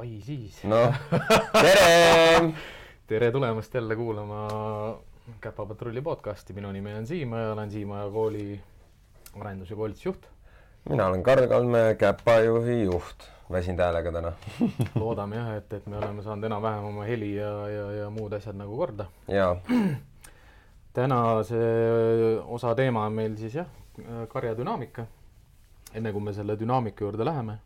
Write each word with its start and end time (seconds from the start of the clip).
ai 0.00 0.20
siis. 0.24 0.62
noh, 0.64 0.94
tere 1.52 2.52
tere 3.08 3.30
tulemast 3.32 3.74
jälle 3.74 3.96
kuulama 3.96 4.46
Käpapatrulli 5.40 6.00
podcasti, 6.02 6.52
minu 6.56 6.72
nimi 6.72 6.94
on 6.94 7.06
Siim 7.06 7.32
olen 7.32 7.70
Siimaja 7.70 8.10
kooli 8.10 8.60
arendus- 9.40 9.70
ja 9.70 9.76
koolitusjuht. 9.76 10.26
mina 10.88 11.06
olen 11.06 11.22
Karl 11.22 11.46
Kalme, 11.48 11.96
Käpajuhi 11.98 12.82
juht, 12.84 13.28
väsinud 13.52 13.80
häälega 13.84 14.12
täna 14.12 14.32
loodame 15.02 15.36
jah, 15.36 15.54
et, 15.56 15.72
et 15.72 15.86
me 15.86 15.98
oleme 15.98 16.22
saanud 16.22 16.48
enam-vähem 16.48 16.84
oma 16.94 17.04
heli 17.04 17.34
ja, 17.36 17.52
ja, 17.68 17.92
ja 17.92 18.10
muud 18.10 18.32
asjad 18.32 18.56
nagu 18.56 18.76
korda. 18.76 19.10
jaa. 19.28 19.56
tänase 20.96 21.60
osa 22.46 22.74
teema 22.74 23.04
on 23.04 23.12
meil 23.12 23.36
siis 23.36 23.54
jah, 23.54 23.68
karjadünaamika. 24.28 25.06
enne 25.94 26.12
kui 26.12 26.20
me 26.24 26.32
selle 26.32 26.56
dünaamika 26.58 27.04
juurde 27.04 27.24
läheme 27.24 27.58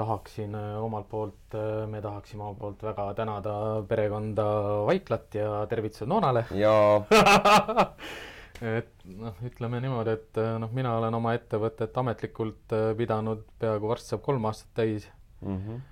tahaksin 0.00 0.54
äh, 0.56 0.76
omalt 0.82 1.08
poolt, 1.10 1.54
äh, 1.54 1.84
me 1.90 2.00
tahaksime 2.04 2.44
omalt 2.44 2.58
poolt 2.60 2.84
väga 2.84 3.06
tänada 3.18 3.54
perekonda 3.88 4.46
Vaiklat 4.88 5.34
ja 5.38 5.66
tervitused 5.70 6.08
Noonale. 6.10 6.44
jaa 6.56 7.02
et 8.78 9.04
noh, 9.04 9.36
ütleme 9.46 9.82
niimoodi, 9.84 10.16
et 10.18 10.40
äh, 10.40 10.54
noh, 10.62 10.72
mina 10.76 10.96
olen 11.00 11.18
oma 11.20 11.34
ettevõtet 11.38 12.00
ametlikult 12.02 12.76
pidanud 12.98 13.44
peaaegu 13.60 13.92
varsti 13.92 14.14
saab 14.14 14.24
kolm 14.24 14.48
aastat 14.50 14.72
täis 14.82 15.10
mm. 15.40 15.58
-hmm. 15.58 15.84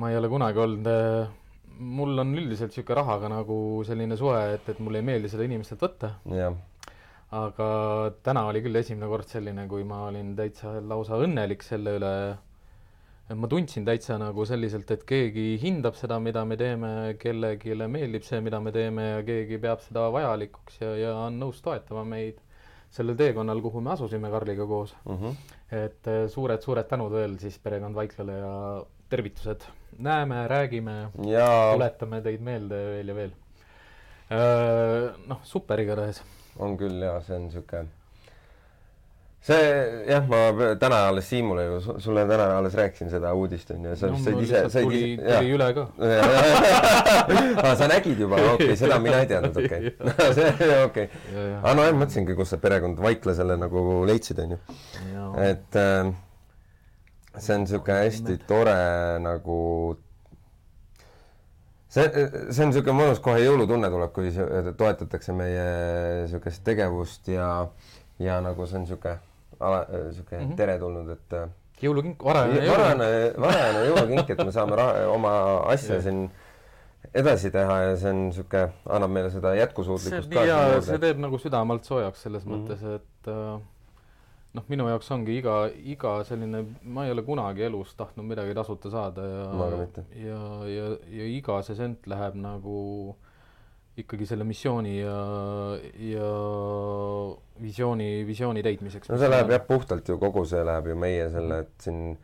ma 0.00 0.12
ei 0.12 0.20
ole 0.20 0.30
kunagi 0.32 0.64
olnud, 0.66 0.92
mul 1.78 2.18
on 2.22 2.36
üldiselt 2.38 2.70
niisugune 2.70 3.00
rahaga 3.00 3.32
nagu 3.32 3.58
selline 3.86 4.16
suhe, 4.16 4.44
et, 4.54 4.68
et 4.68 4.78
mulle 4.78 5.02
ei 5.02 5.10
meeldi 5.10 5.32
seda 5.32 5.48
inimestelt 5.48 5.82
võtta. 5.88 6.14
jah 6.42 6.54
aga 7.34 7.68
täna 8.22 8.44
oli 8.46 8.60
küll 8.62 8.78
esimene 8.78 9.08
kord 9.10 9.26
selline, 9.26 9.66
kui 9.70 9.82
ma 9.88 10.04
olin 10.08 10.34
täitsa 10.38 10.76
lausa 10.86 11.18
õnnelik 11.24 11.64
selle 11.66 11.96
üle 11.98 12.12
ma 13.32 13.48
tundsin 13.48 13.86
täitsa 13.86 14.18
nagu 14.20 14.44
selliselt, 14.44 14.90
et 14.92 15.04
keegi 15.08 15.54
hindab 15.62 15.96
seda, 15.96 16.18
mida 16.20 16.42
me 16.44 16.58
teeme, 16.60 16.88
kellelegi 17.20 17.76
meeldib 17.88 18.26
see, 18.26 18.40
mida 18.44 18.60
me 18.60 18.72
teeme 18.74 19.06
ja 19.06 19.22
keegi 19.24 19.58
peab 19.62 19.80
seda 19.84 20.10
vajalikuks 20.12 20.82
ja, 20.82 20.90
ja 21.00 21.14
on 21.24 21.38
nõus 21.40 21.62
toetama 21.64 22.04
meid 22.08 22.42
sellel 22.94 23.16
teekonnal, 23.18 23.62
kuhu 23.64 23.80
me 23.82 23.94
asusime 23.94 24.28
Karliga 24.30 24.66
koos 24.68 24.92
mm. 25.06 25.16
-hmm. 25.16 25.56
et 25.80 26.12
suured-suured 26.34 26.90
tänud 26.90 27.16
veel 27.16 27.38
siis 27.40 27.56
perekond 27.58 27.96
Vaiklale 27.96 28.36
ja 28.38 28.52
tervitused. 29.08 29.64
näeme, 29.98 30.46
räägime 30.48 31.08
ja..., 31.24 31.48
tuletame 31.72 32.20
teid 32.20 32.40
meelde 32.40 32.84
veel 32.92 33.08
ja 33.08 33.14
veel. 33.14 33.34
noh, 35.26 35.40
super 35.42 35.80
igatahes. 35.80 36.22
on 36.58 36.76
küll 36.76 37.02
jaa, 37.02 37.20
see 37.22 37.36
on 37.36 37.48
niisugune 37.48 38.03
see 39.44 39.64
jah, 40.08 40.24
ma 40.28 40.38
täna 40.80 41.02
alles 41.10 41.26
Siimule 41.28 41.64
ju, 41.66 41.80
sulle 42.00 42.22
täna 42.28 42.46
alles 42.58 42.74
rääkisin 42.74 43.10
seda 43.12 43.34
uudist 43.36 43.70
onju 43.74 43.90
ja 43.90 43.96
sa 44.00 44.08
no, 44.08 44.18
said 44.24 44.38
ise, 44.40 44.62
said 44.72 44.86
tuli, 44.86 45.00
ise. 45.14 45.24
tuli 45.26 45.50
üle 45.52 45.66
ka. 45.76 45.84
Ah, 47.64 47.74
sa 47.76 47.88
nägid 47.88 48.20
juba, 48.20 48.38
okei 48.54 48.70
okay,, 48.70 48.76
seda 48.80 48.96
mina 49.04 49.18
ei 49.20 49.28
teadnud, 49.28 49.58
okei. 49.60 49.92
See, 50.36 50.70
okei. 50.84 51.08
Aa 51.60 51.74
no 51.76 51.84
jah, 51.84 51.96
mõtlesingi, 51.96 52.36
kus 52.38 52.54
sa 52.54 52.58
perekond 52.62 53.00
Vaikla 53.04 53.34
selle 53.36 53.58
nagu 53.60 53.82
leidsid 54.08 54.40
onju. 54.46 54.58
et 55.44 55.78
äh, 55.80 56.14
see 57.36 57.58
on 57.58 57.68
siuke 57.68 57.98
hästi 58.00 58.38
tore 58.48 58.78
nagu 59.24 59.58
see, 61.92 62.08
see 62.48 62.64
on 62.64 62.72
niisugune 62.72 62.96
mõnus, 62.96 63.20
kohe 63.20 63.44
jõulutunne 63.44 63.92
tuleb, 63.92 64.16
kui 64.16 64.32
toetatakse 64.80 65.36
meie 65.36 65.68
niisugust 66.24 66.64
tegevust 66.64 67.28
ja, 67.28 67.52
ja 68.24 68.40
nagu 68.44 68.64
see 68.64 68.80
on 68.80 68.88
niisugune 68.88 69.33
ala, 69.64 69.84
sihuke 70.12 70.38
mm 70.38 70.46
-hmm. 70.46 70.56
teretulnud, 70.56 71.10
et 71.16 71.36
äh, 71.40 71.50
jõulukink, 71.82 72.24
varajane 72.24 72.70
varajane, 72.70 73.10
varajane 73.46 73.84
jõulukink, 73.88 74.32
et 74.34 74.44
me 74.44 74.54
saame 74.54 74.80
raha, 74.80 75.04
oma 75.12 75.34
asja 75.74 76.00
siin 76.04 76.24
edasi 77.14 77.50
teha 77.54 77.76
ja 77.82 77.92
see 78.00 78.10
on 78.10 78.24
niisugune, 78.28 78.64
annab 78.96 79.12
meile 79.16 79.30
seda 79.30 79.54
jätkusuutlikkust 79.58 80.32
ka. 80.32 80.46
jaa, 80.48 80.80
see 80.84 80.98
teeb 81.02 81.20
nagu 81.22 81.38
südamalt 81.38 81.84
soojaks 81.84 82.26
selles 82.26 82.46
mm 82.46 82.52
-hmm. 82.52 82.64
mõttes, 82.64 82.84
et 82.96 83.30
äh, 83.30 83.60
noh, 84.54 84.64
minu 84.68 84.88
jaoks 84.88 85.10
ongi 85.14 85.38
iga, 85.38 85.56
iga 85.94 86.14
selline, 86.24 86.64
ma 86.82 87.06
ei 87.06 87.12
ole 87.14 87.22
kunagi 87.26 87.66
elus 87.68 87.94
tahtnud 87.98 88.26
midagi 88.26 88.54
tasuta 88.54 88.90
saada 88.90 89.26
ja 89.26 89.68
ja, 90.24 90.40
ja, 90.70 90.88
ja 91.18 91.30
iga 91.38 91.62
see 91.62 91.76
sent 91.76 92.06
läheb 92.06 92.34
nagu 92.34 93.16
ikkagi 94.02 94.26
selle 94.26 94.44
missiooni 94.44 94.98
ja, 94.98 95.16
ja 96.10 96.30
visiooni, 97.62 98.26
visiooni 98.26 98.62
täitmiseks. 98.66 99.10
no 99.10 99.18
see 99.18 99.30
läheb 99.30 99.52
jah, 99.54 99.66
puhtalt 99.66 100.08
ju 100.08 100.18
kogu 100.18 100.42
see 100.50 100.64
läheb 100.66 100.88
ju 100.90 100.96
meie 100.98 101.28
selle, 101.30 101.60
et 101.66 101.74
siin 101.86 102.16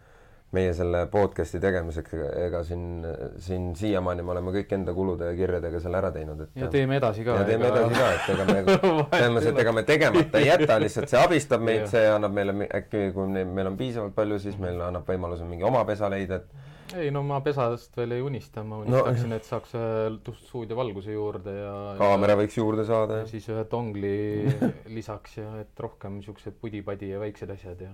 meie 0.51 0.71
selle 0.75 1.05
podcast'i 1.13 1.61
tegemiseks, 1.63 2.15
ega 2.43 2.63
siin, 2.67 3.05
siin 3.39 3.69
siiamaani 3.79 4.25
me 4.27 4.33
oleme 4.35 4.55
kõik 4.57 4.73
enda 4.75 4.95
kulude 4.97 5.29
ja 5.29 5.37
kirjadega 5.39 5.83
selle 5.83 6.01
ära 6.01 6.11
teinud, 6.15 6.43
et. 6.43 6.51
ja 6.59 6.71
teeme 6.73 6.99
edasi 6.99 7.23
ka. 7.27 7.37
ja 7.39 7.45
teeme 7.47 7.69
ega... 7.69 7.85
edasi 7.85 8.01
ka, 8.01 8.09
et 8.17 8.33
ega 8.35 8.47
me, 8.49 8.57
selles 9.21 9.37
mõttes, 9.37 9.53
et 9.53 9.63
ega 9.63 9.75
me 9.77 9.85
tegemata 9.87 10.43
ei 10.43 10.49
jäta, 10.49 10.81
lihtsalt 10.83 11.13
see 11.13 11.23
abistab 11.23 11.63
meid, 11.63 11.87
see 11.93 12.03
annab 12.11 12.35
meile 12.35 12.67
äkki, 12.67 13.07
kui 13.15 13.31
meil 13.31 13.71
on 13.71 13.79
piisavalt 13.79 14.17
palju, 14.19 14.41
siis 14.43 14.59
meil 14.59 14.83
annab 14.89 15.07
võimaluse 15.07 15.47
mingi 15.47 15.71
oma 15.71 15.85
pesa 15.87 16.11
leida, 16.11 16.43
et 16.43 16.70
ei 16.99 17.11
no 17.15 17.23
ma 17.27 17.41
pesadest 17.45 17.97
veel 17.99 18.17
ei 18.17 18.25
unista, 18.25 18.65
ma 18.67 18.81
unistaksin 18.83 19.31
no,, 19.31 19.39
et 19.39 19.49
saaks 19.49 19.75
ühe 19.79 20.35
stuudiovalguse 20.47 21.15
juurde 21.15 21.55
ja 21.57 21.73
kaamera 22.01 22.37
võiks 22.41 22.59
juurde 22.59 22.87
saada 22.89 23.23
ja 23.23 23.27
siis 23.31 23.49
ühe 23.53 23.65
tongli 23.71 24.15
lisaks 24.97 25.41
ja 25.41 25.51
et 25.63 25.85
rohkem 25.87 26.19
niisugused 26.19 26.59
pudi-padi 26.63 27.13
ja 27.15 27.21
väiksed 27.23 27.53
asjad 27.57 27.85
ja 27.87 27.93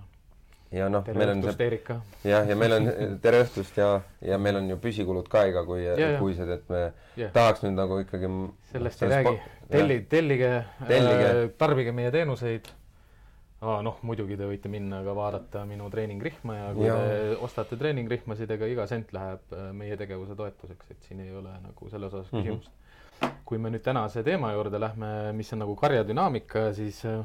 ja 0.74 0.88
noh, 0.90 1.04
meil 1.14 1.30
on 1.30 1.42
see 1.46 1.68
jah, 2.26 2.48
ja 2.48 2.56
meil 2.58 2.74
on 2.76 2.88
tere 3.22 3.42
õhtust 3.44 3.76
ja, 3.78 3.90
ja 4.24 4.38
meil 4.42 4.58
on 4.60 4.72
ju 4.72 4.78
püsikulud 4.82 5.28
ka 5.30 5.44
iga 5.50 5.62
kui, 5.66 5.84
kuised, 6.20 6.50
et 6.56 6.72
me 6.72 6.80
ja. 7.18 7.30
tahaks 7.34 7.62
nüüd 7.66 7.76
nagu 7.78 8.00
ikkagi 8.02 8.30
sellest 8.72 9.04
ei 9.06 9.12
räägi, 9.12 9.36
telli, 9.70 10.00
tellige, 10.10 10.50
tellige. 10.88 11.30
Äh, 11.30 11.44
tarbige 11.60 11.94
meie 11.94 12.10
teenuseid 12.14 12.72
aa 13.66 13.82
noh, 13.84 13.98
muidugi 14.06 14.38
te 14.38 14.46
võite 14.48 14.70
minna 14.72 15.02
ka 15.06 15.14
vaadata 15.16 15.64
minu 15.68 15.88
treeningrihma 15.92 16.56
ja 16.56 16.66
kui 16.76 16.86
ja. 16.86 16.96
te 16.96 17.38
ostate 17.42 17.78
treeningrihmasid, 17.80 18.50
ega 18.56 18.68
iga 18.70 18.86
sent 18.90 19.14
läheb 19.16 19.54
äh, 19.56 19.70
meie 19.76 19.96
tegevuse 19.98 20.36
toetuseks, 20.38 20.92
et 20.94 21.08
siin 21.08 21.22
ei 21.24 21.32
ole 21.34 21.54
nagu 21.62 21.92
selles 21.92 22.14
osas 22.14 22.32
mhm. 22.32 22.42
küsimust 22.42 22.70
mm. 22.70 22.82
-hmm. 23.22 23.40
kui 23.48 23.58
me 23.58 23.72
nüüd 23.74 23.84
tänase 23.86 24.22
teema 24.26 24.52
juurde 24.52 24.80
lähme, 24.80 25.32
mis 25.36 25.52
on 25.52 25.64
nagu 25.64 25.76
karjadünaamika, 25.76 26.68
siis 26.76 27.02
äh, 27.08 27.24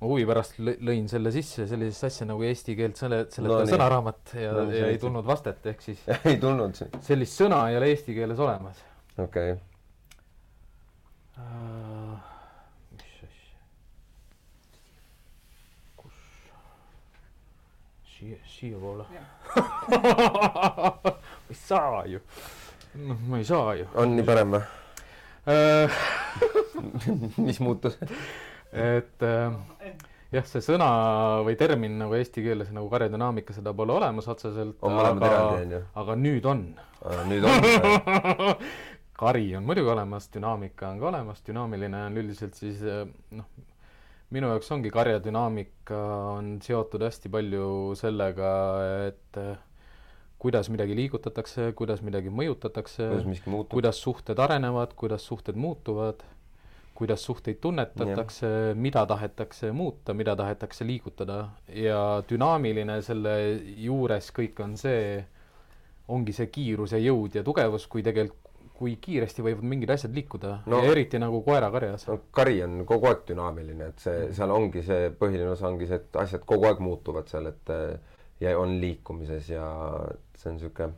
ma 0.00 0.10
huvi 0.10 0.26
pärast 0.28 0.58
lõin 0.60 1.08
selle 1.10 1.32
sisse, 1.34 1.66
sellisest 1.70 2.10
asja 2.10 2.28
nagu 2.28 2.42
eesti 2.46 2.76
keelt 2.78 3.00
selle, 3.00 3.24
seletav 3.32 3.64
no, 3.64 3.70
sõnaraamat 3.72 4.34
ja 4.40 4.52
no,, 4.56 4.66
ja 4.74 4.90
ei 4.92 4.98
tulnud 5.02 5.26
vastet, 5.26 5.64
ehk 5.72 5.82
siis 5.82 6.02
ei 6.30 6.36
tulnud. 6.42 6.82
sellist 7.00 7.40
sõna 7.40 7.64
ei 7.70 7.80
ole 7.80 7.90
eesti 7.94 8.16
keeles 8.16 8.38
olemas. 8.38 8.84
okei 9.16 9.56
okay. 9.56 9.58
uh, 11.38 12.33
siia, 18.14 18.38
siiapoole 18.46 19.04
ma 21.04 21.12
ei 21.50 21.58
saa 21.58 22.06
ju. 22.06 22.20
noh, 22.94 23.18
ma 23.28 23.38
ei 23.42 23.46
saa 23.48 23.74
ju. 23.80 23.86
on 24.00 24.16
nii 24.16 24.26
parem 24.26 24.56
või 24.56 24.64
äh, 25.50 26.02
mis 27.46 27.60
muutus 27.60 27.98
et 28.74 29.22
äh, 29.22 29.52
jah, 30.34 30.46
see 30.48 30.62
sõna 30.64 30.88
või 31.46 31.58
termin 31.58 31.98
nagu 32.00 32.16
eesti 32.18 32.42
keeles 32.44 32.72
nagu 32.74 32.88
karjadünaamika, 32.92 33.54
seda 33.56 33.74
pole 33.76 33.94
olemas 33.94 34.28
otseselt. 34.30 34.76
aga, 34.82 35.82
aga 36.02 36.16
nüüd 36.18 36.48
on. 36.50 36.66
nüüd 37.30 37.46
on 37.46 37.54
kari 39.20 39.46
on 39.56 39.66
muidugi 39.66 39.92
olemas, 39.94 40.26
dünaamika 40.34 40.90
on 40.90 40.98
ka 41.02 41.10
olemas, 41.12 41.42
dünaamiline 41.46 42.00
on 42.08 42.18
üldiselt 42.24 42.58
siis 42.58 42.82
äh, 42.82 43.06
noh 43.30 43.46
minu 44.34 44.50
jaoks 44.50 44.72
ongi 44.74 44.90
karjadünaamika 44.94 46.00
on 46.34 46.56
seotud 46.64 47.04
hästi 47.06 47.30
palju 47.32 47.68
sellega, 47.98 48.50
et 49.08 49.38
eh, 49.40 49.56
kuidas 50.42 50.68
midagi 50.72 50.96
liigutatakse, 50.98 51.70
kuidas 51.78 52.02
midagi 52.04 52.32
mõjutatakse, 52.34 53.08
kuidas 53.70 54.00
suhted 54.02 54.40
arenevad, 54.42 54.96
kuidas 54.98 55.24
suhted 55.24 55.56
muutuvad, 55.56 56.24
kuidas 56.94 57.24
suhteid 57.26 57.58
tunnetatakse, 57.62 58.48
mida 58.78 59.06
tahetakse 59.06 59.72
muuta, 59.72 60.14
mida 60.14 60.36
tahetakse 60.38 60.86
liigutada. 60.86 61.38
Ja 61.68 62.22
dünaamiline 62.28 63.00
selle 63.02 63.34
juures 63.86 64.30
kõik 64.34 64.60
on 64.62 64.76
see, 64.78 65.18
ongi 66.08 66.34
see 66.36 66.50
kiirus 66.52 66.94
ja 66.94 67.00
jõud 67.02 67.38
ja 67.38 67.42
tugevus, 67.46 67.88
kui 67.90 68.04
tegelikult 68.06 68.43
kui 68.74 68.96
kiiresti 69.00 69.44
võivad 69.46 69.66
mingid 69.70 69.92
asjad 69.94 70.16
liikuda 70.16 70.56
no, 70.66 70.80
ja 70.82 70.90
eriti 70.90 71.20
nagu 71.22 71.40
koerakarjas 71.46 72.08
no,. 72.08 72.18
kari 72.34 72.58
on 72.64 72.80
kogu 72.88 73.10
aeg 73.10 73.22
dünaamiline, 73.28 73.92
et 73.92 74.02
see, 74.02 74.26
seal 74.34 74.50
ongi 74.50 74.82
see 74.82 75.12
põhiline 75.20 75.52
osa 75.52 75.68
ongi 75.70 75.86
see, 75.90 76.00
et 76.02 76.20
asjad 76.24 76.42
kogu 76.48 76.66
aeg 76.70 76.82
muutuvad 76.82 77.30
seal, 77.30 77.46
et 77.52 77.74
ja 78.42 78.58
on 78.58 78.76
liikumises 78.82 79.48
ja 79.54 79.68
see 80.34 80.50
on 80.50 80.58
niisugune 80.58 80.92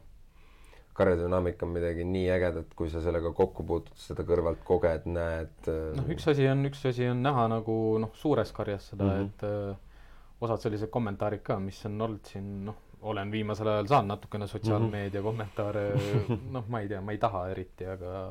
karjadünaamika 0.97 1.67
on 1.67 1.75
midagi 1.75 2.05
nii 2.09 2.29
ägedat, 2.33 2.71
kui 2.77 2.89
sa 2.93 3.03
sellega 3.05 3.33
kokku 3.37 3.65
puutud, 3.69 3.97
seda 4.01 4.25
kõrvalt 4.27 4.63
koged, 4.65 5.05
näed. 5.13 5.69
noh, 5.69 6.07
üks 6.13 6.29
asi 6.33 6.47
on, 6.49 6.65
üks 6.71 6.87
asi 6.89 7.11
on 7.11 7.21
näha 7.25 7.47
nagu 7.53 7.75
noh, 8.01 8.15
suures 8.17 8.53
karjas 8.57 8.91
seda 8.93 9.05
mm, 9.05 9.11
-hmm. 9.11 9.27
et 9.27 9.45
äh, 9.45 10.47
osad 10.47 10.65
sellised 10.65 10.93
kommentaarid 10.93 11.45
ka, 11.45 11.59
mis 11.61 11.83
on 11.89 12.01
olnud 12.09 12.33
siin 12.33 12.49
noh, 12.71 12.81
olen 13.01 13.31
viimasel 13.31 13.69
ajal 13.69 13.87
saanud 13.91 14.15
natukene 14.15 14.47
sotsiaalmeedia 14.47 15.23
kommentaare, 15.23 15.87
noh, 16.55 16.67
ma 16.69 16.81
ei 16.81 16.89
tea, 16.89 17.01
ma 17.01 17.15
ei 17.15 17.19
taha 17.23 17.47
eriti, 17.53 17.87
aga 17.87 18.27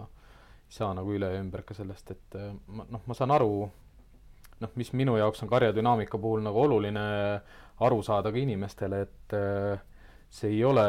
ei 0.65 0.77
saa 0.77 0.93
nagu 0.97 1.13
üle 1.13 1.29
ja 1.33 1.41
ümber 1.41 1.63
ka 1.67 1.77
sellest, 1.77 2.11
et 2.11 2.37
äh, 2.39 2.51
ma, 2.67 2.87
noh, 2.89 3.03
ma 3.05 3.17
saan 3.17 3.33
aru, 3.35 3.67
noh, 4.61 4.75
mis 4.79 4.91
minu 4.97 5.17
jaoks 5.19 5.43
on 5.45 5.51
karjadünaamika 5.51 6.19
puhul 6.21 6.43
nagu 6.45 6.61
oluline 6.65 7.05
aru 7.85 8.03
saada 8.03 8.31
ka 8.31 8.41
inimestele, 8.41 9.01
et 9.05 9.35
äh, 9.37 9.81
see 10.29 10.55
ei 10.55 10.63
ole, 10.63 10.85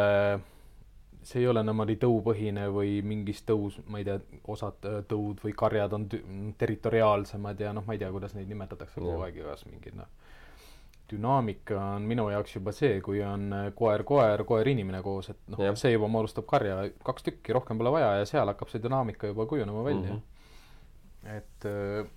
see 1.26 1.42
ei 1.42 1.48
ole 1.50 1.62
niimoodi 1.66 1.98
tõupõhine 2.02 2.68
või 2.74 3.00
mingis 3.06 3.42
tõus, 3.46 3.80
ma 3.90 4.00
ei 4.00 4.08
tea, 4.08 4.18
osad 4.52 4.88
äh, 4.88 5.00
tõud 5.10 5.42
või 5.44 5.54
karjad 5.58 5.94
on 5.98 6.08
territoriaalsemad 6.58 7.60
ja 7.60 7.74
noh, 7.76 7.86
ma 7.86 7.96
ei 7.96 8.02
tea, 8.02 8.12
kuidas 8.14 8.36
neid 8.38 8.48
nimetatakse 8.50 9.02
kogu 9.02 9.20
aeg, 9.26 9.42
igas 9.42 9.66
mingid 9.68 9.98
noh, 9.98 10.10
dünaamika 11.10 11.78
on 11.94 12.06
minu 12.08 12.28
jaoks 12.32 12.56
juba 12.56 12.72
see, 12.74 13.00
kui 13.04 13.22
on 13.24 13.48
koer-koer, 13.78 14.44
koer-inimene 14.48 15.02
koos, 15.04 15.30
et 15.32 15.40
noh, 15.52 15.62
see 15.78 15.92
juba 15.94 16.08
moodustab 16.10 16.46
karja 16.50 16.78
kaks 17.06 17.26
tükki, 17.28 17.54
rohkem 17.56 17.78
pole 17.78 17.92
vaja 17.94 18.12
ja 18.20 18.28
seal 18.28 18.50
hakkab 18.52 18.72
see 18.72 18.82
dünaamika 18.82 19.32
juba 19.32 19.46
kujunema 19.46 19.84
välja 19.84 20.14
mm. 20.14 20.20
-hmm. 20.20 21.36
et 21.36 21.68
äh, 21.70 22.08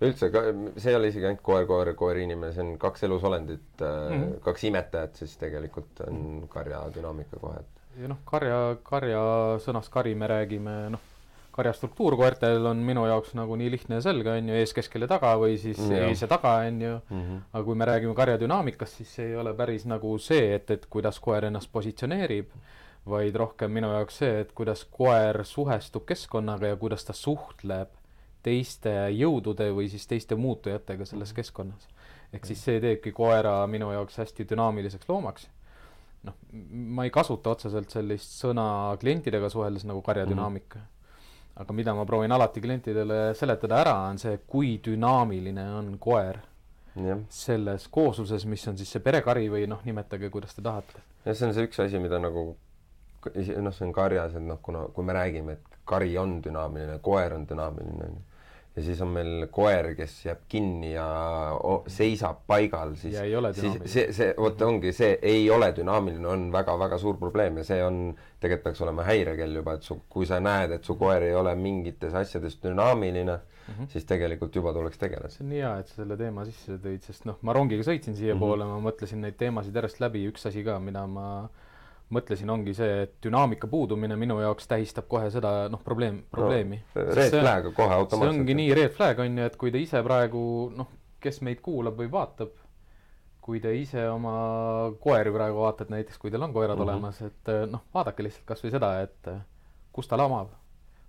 üldse 0.00 0.30
see 0.76 0.92
ei 0.92 0.96
ole 0.96 1.08
isegi 1.08 1.26
ainult 1.26 1.42
koer, 1.42 1.66
koer, 1.66 1.94
koer, 1.94 2.22
inimene, 2.22 2.52
see 2.52 2.62
on 2.66 2.78
kaks 2.78 3.02
elusolendit 3.08 3.82
mm, 3.82 4.14
-hmm. 4.14 4.38
kaks 4.46 4.64
imetajat 4.64 5.16
siis 5.22 5.36
tegelikult 5.36 6.00
on 6.06 6.48
karja 6.48 6.84
dünaamika 6.94 7.40
kohe, 7.40 7.64
ja 7.98 8.08
noh, 8.10 8.20
karja, 8.28 8.58
karja 8.86 9.22
sõnast 9.64 9.90
kari 9.92 10.14
me 10.18 10.28
räägime, 10.30 10.74
noh, 10.94 11.07
karja 11.58 11.74
struktuur 11.74 12.16
koertel 12.18 12.66
on 12.70 12.80
minu 12.86 13.04
jaoks 13.08 13.34
nagu 13.38 13.56
nii 13.58 13.70
lihtne 13.74 13.98
ja 13.98 14.04
selge, 14.04 14.30
on 14.30 14.50
ju, 14.50 14.56
ees, 14.60 14.72
keskel 14.76 15.04
ja 15.04 15.10
taga 15.10 15.34
või 15.40 15.58
siis 15.60 15.80
ja. 15.90 16.04
ees 16.06 16.22
ja 16.22 16.30
taga, 16.30 16.54
on 16.68 16.82
ju 16.82 16.94
mm. 16.96 17.22
-hmm. 17.22 17.44
aga 17.52 17.64
kui 17.66 17.78
me 17.78 17.88
räägime 17.88 18.14
karja 18.14 18.40
dünaamikast, 18.40 19.00
siis 19.00 19.14
see 19.18 19.30
ei 19.32 19.36
ole 19.36 19.54
päris 19.58 19.86
nagu 19.90 20.16
see, 20.22 20.54
et, 20.54 20.70
et 20.70 20.86
kuidas 20.86 21.20
koer 21.20 21.48
ennast 21.50 21.72
positsioneerib, 21.72 22.52
vaid 23.08 23.36
rohkem 23.42 23.72
minu 23.72 23.90
jaoks 23.92 24.18
see, 24.22 24.40
et 24.40 24.52
kuidas 24.52 24.84
koer 24.84 25.44
suhestub 25.44 26.06
keskkonnaga 26.06 26.74
ja 26.74 26.76
kuidas 26.76 27.04
ta 27.04 27.12
suhtleb 27.12 27.94
teiste 28.42 28.92
jõudude 29.12 29.70
või 29.74 29.88
siis 29.90 30.06
teiste 30.06 30.36
muutujatega 30.38 31.04
selles 31.04 31.32
mhm. 31.32 31.36
keskkonnas. 31.36 31.88
ehk 32.32 32.46
siis 32.46 32.64
see 32.64 32.80
teebki 32.80 33.12
koera 33.12 33.66
minu 33.66 33.90
jaoks 33.92 34.18
hästi 34.20 34.46
dünaamiliseks 34.50 35.08
loomaks. 35.08 35.48
noh, 36.22 36.34
ma 36.98 37.04
ei 37.04 37.10
kasuta 37.10 37.50
otseselt 37.50 37.90
sellist 37.90 38.38
sõna 38.42 38.96
klientidega 39.00 39.48
suheldes 39.48 39.84
nagu 39.84 40.02
karjadünaamika 40.02 40.78
mm. 40.78 40.84
-hmm. 40.84 40.97
Aga 41.58 41.74
mida 41.74 41.94
ma 41.94 42.04
proovin 42.06 42.32
alati 42.32 42.62
klientidele 42.62 43.34
seletada 43.34 43.80
ära, 43.82 43.96
on 44.10 44.20
see, 44.22 44.38
kui 44.46 44.76
dünaamiline 44.84 45.64
on 45.78 45.90
koer 46.02 46.38
yeah. 46.94 47.20
selles 47.30 47.88
koosluses, 47.92 48.46
mis 48.46 48.66
on 48.70 48.78
siis 48.78 48.94
see 48.94 49.02
perekari 49.04 49.48
või 49.50 49.66
noh, 49.70 49.82
nimetage, 49.86 50.30
kuidas 50.34 50.54
te 50.54 50.64
tahate. 50.64 51.02
jah, 51.24 51.34
see 51.34 51.48
on 51.48 51.56
see 51.56 51.68
üks 51.68 51.82
asi, 51.84 52.00
mida 52.02 52.20
nagu 52.22 52.46
noh, 52.54 53.74
see 53.74 53.86
on 53.86 53.92
karjas, 53.94 54.38
et 54.38 54.44
noh, 54.44 54.62
kuna, 54.62 54.86
kui 54.94 55.06
me 55.06 55.16
räägime, 55.16 55.58
et 55.58 55.78
kari 55.88 56.14
on 56.20 56.38
dünaamiline, 56.44 57.00
koer 57.04 57.34
on 57.34 57.46
dünaamiline, 57.48 58.08
on 58.08 58.18
ju 58.18 58.27
ja 58.78 58.84
siis 58.84 59.00
on 59.02 59.10
meil 59.12 59.46
koer, 59.52 59.90
kes 59.98 60.14
jääb 60.28 60.44
kinni 60.50 60.92
ja 60.92 61.06
seisab 61.90 62.44
paigal, 62.46 62.94
siis 63.00 63.16
ja 63.16 63.24
ei 63.26 63.34
ole 63.36 63.50
siis 63.56 63.78
see, 63.90 64.12
see, 64.14 64.32
vot 64.38 64.62
ongi 64.62 64.92
see, 64.94 65.16
ei 65.22 65.48
ole 65.50 65.70
dünaamiline, 65.76 66.26
on 66.28 66.48
väga-väga 66.54 66.98
suur 67.02 67.18
probleem 67.18 67.58
ja 67.58 67.66
see 67.66 67.80
on, 67.84 68.00
tegelikult 68.38 68.68
peaks 68.68 68.82
olema 68.86 69.06
häirekell 69.08 69.60
juba, 69.60 69.76
et 69.78 69.86
su, 69.86 69.98
kui 70.10 70.28
sa 70.30 70.38
näed, 70.42 70.76
et 70.78 70.86
su 70.86 70.94
koer 71.00 71.26
ei 71.26 71.34
ole 71.34 71.54
mingites 71.58 72.14
asjades 72.14 72.58
dünaamiline 72.62 73.34
mm, 73.34 73.72
-hmm. 73.74 73.90
siis 73.92 74.06
tegelikult 74.06 74.54
juba 74.54 74.72
tuleks 74.76 74.98
tegeleda. 74.98 75.30
see 75.34 75.44
on 75.44 75.50
nii 75.54 75.62
hea, 75.64 75.72
et 75.78 75.88
sa 75.88 76.02
selle 76.02 76.16
teema 76.16 76.44
sisse 76.44 76.78
tõid, 76.84 77.02
sest 77.10 77.26
noh, 77.26 77.38
ma 77.42 77.56
rongiga 77.56 77.86
sõitsin 77.90 78.16
siiapoole 78.16 78.64
mm, 78.64 78.70
-hmm. 78.70 78.82
ma 78.82 78.90
mõtlesin 78.90 79.26
neid 79.26 79.38
teemasid 79.40 79.74
järjest 79.74 80.00
läbi, 80.00 80.26
üks 80.30 80.46
asi 80.46 80.64
ka, 80.64 80.78
mida 80.78 81.06
ma 81.06 81.48
mõtlesin, 82.14 82.50
ongi 82.50 82.72
see, 82.76 83.02
et 83.04 83.16
dünaamika 83.24 83.68
puudumine 83.68 84.16
minu 84.16 84.38
jaoks 84.40 84.68
tähistab 84.70 85.08
kohe 85.10 85.28
seda 85.32 85.68
noh, 85.72 85.82
probleem, 85.84 86.22
probleemi 86.32 86.80
no,. 86.80 87.02
Red 87.18 87.34
flag 87.34 87.68
kohe 87.76 87.98
automaatselt. 87.98 88.32
see 88.32 88.40
ongi 88.40 88.56
nii 88.62 88.70
red 88.78 88.94
flag 88.96 89.20
on 89.24 89.36
ju, 89.38 89.50
et 89.50 89.58
kui 89.60 89.74
te 89.74 89.82
ise 89.82 90.00
praegu 90.06 90.40
noh, 90.76 90.88
kes 91.20 91.42
meid 91.44 91.60
kuulab 91.64 91.98
või 91.98 92.08
vaatab, 92.12 92.54
kui 93.44 93.60
te 93.64 93.74
ise 93.76 94.06
oma 94.12 94.32
koeri 95.02 95.32
praegu 95.34 95.60
vaatate 95.64 95.92
näiteks, 95.92 96.20
kui 96.22 96.32
teil 96.32 96.44
on 96.46 96.56
koerad 96.56 96.78
mm 96.78 96.84
-hmm. 96.84 96.96
olemas, 96.96 97.22
et 97.22 97.52
noh, 97.70 97.84
vaadake 97.94 98.24
lihtsalt 98.24 98.48
kasvõi 98.48 98.72
seda, 98.72 98.92
et 99.02 99.30
kus 99.92 100.08
ta 100.08 100.16
lamab, 100.16 100.52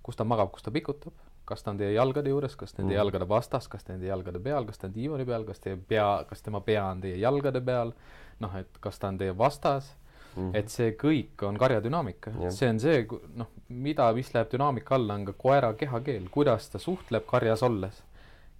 kus 0.03 0.15
ta 0.19 0.23
magab, 0.23 0.51
kus 0.51 0.63
ta 0.63 0.71
pikutab, 0.71 1.13
kas 1.45 1.63
ta 1.63 1.71
on 1.71 1.77
teie 1.77 1.93
jalgade 1.93 2.29
juures, 2.29 2.55
kas 2.55 2.75
nende 2.77 2.93
mm. 2.93 2.97
jalgade 2.97 3.27
vastas, 3.29 3.67
kas 3.67 3.87
nende 3.87 4.05
jalgade 4.05 4.39
peal, 4.39 4.65
kas 4.65 4.77
ta 4.77 4.87
on 4.87 4.93
diivani 4.93 5.25
peal, 5.25 5.45
kas 5.47 5.59
teie 5.59 5.77
pea, 5.77 6.25
kas 6.29 6.41
tema 6.41 6.61
pea 6.61 6.85
on 6.85 7.01
teie 7.01 7.17
jalgade 7.17 7.61
peal, 7.61 7.93
noh, 8.39 8.55
et 8.55 8.77
kas 8.79 8.99
ta 8.99 9.07
on 9.07 9.17
teie 9.17 9.37
vastas 9.37 9.95
mm. 10.35 10.51
et 10.57 10.69
see 10.71 10.93
kõik 10.99 11.45
on 11.47 11.57
karjadünaamika, 11.59 12.33
see 12.53 12.69
on 12.71 12.81
see, 12.81 13.01
noh, 13.39 13.49
mida, 13.69 14.09
mis 14.17 14.29
läheb 14.35 14.51
dünaamika 14.53 14.97
alla, 14.97 15.17
on 15.19 15.25
ka 15.29 15.35
koera 15.39 15.73
kehakeel, 15.77 16.29
kuidas 16.33 16.69
ta 16.73 16.81
suhtleb 16.81 17.27
karjas 17.29 17.65
olles. 17.65 18.05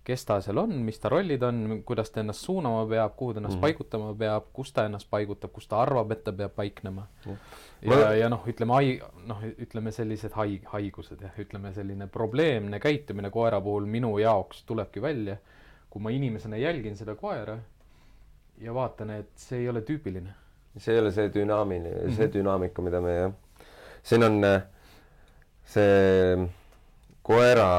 kes 0.09 0.23
ta 0.25 0.39
seal 0.41 0.57
on, 0.57 0.71
mis 0.81 0.97
ta 0.97 1.09
rollid 1.11 1.43
on, 1.45 1.81
kuidas 1.85 2.09
ta 2.09 2.23
ennast 2.23 2.41
suunama 2.41 2.85
peab, 2.89 3.11
kuhu 3.19 3.35
ta 3.35 3.41
ennast 3.43 3.59
mm 3.59 3.61
paigutama 3.61 4.13
peab, 4.17 4.47
kus 4.53 4.71
ta 4.73 4.85
ennast 4.87 5.09
paigutab, 5.11 5.51
kus 5.53 5.67
ta 5.69 5.83
arvab, 5.83 6.11
et 6.15 6.23
ta 6.23 6.33
peab 6.33 6.55
paiknema. 6.55 7.05
ja, 7.27 7.99
ja, 7.99 8.07
ja, 8.23 8.29
noh, 8.29 8.47
ütleme 8.47 8.73
hai-, 8.73 8.97
noh, 9.27 9.43
ütleme 9.61 9.91
sellised 9.93 10.33
haig-, 10.33 10.65
haigused 10.71 11.21
jah, 11.21 11.35
ütleme 11.37 11.73
selline 11.75 12.07
probleemne 12.07 12.79
käitumine 12.79 13.29
koera 13.29 13.61
puhul 13.61 13.85
minu 13.85 14.15
jaoks 14.17 14.63
tulebki 14.65 15.01
välja, 15.01 15.37
kui 15.89 16.01
ma 16.01 16.09
inimesena 16.15 16.57
jälgin 16.57 16.97
seda 16.97 17.13
koera 17.19 17.59
ja 18.63 18.73
vaatan, 18.73 19.13
et 19.19 19.35
see 19.37 19.61
ei 19.61 19.69
ole 19.69 19.83
tüüpiline 19.85 20.33
see 20.79 20.95
ei 20.95 21.01
ole 21.03 21.11
see 21.11 21.29
dünaamiline 21.33 21.89
mm, 21.95 22.07
-hmm. 22.07 22.15
see 22.17 22.31
dünaamika, 22.33 22.81
mida 22.81 23.01
me 23.01 23.15
jah, 23.15 23.33
siin 24.03 24.23
on 24.23 24.43
äh, 24.43 24.61
see 25.65 26.49
koera, 27.23 27.69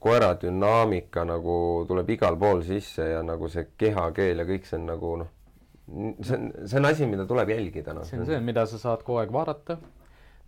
koera 0.00 0.32
dünaamika 0.40 1.24
nagu 1.28 1.84
tuleb 1.88 2.10
igal 2.16 2.36
pool 2.38 2.62
sisse 2.66 3.10
ja 3.12 3.22
nagu 3.22 3.48
see 3.48 3.68
kehakeel 3.78 4.42
ja 4.42 4.48
kõik 4.48 4.66
see 4.68 4.78
on 4.80 4.86
nagu 4.90 5.16
noh, 5.22 5.32
see 6.22 6.38
on, 6.38 6.48
see 6.66 6.78
on 6.80 6.88
asi, 6.90 7.06
mida 7.06 7.26
tuleb 7.26 7.52
jälgida 7.54 7.94
noh. 7.94 8.06
see 8.08 8.18
on 8.18 8.26
see, 8.26 8.40
mida 8.40 8.66
sa 8.66 8.78
saad 8.78 9.04
kogu 9.06 9.22
aeg 9.22 9.32
vaadata, 9.34 9.78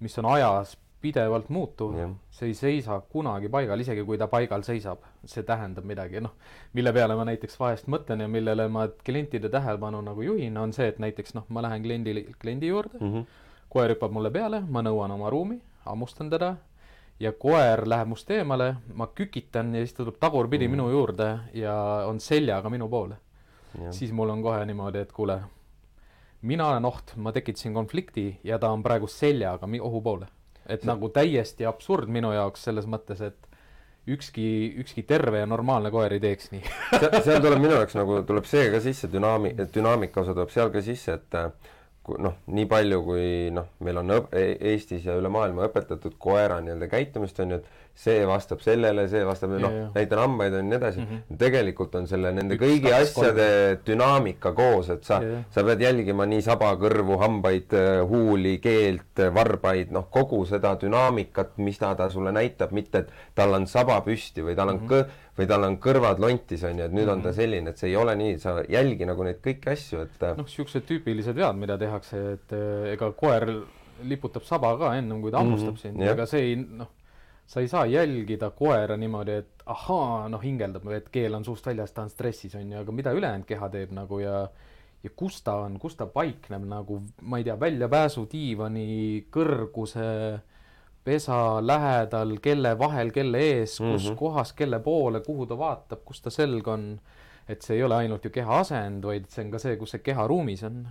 mis 0.00 0.18
on 0.18 0.30
ajas 0.34 0.76
pidevalt 1.04 1.50
muutuv, 1.52 1.94
see 2.32 2.50
ei 2.50 2.56
seisa 2.56 2.96
kunagi 3.12 3.50
paigal, 3.52 3.80
isegi 3.84 4.04
kui 4.08 4.18
ta 4.20 4.28
paigal 4.32 4.64
seisab, 4.64 5.04
see 5.28 5.44
tähendab 5.46 5.84
midagi, 5.88 6.22
noh, 6.24 6.32
mille 6.76 6.92
peale 6.96 7.16
ma 7.18 7.26
näiteks 7.28 7.58
vahest 7.60 7.90
mõtlen 7.92 8.24
ja 8.24 8.28
millele 8.30 8.68
ma 8.72 8.86
klientide 9.04 9.50
tähelepanu 9.52 10.00
nagu 10.06 10.24
juhin, 10.24 10.56
on 10.60 10.72
see, 10.76 10.88
et 10.92 11.00
näiteks 11.04 11.36
noh, 11.36 11.48
ma 11.52 11.64
lähen 11.66 11.84
kliendi, 11.84 12.14
kliendi 12.40 12.70
juurde 12.72 13.00
mm, 13.00 13.10
-hmm. 13.12 13.26
koer 13.68 13.92
hüppab 13.92 14.14
mulle 14.16 14.30
peale, 14.32 14.62
ma 14.68 14.82
nõuan 14.86 15.12
oma 15.12 15.32
ruumi, 15.32 15.60
hammustan 15.84 16.30
teda 16.32 16.54
ja 17.20 17.32
koer 17.32 17.84
läheb 17.88 18.08
must 18.08 18.30
eemale, 18.30 18.74
ma 18.94 19.06
kükitan 19.06 19.74
ja 19.74 19.82
siis 19.84 19.92
ta 19.92 20.04
tuleb 20.04 20.16
tagurpidi 20.20 20.68
mm 20.68 20.76
minu 20.76 20.88
juurde 20.90 21.28
ja 21.54 21.74
on 22.08 22.20
seljaga 22.20 22.70
minu 22.70 22.88
poole. 22.88 23.16
siis 23.90 24.12
mul 24.12 24.30
on 24.30 24.42
kohe 24.42 24.64
niimoodi, 24.66 24.98
et 24.98 25.12
kuule, 25.12 25.40
mina 26.42 26.68
olen 26.68 26.84
oht, 26.84 27.12
ma 27.16 27.32
tekitasin 27.32 27.74
konflikti 27.74 28.40
ja 28.44 28.58
ta 28.58 28.70
on 28.70 28.82
praegu 28.82 29.06
seljaga 29.06 29.68
ohu 29.80 30.00
poole 30.00 30.26
et 30.70 30.84
nagu 30.88 31.10
täiesti 31.12 31.66
absurd 31.68 32.08
minu 32.12 32.32
jaoks 32.34 32.64
selles 32.68 32.88
mõttes, 32.90 33.20
et 33.24 33.50
ükski, 34.08 34.74
ükski 34.80 35.04
terve 35.08 35.40
ja 35.42 35.46
normaalne 35.48 35.90
koer 35.92 36.12
ei 36.16 36.20
teeks 36.20 36.50
nii. 36.52 36.64
Seal 37.26 37.40
tuleb 37.44 37.60
minu 37.62 37.76
jaoks 37.78 37.96
nagu, 37.98 38.20
tuleb 38.28 38.48
see 38.48 38.66
ka 38.72 38.80
sisse, 38.84 39.08
dünaami-, 39.12 39.54
dünaamika 39.74 40.22
osa 40.24 40.34
tuleb 40.36 40.52
seal 40.52 40.72
ka 40.74 40.82
sisse, 40.84 41.16
et 41.18 41.38
noh, 42.20 42.36
nii 42.52 42.66
palju 42.68 43.00
kui 43.06 43.28
noh, 43.54 43.70
meil 43.84 44.02
on 44.02 44.16
õp-, 44.18 44.34
e-, 44.36 44.58
Eestis 44.72 45.06
ja 45.08 45.16
üle 45.20 45.32
maailma 45.32 45.68
õpetatud 45.70 46.18
koera 46.20 46.60
nii-öelda 46.64 46.90
käitumist, 46.92 47.40
on 47.40 47.56
ju, 47.56 47.60
et 47.62 47.83
see 47.94 48.24
vastab 48.26 48.62
sellele, 48.62 49.06
see 49.08 49.22
vastab, 49.26 49.52
noh, 49.62 49.74
näitan 49.94 50.18
hambaid 50.24 50.54
on 50.58 50.66
nii 50.66 50.76
edasi 50.80 51.00
mm. 51.00 51.06
-hmm. 51.10 51.36
tegelikult 51.38 51.94
on 51.94 52.08
selle 52.10 52.32
nende 52.34 52.56
Üks, 52.56 52.64
kõigi 52.64 52.90
kaks, 52.90 53.12
asjade 53.12 53.46
kolm. 53.46 53.82
dünaamika 53.86 54.52
koos, 54.52 54.88
et 54.90 55.04
sa, 55.06 55.20
sa 55.54 55.64
pead 55.68 55.84
jälgima 55.86 56.26
nii 56.26 56.42
saba, 56.42 56.72
kõrvu, 56.80 57.18
hambaid, 57.22 57.76
huuli, 58.10 58.56
keelt, 58.64 59.22
varbaid, 59.34 59.92
noh, 59.94 60.08
kogu 60.10 60.42
seda 60.50 60.74
dünaamikat, 60.80 61.54
mida 61.62 61.92
ta 61.94 62.08
sulle 62.10 62.32
näitab, 62.34 62.74
mitte 62.74 63.04
et 63.04 63.12
tal 63.34 63.54
on 63.54 63.68
saba 63.70 64.00
püsti 64.02 64.42
või 64.42 64.56
tal 64.58 64.74
on 64.74 64.80
mm 64.80 64.88
-hmm. 64.88 64.90
kõ-, 64.90 65.38
või 65.38 65.48
tal 65.54 65.68
on 65.68 65.78
kõrvad 65.86 66.18
lontis, 66.18 66.64
on 66.64 66.78
ju, 66.78 66.84
et 66.84 66.92
nüüd 66.92 67.04
mm 67.04 67.08
-hmm. 67.08 67.12
on 67.12 67.22
ta 67.22 67.28
mhm. 67.28 67.36
selline, 67.36 67.70
et 67.70 67.78
see 67.78 67.88
ei 67.88 67.96
ole 67.96 68.16
nii, 68.16 68.38
sa 68.38 68.56
jälgi 68.68 69.06
nagu 69.06 69.22
neid 69.22 69.38
kõiki 69.38 69.70
asju, 69.70 70.02
et 70.02 70.20
noh, 70.34 70.42
niisugused 70.42 70.82
tüüpilised 70.90 71.36
vead, 71.36 71.56
mida 71.56 71.78
tehakse, 71.78 72.26
et 72.32 72.58
ega 72.92 73.12
koer 73.12 73.48
liputab 74.02 74.42
saba 74.42 74.76
ka 74.78 74.96
ennem, 74.98 75.22
kui 75.22 75.30
ta 75.30 75.38
hammustab 75.38 75.74
mm 75.74 75.76
-hmm. 75.76 75.80
sind, 75.80 76.02
ega 76.02 76.26
see 76.26 76.40
ei 76.40 76.56
noh 76.56 76.90
sa 77.46 77.60
ei 77.60 77.68
saa 77.68 77.86
jälgida 77.86 78.50
koera 78.50 78.96
niimoodi, 78.96 79.40
et 79.42 79.64
ahaa, 79.66 80.28
noh, 80.28 80.42
hingeldab, 80.42 80.86
et 80.96 81.08
keel 81.12 81.34
on 81.34 81.44
suust 81.44 81.66
väljas, 81.66 81.92
ta 81.92 82.02
on 82.02 82.12
stressis, 82.12 82.54
on 82.54 82.72
ju, 82.72 82.78
aga 82.80 82.92
mida 82.92 83.12
ülejäänud 83.12 83.46
keha 83.48 83.68
teeb 83.72 83.92
nagu 83.96 84.20
ja 84.22 84.46
ja 85.04 85.10
kus 85.16 85.42
ta 85.44 85.58
on, 85.66 85.76
kus 85.80 85.98
ta 86.00 86.06
paikneb 86.08 86.64
nagu, 86.68 87.02
ma 87.28 87.38
ei 87.40 87.44
tea, 87.44 87.56
väljapääsu 87.60 88.24
diivani 88.32 88.86
kõrguse 89.32 90.06
pesa 91.04 91.36
lähedal, 91.60 92.38
kelle 92.44 92.72
vahel, 92.80 93.12
kelle 93.12 93.40
ees, 93.44 93.76
kus 93.76 93.84
mm 93.84 94.08
-hmm. 94.08 94.18
kohas, 94.18 94.52
kelle 94.56 94.80
poole, 94.80 95.20
kuhu 95.20 95.46
ta 95.46 95.58
vaatab, 95.58 96.00
kus 96.04 96.22
ta 96.22 96.30
selg 96.30 96.68
on. 96.68 97.00
et 97.48 97.62
see 97.62 97.76
ei 97.76 97.82
ole 97.84 97.94
ainult 97.94 98.24
ju 98.24 98.30
keha 98.30 98.58
asend, 98.60 99.04
vaid 99.04 99.26
see 99.28 99.44
on 99.44 99.50
ka 99.50 99.58
see, 99.58 99.76
kus 99.76 99.90
see 99.90 100.00
keha 100.00 100.26
ruumis 100.26 100.62
on. 100.62 100.86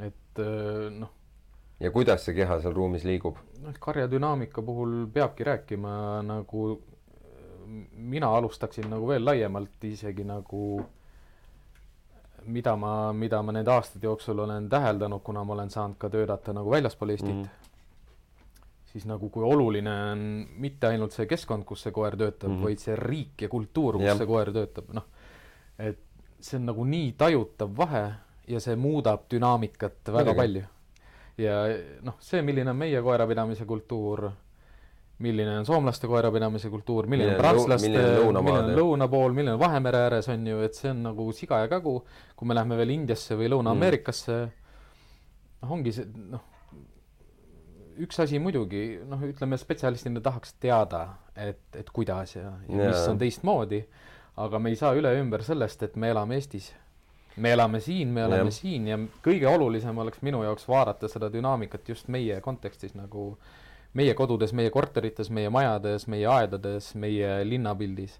et 0.00 0.38
äh, 0.38 0.88
noh, 0.90 1.10
ja 1.82 1.90
kuidas 1.90 2.24
see 2.24 2.34
keha 2.34 2.60
seal 2.62 2.74
ruumis 2.74 3.04
liigub? 3.08 3.36
noh, 3.62 3.76
karja 3.80 4.08
dünaamika 4.10 4.62
puhul 4.62 5.06
peabki 5.12 5.44
rääkima 5.44 5.94
nagu, 6.26 6.66
mina 7.96 8.32
alustaksin 8.36 8.90
nagu 8.90 9.08
veel 9.08 9.24
laiemalt 9.24 9.84
isegi 9.88 10.24
nagu 10.24 10.82
mida 12.46 12.76
ma, 12.76 13.12
mida 13.12 13.42
ma 13.42 13.52
nende 13.54 13.70
aastate 13.70 14.06
jooksul 14.06 14.38
olen 14.44 14.68
täheldanud, 14.70 15.22
kuna 15.24 15.44
ma 15.44 15.54
olen 15.54 15.70
saanud 15.70 15.98
ka 15.98 16.10
töötada 16.10 16.54
nagu 16.56 16.70
väljaspool 16.70 17.14
Eestit 17.14 17.34
mm, 17.34 17.42
-hmm. 17.42 18.64
siis 18.92 19.06
nagu 19.06 19.28
kui 19.30 19.44
oluline 19.44 19.94
on 20.12 20.46
mitte 20.56 20.86
ainult 20.86 21.12
see 21.12 21.26
keskkond, 21.26 21.64
kus 21.64 21.82
see 21.82 21.92
koer 21.92 22.16
töötab 22.16 22.50
mm, 22.50 22.56
-hmm. 22.56 22.64
vaid 22.64 22.78
see 22.78 22.96
riik 22.96 23.42
ja 23.42 23.48
kultuur, 23.48 23.98
kus 23.98 24.06
ja. 24.06 24.16
see 24.16 24.26
koer 24.26 24.52
töötab, 24.52 24.92
noh, 24.92 25.06
et 25.78 25.98
see 26.40 26.58
on 26.58 26.66
nagu 26.66 26.84
nii 26.84 27.12
tajutav 27.18 27.76
vahe 27.76 28.04
ja 28.48 28.60
see 28.60 28.76
muudab 28.76 29.28
dünaamikat 29.30 30.08
väga 30.08 30.18
Midagi. 30.18 30.36
palju. 30.36 30.62
Ja 31.40 31.58
noh, 32.04 32.18
see, 32.22 32.42
milline 32.44 32.72
on 32.72 32.78
meie 32.78 33.02
koerapidamise 33.04 33.66
kultuur, 33.68 34.26
milline 35.22 35.58
on 35.60 35.66
soomlaste 35.68 36.10
koerapidamise 36.10 36.70
kultuur, 36.72 37.08
milline 37.10 37.36
on 37.36 37.40
prantslaste, 37.40 37.88
milline 37.88 38.40
on 38.42 38.72
lõuna 38.76 39.08
pool, 39.10 39.36
milline 39.36 39.56
on 39.56 39.60
Vahemere 39.62 40.06
ääres, 40.08 40.28
on 40.32 40.46
ju, 40.46 40.62
et 40.66 40.78
see 40.78 40.90
on 40.92 41.04
nagu 41.08 41.28
siga 41.36 41.62
ja 41.64 41.70
kägu, 41.72 41.98
kui 42.36 42.50
me 42.50 42.56
läheme 42.58 42.78
veel 42.80 42.96
Indiasse 42.96 43.38
või 43.38 43.52
Lõuna-Ameerikasse 43.52 44.38
mm., 44.38 44.56
noh, 45.62 45.76
ongi 45.78 45.94
see, 45.94 46.08
noh, 46.32 46.48
üks 48.02 48.18
asi 48.24 48.40
muidugi, 48.42 48.86
noh, 49.06 49.20
ütleme 49.28 49.58
spetsialistina 49.60 50.22
tahaks 50.24 50.56
teada, 50.60 51.04
et, 51.36 51.64
et 51.78 51.92
kuidas 51.94 52.34
ja, 52.36 52.56
ja 52.66 52.74
yeah. 52.74 52.90
mis 52.90 53.06
on 53.08 53.20
teistmoodi 53.20 53.84
aga 54.40 54.58
me 54.58 54.72
ei 54.72 54.78
saa 54.80 54.94
üle 54.96 55.12
ümber 55.20 55.44
sellest, 55.44 55.82
et 55.84 55.96
me 55.96 56.12
elame 56.12 56.38
Eestis. 56.40 56.70
Me 57.36 57.52
elame 57.52 57.80
siin, 57.80 58.08
me 58.08 58.24
oleme 58.26 58.50
ja. 58.50 58.56
siin 58.56 58.86
ja 58.88 58.98
kõige 59.24 59.48
olulisem 59.48 59.98
oleks 59.98 60.22
minu 60.22 60.42
jaoks 60.44 60.68
vaadata 60.68 61.08
seda 61.08 61.30
dünaamikat 61.32 61.88
just 61.88 62.08
meie 62.12 62.40
kontekstis 62.44 62.94
nagu 62.98 63.36
meie 63.96 64.14
kodudes, 64.16 64.52
meie 64.56 64.70
korterites, 64.72 65.30
meie 65.30 65.50
majades, 65.52 66.06
meie 66.08 66.28
aedades, 66.28 66.92
meie 66.94 67.40
linnapildis. 67.44 68.18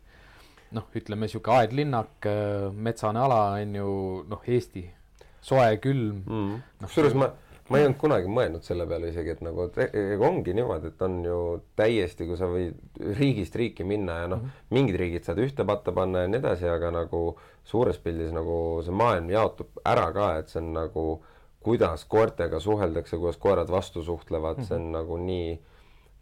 noh, 0.73 0.87
ütleme 0.97 1.27
niisugune 1.29 1.61
aedlinnak, 1.61 2.27
metsane 2.73 3.21
ala 3.21 3.41
on 3.61 3.75
ju 3.77 3.89
noh, 4.29 4.45
Eesti, 4.49 4.87
soe, 5.45 5.67
külm 5.85 6.23
mm.. 6.25 6.55
No, 6.81 6.89
kusjuures 6.89 7.17
ma 7.21 7.29
ma 7.73 7.81
ei 7.81 7.87
olnud 7.89 7.99
kunagi 8.01 8.29
mõelnud 8.29 8.67
selle 8.67 8.87
peale 8.89 9.09
isegi, 9.13 9.33
et 9.35 9.43
nagu, 9.45 9.67
et 9.67 9.97
ongi 10.29 10.55
niimoodi, 10.57 10.93
et 10.93 11.05
on 11.07 11.19
ju 11.25 11.39
täiesti, 11.79 12.27
kui 12.29 12.37
sa 12.39 12.49
võid 12.51 13.01
riigist 13.19 13.57
riiki 13.59 13.87
minna 13.89 14.19
ja 14.23 14.31
noh 14.31 14.43
mm 14.43 14.49
-hmm., 14.49 14.75
mingid 14.77 14.99
riigid 15.01 15.29
saad 15.29 15.41
ühte 15.43 15.67
patta 15.69 15.95
panna 15.97 16.27
ja 16.27 16.31
nii 16.31 16.43
edasi, 16.43 16.69
aga 16.69 16.93
nagu 16.95 17.23
suures 17.65 17.99
pildis 18.05 18.33
nagu 18.37 18.57
see 18.85 18.95
maailm 19.03 19.31
jaotub 19.31 19.83
ära 19.95 20.11
ka, 20.13 20.29
et 20.39 20.53
see 20.53 20.61
on 20.61 20.73
nagu, 20.77 21.07
kuidas 21.63 22.05
koertega 22.05 22.61
suheldakse, 22.61 23.17
kuidas 23.17 23.39
koerad 23.39 23.71
vastu 23.71 24.03
suhtlevad 24.03 24.57
mm, 24.57 24.63
-hmm. 24.63 24.69
see 24.69 24.77
on 24.77 24.93
nagu 24.93 25.17
nii 25.17 25.61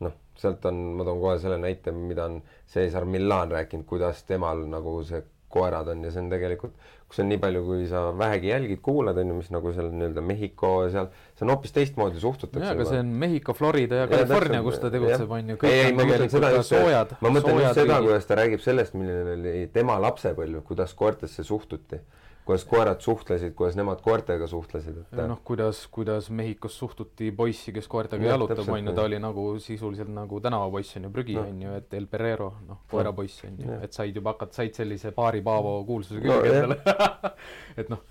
noh, 0.01 0.13
sealt 0.37 0.65
on, 0.65 0.81
ma 0.97 1.05
toon 1.05 1.21
kohe 1.21 1.39
selle 1.39 1.59
näite, 1.59 1.93
mida 1.93 2.25
on 2.25 2.43
Cesar 2.69 3.05
Millan 3.05 3.51
rääkinud, 3.51 3.85
kuidas 3.85 4.25
temal 4.25 4.67
nagu 4.69 5.03
see 5.05 5.23
koerad 5.49 5.89
on 5.89 6.05
ja 6.05 6.11
see 6.15 6.23
on 6.23 6.31
tegelikult, 6.31 6.75
kus 7.11 7.19
on 7.25 7.27
nii 7.27 7.41
palju, 7.43 7.65
kui 7.67 7.87
sa 7.91 8.05
vähegi 8.15 8.53
jälgid, 8.53 8.81
kuulad, 8.87 9.19
on 9.19 9.33
ju, 9.33 9.39
mis 9.41 9.51
nagu 9.51 9.73
seal 9.75 9.89
nii-öelda 9.91 10.23
Mehhiko 10.23 10.71
seal, 10.95 11.09
see 11.35 11.47
on 11.47 11.51
hoopis 11.51 11.75
teistmoodi 11.75 12.23
suhtutakse. 12.23 12.69
jaa, 12.69 12.77
aga 12.77 12.87
see 12.87 13.01
on 13.03 13.11
Mehhiko, 13.25 13.55
Florida 13.59 14.05
ja 14.05 14.07
California, 14.11 14.63
kus 14.63 14.79
ta 14.79 14.93
tegutseb, 14.95 15.35
on 15.35 15.51
ju, 15.51 15.59
kõik 15.59 15.75
ei, 15.75 15.89
on 15.91 15.99
tegelikult 16.05 16.47
ka 16.47 16.63
soojad. 16.69 17.17
ma 17.19 17.35
mõtlen 17.35 17.61
just 17.65 17.81
seda, 17.83 17.99
kuidas 18.07 18.31
ta 18.31 18.39
räägib 18.39 18.63
sellest, 18.63 18.95
milline 18.95 19.35
oli 19.35 19.55
tema 19.75 19.99
lapsepõlv, 20.07 20.63
kuidas 20.71 20.95
koertesse 20.99 21.47
suhtuti 21.47 21.99
kuidas 22.45 22.65
koerad 22.65 23.01
suhtlesid, 23.01 23.53
kuidas 23.55 23.77
nemad 23.79 24.01
koertega 24.05 24.47
suhtlesid, 24.51 24.97
et 25.05 25.21
noh, 25.29 25.41
kuidas, 25.45 25.83
kuidas 25.93 26.31
Mehhikos 26.35 26.79
suhtuti 26.79 27.31
poissi, 27.37 27.73
kes 27.77 27.89
koertega 27.91 28.25
ja, 28.25 28.35
jalutab, 28.35 28.65
on 28.69 28.89
ju, 28.89 28.95
ta 28.97 29.05
oli 29.07 29.21
nagu 29.23 29.45
sisuliselt 29.63 30.11
nagu 30.15 30.41
tänavapoiss 30.43 30.97
on 30.99 31.09
ju, 31.09 31.13
prügi 31.15 31.37
no. 31.37 31.45
on 31.47 31.63
ju, 31.63 31.77
et 31.83 31.95
El 32.01 32.09
Perero, 32.11 32.51
noh, 32.69 32.83
koerapoiss 32.91 33.45
on 33.49 33.61
ju, 33.61 33.79
et 33.85 33.97
said 33.97 34.17
juba 34.17 34.35
hakata, 34.35 34.61
said 34.63 34.75
sellise 34.81 35.13
paari 35.17 35.45
Paavo 35.47 35.77
kuulsuse 35.89 36.23
külge 36.25 36.51
endale 36.55 36.81
no, 36.81 37.33
et 37.81 37.93
noh, 37.93 38.05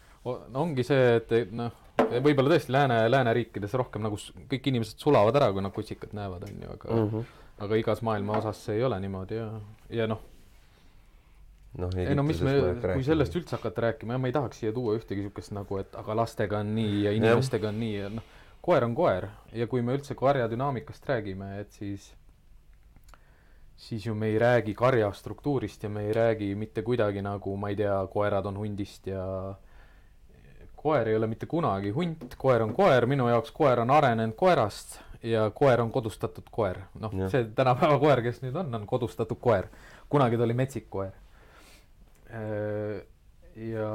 ongi 0.64 0.86
see, 0.88 1.20
et 1.20 1.54
noh, 1.56 1.76
võib-olla 2.00 2.54
tõesti 2.54 2.76
lääne, 2.76 3.04
lääneriikides 3.10 3.76
rohkem 3.82 4.06
nagu 4.06 4.20
kõik 4.52 4.72
inimesed 4.72 5.02
sulavad 5.02 5.36
ära, 5.42 5.52
kui 5.56 5.66
nad 5.66 5.76
kutsikat 5.76 6.16
näevad, 6.18 6.48
on 6.48 6.66
ju, 6.66 6.74
aga 6.78 6.96
mm 6.96 7.08
-hmm. 7.10 7.38
aga 7.66 7.82
igas 7.82 8.02
maailma 8.06 8.38
osas 8.40 8.66
see 8.66 8.80
ei 8.80 8.84
ole 8.84 9.00
niimoodi 9.00 9.42
ja, 9.42 9.52
ja 9.90 10.08
noh 10.08 10.22
noh, 11.78 11.94
ei 11.98 12.16
no 12.18 12.26
mis 12.26 12.42
me, 12.42 12.56
kui 12.82 13.04
sellest 13.06 13.36
üldse 13.38 13.58
hakata 13.58 13.90
rääkima, 13.90 14.16
jah, 14.16 14.22
ma 14.22 14.30
ei 14.30 14.36
tahaks 14.36 14.62
siia 14.64 14.74
tuua 14.74 14.96
ühtegi 14.98 15.22
niisugust 15.22 15.54
nagu, 15.56 15.78
et 15.82 15.96
aga 16.00 16.16
lastega 16.18 16.64
on 16.64 16.74
nii 16.76 17.04
ja 17.06 17.14
inimestega 17.18 17.70
on 17.70 17.80
nii 17.84 17.96
ja 17.96 18.10
noh, 18.14 18.38
koer 18.66 18.86
on 18.88 18.96
koer. 18.98 19.30
Ja 19.56 19.68
kui 19.70 19.84
me 19.86 19.96
üldse 19.98 20.18
karja 20.18 20.50
dünaamikast 20.52 21.06
räägime, 21.10 21.60
et 21.62 21.72
siis 21.78 22.10
siis 23.80 24.06
ju 24.06 24.16
me 24.16 24.28
ei 24.28 24.40
räägi 24.40 24.74
karja 24.76 25.12
struktuurist 25.16 25.84
ja 25.84 25.90
me 25.90 26.02
ei 26.10 26.14
räägi 26.14 26.56
mitte 26.56 26.82
kuidagi 26.84 27.22
nagu, 27.24 27.56
ma 27.58 27.70
ei 27.70 27.78
tea, 27.80 27.96
koerad 28.12 28.46
on 28.46 28.58
hundist 28.60 29.08
ja 29.08 29.24
koer 30.76 31.08
ei 31.08 31.16
ole 31.16 31.28
mitte 31.28 31.46
kunagi 31.46 31.94
hunt, 31.96 32.36
koer 32.38 32.66
on 32.66 32.74
koer, 32.76 33.08
minu 33.08 33.30
jaoks 33.30 33.54
koer 33.56 33.80
on 33.80 33.92
arenenud 33.92 34.36
koerast 34.36 35.00
ja 35.24 35.48
koer 35.56 35.82
on 35.82 35.92
kodustatud 35.92 36.52
koer. 36.52 36.82
noh, 37.00 37.16
see 37.32 37.48
tänapäeva 37.56 38.00
koer, 38.00 38.22
kes 38.22 38.44
nüüd 38.44 38.60
on, 38.60 38.76
on 38.76 38.86
kodustatud 38.88 39.40
koer. 39.40 39.72
kunagi 40.10 40.38
ta 40.38 40.44
oli 40.44 40.60
metsik 40.60 40.90
koer 40.90 41.16
ja 42.30 43.90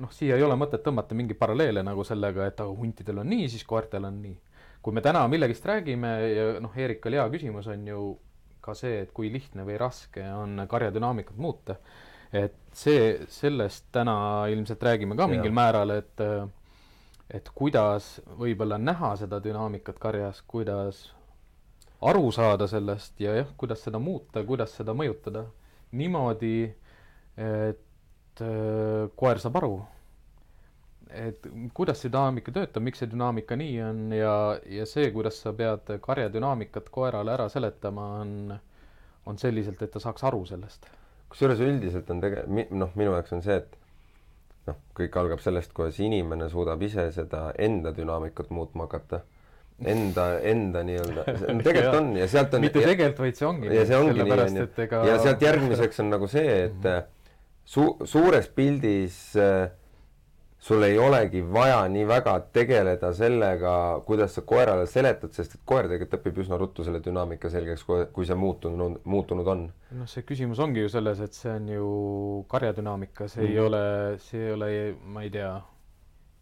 noh, 0.00 0.12
siia 0.14 0.36
ei 0.36 0.44
ole 0.44 0.56
mõtet 0.58 0.82
tõmmata 0.84 1.16
mingeid 1.16 1.38
paralleele 1.40 1.84
nagu 1.86 2.04
sellega, 2.06 2.48
et 2.50 2.60
aga 2.60 2.70
huntidel 2.76 3.22
on 3.22 3.30
nii, 3.30 3.48
siis 3.52 3.64
koertel 3.68 4.08
on 4.08 4.20
nii. 4.22 4.36
kui 4.82 4.96
me 4.96 5.02
täna 5.04 5.26
millegist 5.28 5.66
räägime 5.68 6.10
ja 6.32 6.44
noh, 6.60 6.76
Eerikal 6.76 7.18
hea 7.18 7.26
küsimus 7.32 7.68
on 7.68 7.86
ju 7.86 8.04
ka 8.60 8.74
see, 8.76 9.02
et 9.04 9.12
kui 9.16 9.30
lihtne 9.32 9.64
või 9.64 9.76
raske 9.80 10.24
on 10.34 10.66
karjadünaamikat 10.68 11.36
muuta. 11.36 11.76
et 12.32 12.56
see, 12.72 13.26
sellest 13.28 13.88
täna 13.92 14.46
ilmselt 14.50 14.82
räägime 14.82 15.16
ka 15.16 15.26
mingil 15.26 15.50
ja. 15.50 15.58
määral, 15.62 15.90
et 15.90 16.26
et 17.30 17.48
kuidas 17.54 18.18
võib-olla 18.38 18.78
näha 18.78 19.14
seda 19.16 19.38
dünaamikat 19.42 19.98
karjas, 20.02 20.42
kuidas 20.46 21.12
aru 22.02 22.30
saada 22.32 22.66
sellest 22.66 23.20
ja 23.20 23.36
jah, 23.36 23.50
kuidas 23.56 23.84
seda 23.86 24.00
muuta, 24.02 24.42
kuidas 24.44 24.74
seda 24.76 24.94
mõjutada 24.96 25.44
niimoodi 25.92 26.72
et 27.40 28.44
äh, 28.44 29.08
koer 29.16 29.40
saab 29.40 29.58
aru, 29.60 29.72
et 31.10 31.46
kuidas 31.74 32.02
see 32.02 32.12
dünaamika 32.12 32.52
töötab, 32.54 32.84
miks 32.86 33.02
see 33.02 33.10
dünaamika 33.10 33.58
nii 33.58 33.80
on 33.82 34.04
ja, 34.14 34.34
ja 34.70 34.86
see, 34.88 35.10
kuidas 35.14 35.40
sa 35.42 35.54
pead 35.56 35.90
karja 36.04 36.30
dünaamikat 36.32 36.90
koerale 36.94 37.34
ära 37.34 37.48
seletama, 37.52 38.06
on, 38.22 38.54
on 39.26 39.40
selliselt, 39.40 39.82
et 39.82 39.92
ta 39.94 40.02
saaks 40.02 40.24
aru 40.28 40.44
sellest. 40.48 40.86
kusjuures 41.30 41.60
üldiselt 41.62 42.10
on 42.10 42.22
tege-, 42.22 42.46
noh, 42.70 42.94
minu 42.98 43.16
jaoks 43.16 43.34
on 43.36 43.44
see, 43.46 43.58
et 43.62 43.76
noh, 44.70 44.78
kõik 44.98 45.18
algab 45.18 45.42
sellest, 45.42 45.74
kuidas 45.74 45.98
inimene 46.02 46.50
suudab 46.52 46.82
ise 46.86 47.10
seda 47.16 47.50
enda 47.58 47.94
dünaamikat 47.96 48.50
muutma 48.54 48.86
hakata 48.86 49.24
enda, 49.80 50.34
enda 50.44 50.82
nii-öelda, 50.84 51.24
tegelikult 51.66 52.00
on 52.02 52.10
ja 52.20 52.26
sealt 52.28 52.54
on 52.54 52.66
mitte 52.66 52.84
tegelikult, 52.84 53.24
vaid 53.24 53.38
see 53.38 53.48
ongi 53.48 53.72
ja 53.72 53.86
see 53.88 53.96
ongi 53.96 54.20
nii, 54.20 54.42
on 54.44 54.60
ju. 54.60 54.68
Ja 55.08 55.16
sealt 55.24 55.42
järgmiseks 55.42 56.04
on 56.04 56.12
nagu 56.12 56.28
see, 56.30 56.60
et 56.66 56.76
mm 56.76 56.92
-hmm 56.92 57.16
su-, 57.70 57.94
suures 58.08 58.48
pildis 58.54 59.20
äh, 59.38 59.68
sul 60.60 60.82
ei 60.84 60.98
olegi 61.00 61.40
vaja 61.40 61.80
nii 61.88 62.04
väga 62.04 62.34
tegeleda 62.52 63.12
sellega, 63.16 63.72
kuidas 64.06 64.34
sa 64.36 64.42
koerale 64.44 64.84
seletad, 64.90 65.32
sest 65.32 65.56
et 65.56 65.62
koer 65.64 65.88
tegelikult 65.88 66.18
õpib 66.18 66.40
üsna 66.44 66.58
ruttu 66.60 66.84
selle 66.84 67.00
dünaamika 67.04 67.48
selgeks, 67.52 67.86
kui 68.12 68.28
see 68.28 68.36
muutunud, 68.36 69.00
muutunud 69.08 69.48
on. 69.54 69.64
noh, 69.96 70.10
see 70.10 70.26
küsimus 70.28 70.60
ongi 70.60 70.84
ju 70.84 70.92
selles, 70.92 71.22
et 71.24 71.36
see 71.36 71.54
on 71.54 71.70
ju 71.72 71.88
karjadünaamika, 72.52 73.28
see 73.32 73.46
mm. 73.46 73.54
ei 73.54 73.62
ole, 73.64 73.84
see 74.26 74.42
ei 74.50 74.52
ole, 74.58 74.70
ma 75.14 75.24
ei 75.24 75.32
tea, 75.32 75.54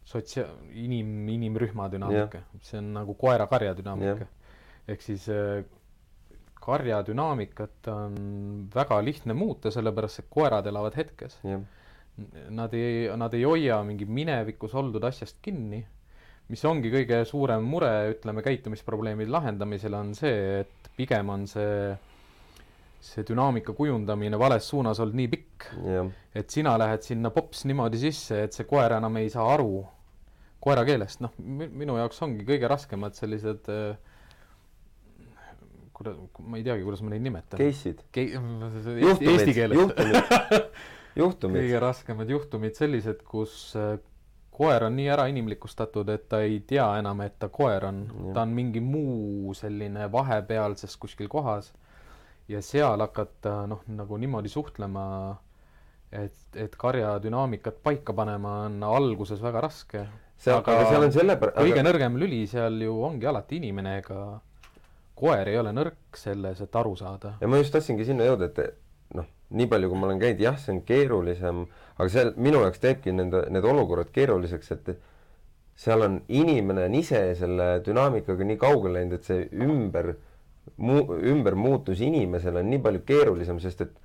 sotsia-, 0.08 0.50
inim, 0.74 1.14
inimrühma 1.36 1.86
dünaamika 1.92 2.42
see 2.58 2.82
on 2.82 2.90
nagu 2.96 3.14
koera-karja 3.20 3.76
dünaamika 3.78 4.26
ehk 4.88 5.04
siis 5.04 5.28
äh, 5.30 5.62
karja 6.68 7.00
dünaamikat 7.06 7.88
on 7.92 8.16
väga 8.74 9.00
lihtne 9.04 9.36
muuta, 9.36 9.72
sellepärast 9.74 10.22
et 10.22 10.30
koerad 10.32 10.68
elavad 10.68 10.96
hetkes. 10.98 11.40
Yeah.. 11.46 11.64
Nad 12.50 12.72
ei, 12.74 13.06
nad 13.14 13.34
ei 13.38 13.44
hoia 13.46 13.76
mingi 13.86 14.08
minevikus 14.10 14.72
oldud 14.74 15.04
asjast 15.06 15.36
kinni, 15.42 15.78
mis 16.50 16.64
ongi 16.66 16.90
kõige 16.90 17.20
suurem 17.28 17.62
mure, 17.62 17.92
ütleme, 18.16 18.42
käitumisprobleemide 18.42 19.30
lahendamisel, 19.30 19.94
on 19.94 20.10
see, 20.18 20.64
et 20.64 20.90
pigem 20.98 21.30
on 21.30 21.46
see 21.46 21.92
see 22.98 23.22
dünaamika 23.22 23.70
kujundamine 23.78 24.38
vales 24.42 24.66
suunas 24.66 24.98
olnud 24.98 25.14
nii 25.20 25.28
pikk. 25.30 25.68
Yeah., 25.84 26.10
et 26.34 26.50
sina 26.50 26.74
lähed 26.80 27.06
sinna 27.06 27.30
pops 27.30 27.62
niimoodi 27.70 28.02
sisse, 28.02 28.42
et 28.48 28.58
see 28.58 28.66
koer 28.66 28.96
enam 28.98 29.20
ei 29.22 29.30
saa 29.30 29.46
aru 29.54 29.84
koera 30.62 30.84
keelest, 30.86 31.22
noh, 31.22 31.34
minu 31.38 31.96
jaoks 31.98 32.18
ongi 32.26 32.46
kõige 32.46 32.68
raskemad 32.70 33.16
sellised 33.18 33.68
äh, 33.72 34.16
kuidas, 35.98 36.18
ma 36.40 36.60
ei 36.60 36.66
teagi, 36.66 36.84
kuidas 36.86 37.02
ma 37.04 37.14
neid 37.14 37.24
nimetan. 37.26 37.58
Case'id 37.60 38.04
Ke-. 38.14 38.30
Keeles. 39.58 39.80
juhtumid, 39.80 40.20
juhtumid. 41.22 41.64
kõige 41.64 41.82
raskemad 41.82 42.30
juhtumid 42.30 42.78
sellised, 42.78 43.24
kus 43.26 43.58
äh, 43.78 43.96
koer 44.58 44.88
on 44.88 44.96
nii 44.98 45.10
ärainimlikustatud, 45.14 46.08
et 46.14 46.28
ta 46.30 46.42
ei 46.46 46.60
tea 46.66 46.86
enam, 46.98 47.20
et 47.26 47.36
ta 47.38 47.50
koer 47.52 47.86
on. 47.90 48.00
ta 48.34 48.42
on 48.42 48.54
mingi 48.54 48.82
muu 48.82 49.54
selline 49.54 50.08
vahepealses 50.12 50.96
kuskil 50.98 51.30
kohas 51.30 51.72
ja 52.48 52.62
seal 52.64 53.00
hakata 53.04 53.60
noh, 53.70 53.84
nagu 53.92 54.18
niimoodi 54.18 54.50
suhtlema, 54.50 55.04
et, 56.10 56.40
et 56.56 56.74
karja 56.80 57.18
dünaamikat 57.22 57.82
paika 57.84 58.14
panema 58.16 58.62
on 58.66 58.82
alguses 58.88 59.42
väga 59.42 59.62
raske. 59.68 60.06
seal, 60.38 60.62
aga 60.62 60.78
seal 60.88 61.06
on 61.06 61.14
sellepärast 61.14 61.58
kõige 61.60 61.82
aga... 61.82 61.86
nõrgem 61.90 62.18
lüli 62.18 62.44
seal 62.50 62.80
ju 62.82 62.98
ongi 63.04 63.28
alati 63.28 63.60
inimene, 63.60 63.98
ega 64.02 64.22
koer 65.18 65.50
ei 65.50 65.58
ole 65.60 65.74
nõrk 65.76 66.18
selles, 66.18 66.62
et 66.64 66.78
aru 66.80 66.94
saada. 66.96 67.34
ja 67.40 67.50
ma 67.50 67.60
just 67.60 67.74
tahtsingi 67.74 68.06
sinna 68.08 68.28
jõuda, 68.28 68.48
et 68.48 68.78
noh, 69.18 69.28
nii 69.58 69.68
palju, 69.70 69.90
kui 69.90 70.00
ma 70.00 70.08
olen 70.08 70.22
käinud, 70.22 70.42
jah, 70.44 70.56
see 70.62 70.74
on 70.76 70.80
keerulisem, 70.88 71.66
aga 71.96 72.08
seal 72.14 72.32
minu 72.36 72.62
jaoks 72.64 72.82
teebki 72.82 73.14
nende, 73.16 73.44
need 73.54 73.68
olukorrad 73.68 74.12
keeruliseks, 74.14 74.72
et 74.76 74.90
seal 75.78 76.02
on, 76.06 76.20
inimene 76.28 76.88
on 76.88 76.96
ise 76.98 77.20
selle 77.38 77.68
dünaamikaga 77.86 78.46
nii 78.48 78.58
kaugele 78.60 78.98
läinud, 78.98 79.18
et 79.20 79.28
see 79.28 79.46
ümber 79.66 80.14
mu-, 80.76 81.18
ümbermuutus 81.32 82.02
inimesele 82.04 82.62
on 82.62 82.70
nii 82.72 82.82
palju 82.84 83.02
keerulisem, 83.08 83.60
sest 83.62 83.84
et 83.86 83.96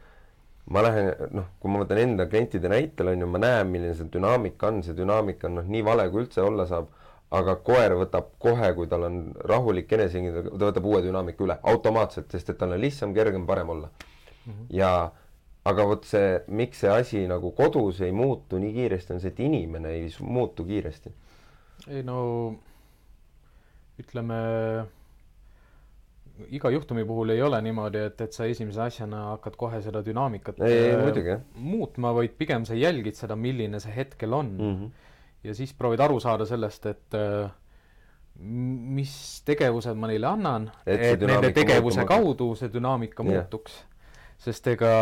ma 0.73 0.83
lähen, 0.85 1.09
noh, 1.35 1.49
kui 1.59 1.71
ma 1.71 1.81
võtan 1.83 1.99
enda 1.99 2.27
klientide 2.31 2.71
näitel, 2.71 3.11
on 3.11 3.25
ju, 3.25 3.29
ma 3.29 3.41
näen, 3.41 3.71
milline 3.71 3.95
see 3.97 4.07
dünaamika 4.13 4.69
on, 4.69 4.83
see 4.85 4.95
dünaamika 4.97 5.49
on 5.49 5.59
noh, 5.59 5.71
nii 5.75 5.83
vale, 5.85 6.07
kui 6.11 6.23
üldse 6.23 6.43
olla 6.45 6.65
saab, 6.69 6.87
aga 7.33 7.55
koer 7.65 7.95
võtab 7.97 8.29
kohe, 8.41 8.69
kui 8.77 8.89
tal 8.91 9.07
on 9.07 9.19
rahulik 9.49 9.91
enesekindel, 9.97 10.51
ta 10.51 10.69
võtab 10.69 10.87
uue 10.89 11.01
dünaamika 11.05 11.45
üle 11.45 11.57
automaatselt, 11.73 12.29
sest 12.31 12.53
et 12.53 12.59
tal 12.61 12.75
on 12.75 12.81
lihtsam, 12.81 13.13
kergem, 13.15 13.47
parem 13.49 13.69
olla 13.73 13.89
mm. 13.89 14.51
-hmm. 14.51 14.65
ja 14.69 15.11
aga 15.65 15.85
vot 15.87 16.05
see, 16.05 16.39
miks 16.47 16.83
see 16.83 16.91
asi 16.91 17.27
nagu 17.27 17.51
kodus 17.55 18.01
ei 18.01 18.11
muutu 18.11 18.59
nii 18.59 18.73
kiiresti, 18.73 19.13
on 19.15 19.23
see, 19.23 19.31
et 19.31 19.39
inimene 19.39 19.95
ei 19.99 20.09
muutu 20.19 20.65
kiiresti. 20.67 21.13
ei 21.87 22.03
no 22.03 22.19
ütleme 23.99 24.37
iga 26.49 26.69
juhtumi 26.73 27.05
puhul 27.05 27.29
ei 27.29 27.41
ole 27.45 27.61
niimoodi, 27.61 28.05
et, 28.09 28.21
et 28.25 28.33
sa 28.33 28.45
esimese 28.49 28.81
asjana 28.81 29.23
hakkad 29.31 29.55
kohe 29.57 29.81
seda 29.85 30.01
dünaamikat 30.05 30.61
ei, 30.65 30.77
ei, 30.89 30.97
muidugi. 30.97 31.37
muutma, 31.55 32.13
vaid 32.17 32.33
pigem 32.37 32.65
sa 32.65 32.77
jälgid 32.77 33.17
seda, 33.19 33.37
milline 33.39 33.79
see 33.83 33.93
hetkel 33.95 34.33
on 34.33 34.53
mm. 34.57 34.71
-hmm. 34.75 35.09
Ja 35.43 35.55
siis 35.55 35.73
proovid 35.77 36.01
aru 36.03 36.19
saada 36.23 36.45
sellest, 36.47 36.85
et 36.91 37.17
äh, 37.19 37.51
mis 38.39 39.13
tegevused 39.45 39.97
ma 39.99 40.09
neile 40.09 40.29
annan, 40.29 40.69
et, 40.85 41.21
nende 41.21 41.51
tegevuse 41.53 42.01
muutuma. 42.01 42.09
kaudu 42.09 42.49
see 42.59 42.71
dünaamika 42.73 43.23
yeah. 43.23 43.43
muutuks. 43.43 43.83
sest 44.43 44.67
ega 44.73 44.93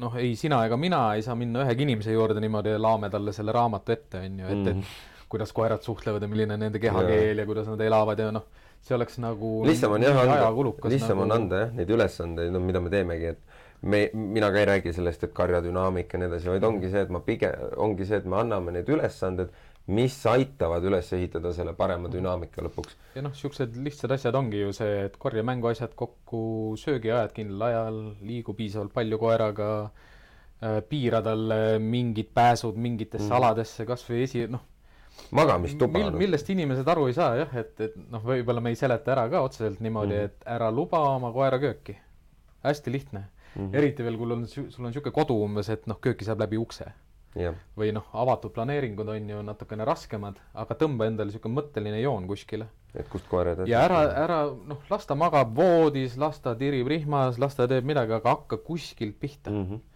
noh, 0.00 0.14
ei 0.20 0.34
sina 0.38 0.62
ega 0.66 0.76
mina 0.80 1.00
ei 1.18 1.24
saa 1.26 1.34
minna 1.38 1.64
ühegi 1.64 1.84
inimese 1.84 2.14
juurde 2.14 2.40
niimoodi 2.40 2.76
ja 2.76 2.82
laame 2.82 3.10
talle 3.10 3.34
selle 3.36 3.52
raamatu 3.52 3.92
ette, 3.92 4.22
on 4.22 4.38
ju, 4.38 4.46
et 4.46 4.52
mm, 4.52 4.64
-hmm. 4.64 4.68
et 4.68 4.76
mhm. 4.76 5.28
kuidas 5.28 5.52
koerad 5.52 5.82
suhtlevad 5.82 6.22
ja 6.22 6.28
milline 6.28 6.56
nende 6.56 6.78
kehakeel 6.78 7.34
yeah. 7.34 7.38
ja 7.38 7.46
kuidas 7.46 7.66
nad 7.68 7.80
elavad 7.80 8.18
ja 8.18 8.30
noh 8.32 8.46
see 8.84 8.94
oleks 8.94 9.18
nagu 9.22 9.50
lihtsam 9.64 9.96
on 9.96 10.02
jah 10.04 10.18
anda, 10.20 10.50
lihtsam 10.92 11.18
nagu... 11.18 11.24
on 11.24 11.32
anda 11.32 11.60
jah, 11.62 11.70
neid 11.72 11.90
ülesandeid, 11.90 12.52
no 12.52 12.60
mida 12.60 12.82
me 12.84 12.92
teemegi, 12.92 13.32
et 13.32 13.53
me, 13.84 14.00
mina 14.14 14.50
ka 14.52 14.60
ei 14.60 14.68
räägi 14.70 14.94
sellest, 14.96 15.26
et 15.26 15.36
karjadünaamika 15.36 16.16
ja 16.16 16.22
nii 16.22 16.30
edasi, 16.30 16.50
vaid 16.54 16.66
ongi 16.66 16.90
see, 16.92 17.04
et 17.04 17.12
ma 17.12 17.20
pigem, 17.24 17.70
ongi 17.84 18.08
see, 18.08 18.20
et 18.22 18.26
me 18.30 18.40
anname 18.40 18.74
need 18.78 18.90
ülesanded, 18.90 19.52
mis 19.94 20.16
aitavad 20.30 20.84
üles 20.88 21.10
ehitada 21.12 21.52
selle 21.52 21.74
parema 21.76 22.08
dünaamika 22.12 22.64
lõpuks. 22.64 22.96
ja 23.18 23.24
noh, 23.24 23.34
niisugused 23.34 23.76
lihtsad 23.84 24.14
asjad 24.16 24.36
ongi 24.38 24.62
ju 24.62 24.72
see, 24.76 25.02
et 25.10 25.18
korja 25.20 25.44
mänguasjad 25.44 25.92
kokku, 25.98 26.42
söögiajad 26.80 27.34
kindlal 27.36 27.68
ajal, 27.68 27.98
liigu 28.24 28.56
piisavalt 28.56 28.94
palju 28.96 29.18
koeraga 29.20 29.70
äh,, 29.84 30.78
piira 30.88 31.20
talle 31.24 31.78
mingid 31.78 32.32
pääsud 32.34 32.80
mingitesse 32.80 33.28
mm. 33.28 33.36
aladesse, 33.40 33.84
kas 33.88 34.06
või 34.08 34.24
esi, 34.28 34.46
noh 34.48 34.70
magamistuba 35.30 36.00
Mil,. 36.00 36.16
millest 36.18 36.48
inimesed 36.50 36.88
aru 36.90 37.04
ei 37.06 37.14
saa 37.14 37.36
jah, 37.38 37.52
et, 37.60 37.76
et 37.84 37.94
noh, 38.10 38.24
võib-olla 38.24 38.64
me 38.64 38.72
ei 38.72 38.78
seleta 38.80 39.12
ära 39.14 39.28
ka 39.30 39.44
otseselt 39.46 39.84
niimoodi 39.84 40.16
mm, 40.16 40.32
et 40.32 40.48
ära 40.56 40.72
luba 40.74 41.04
oma 41.12 41.30
koera 41.36 41.60
kööki. 41.62 41.94
hästi 42.64 42.90
lihtne 42.90 43.22
mm. 43.54 43.62
-hmm. 43.62 43.76
eriti 43.76 44.04
veel, 44.04 44.18
kui 44.18 44.32
on, 44.32 44.46
sul 44.48 44.84
on 44.84 44.90
niisugune 44.90 45.14
kodu 45.14 45.36
umbes, 45.44 45.68
et 45.68 45.86
noh, 45.90 45.98
kööki 46.00 46.26
saab 46.26 46.42
läbi 46.44 46.58
ukse 46.60 46.90
yeah.. 47.36 47.54
või 47.78 47.92
noh, 47.94 48.06
avatud 48.12 48.54
planeeringud 48.54 49.08
on 49.08 49.30
ju 49.30 49.42
natukene 49.46 49.86
raskemad, 49.88 50.38
aga 50.54 50.76
tõmba 50.80 51.08
endale 51.10 51.30
niisugune 51.30 51.60
mõtteline 51.60 52.00
joon 52.02 52.28
kuskile. 52.30 52.68
et 52.94 53.08
kust 53.08 53.28
koer 53.30 53.52
edasi. 53.54 53.70
ja 53.70 53.84
ära, 53.88 54.02
ära 54.24 54.38
noh, 54.72 54.82
las 54.90 55.06
ta 55.06 55.14
magab 55.18 55.54
voodis, 55.56 56.16
las 56.16 56.40
ta 56.40 56.54
tirib 56.58 56.88
rihmas, 56.88 57.38
las 57.38 57.54
ta 57.58 57.68
teeb 57.70 57.84
midagi, 57.84 58.12
aga 58.12 58.36
hakka 58.36 58.56
kuskilt 58.56 59.20
pihta 59.20 59.50
mm. 59.50 59.66
-hmm 59.70 59.90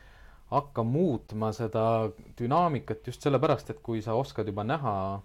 hakka 0.49 0.83
muutma 0.83 1.51
seda 1.53 2.09
dünaamikat 2.39 3.07
just 3.07 3.21
sellepärast, 3.21 3.69
et 3.71 3.83
kui 3.85 4.01
sa 4.01 4.15
oskad 4.17 4.47
juba 4.49 4.65
näha 4.65 5.21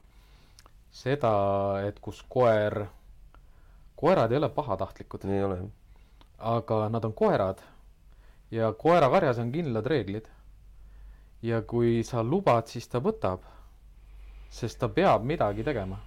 seda, 0.92 1.32
et 1.88 2.02
kus 2.04 2.20
koer, 2.28 2.90
koerad 3.96 4.32
ei 4.32 4.38
ole 4.38 4.50
pahatahtlikud. 4.50 5.24
ei 5.32 5.44
ole 5.44 5.62
aga 6.44 6.90
nad 6.90 7.06
on 7.06 7.14
koerad 7.14 7.62
ja 8.54 8.72
koerakarjas 8.78 9.42
on 9.42 9.52
kindlad 9.52 9.86
reeglid. 9.90 10.30
ja 11.42 11.62
kui 11.62 12.04
sa 12.08 12.24
lubad, 12.24 12.70
siis 12.72 12.88
ta 12.88 13.02
võtab, 13.04 13.44
sest 14.50 14.80
ta 14.80 14.88
peab 14.90 15.26
midagi 15.28 15.64
tegema 15.64 15.98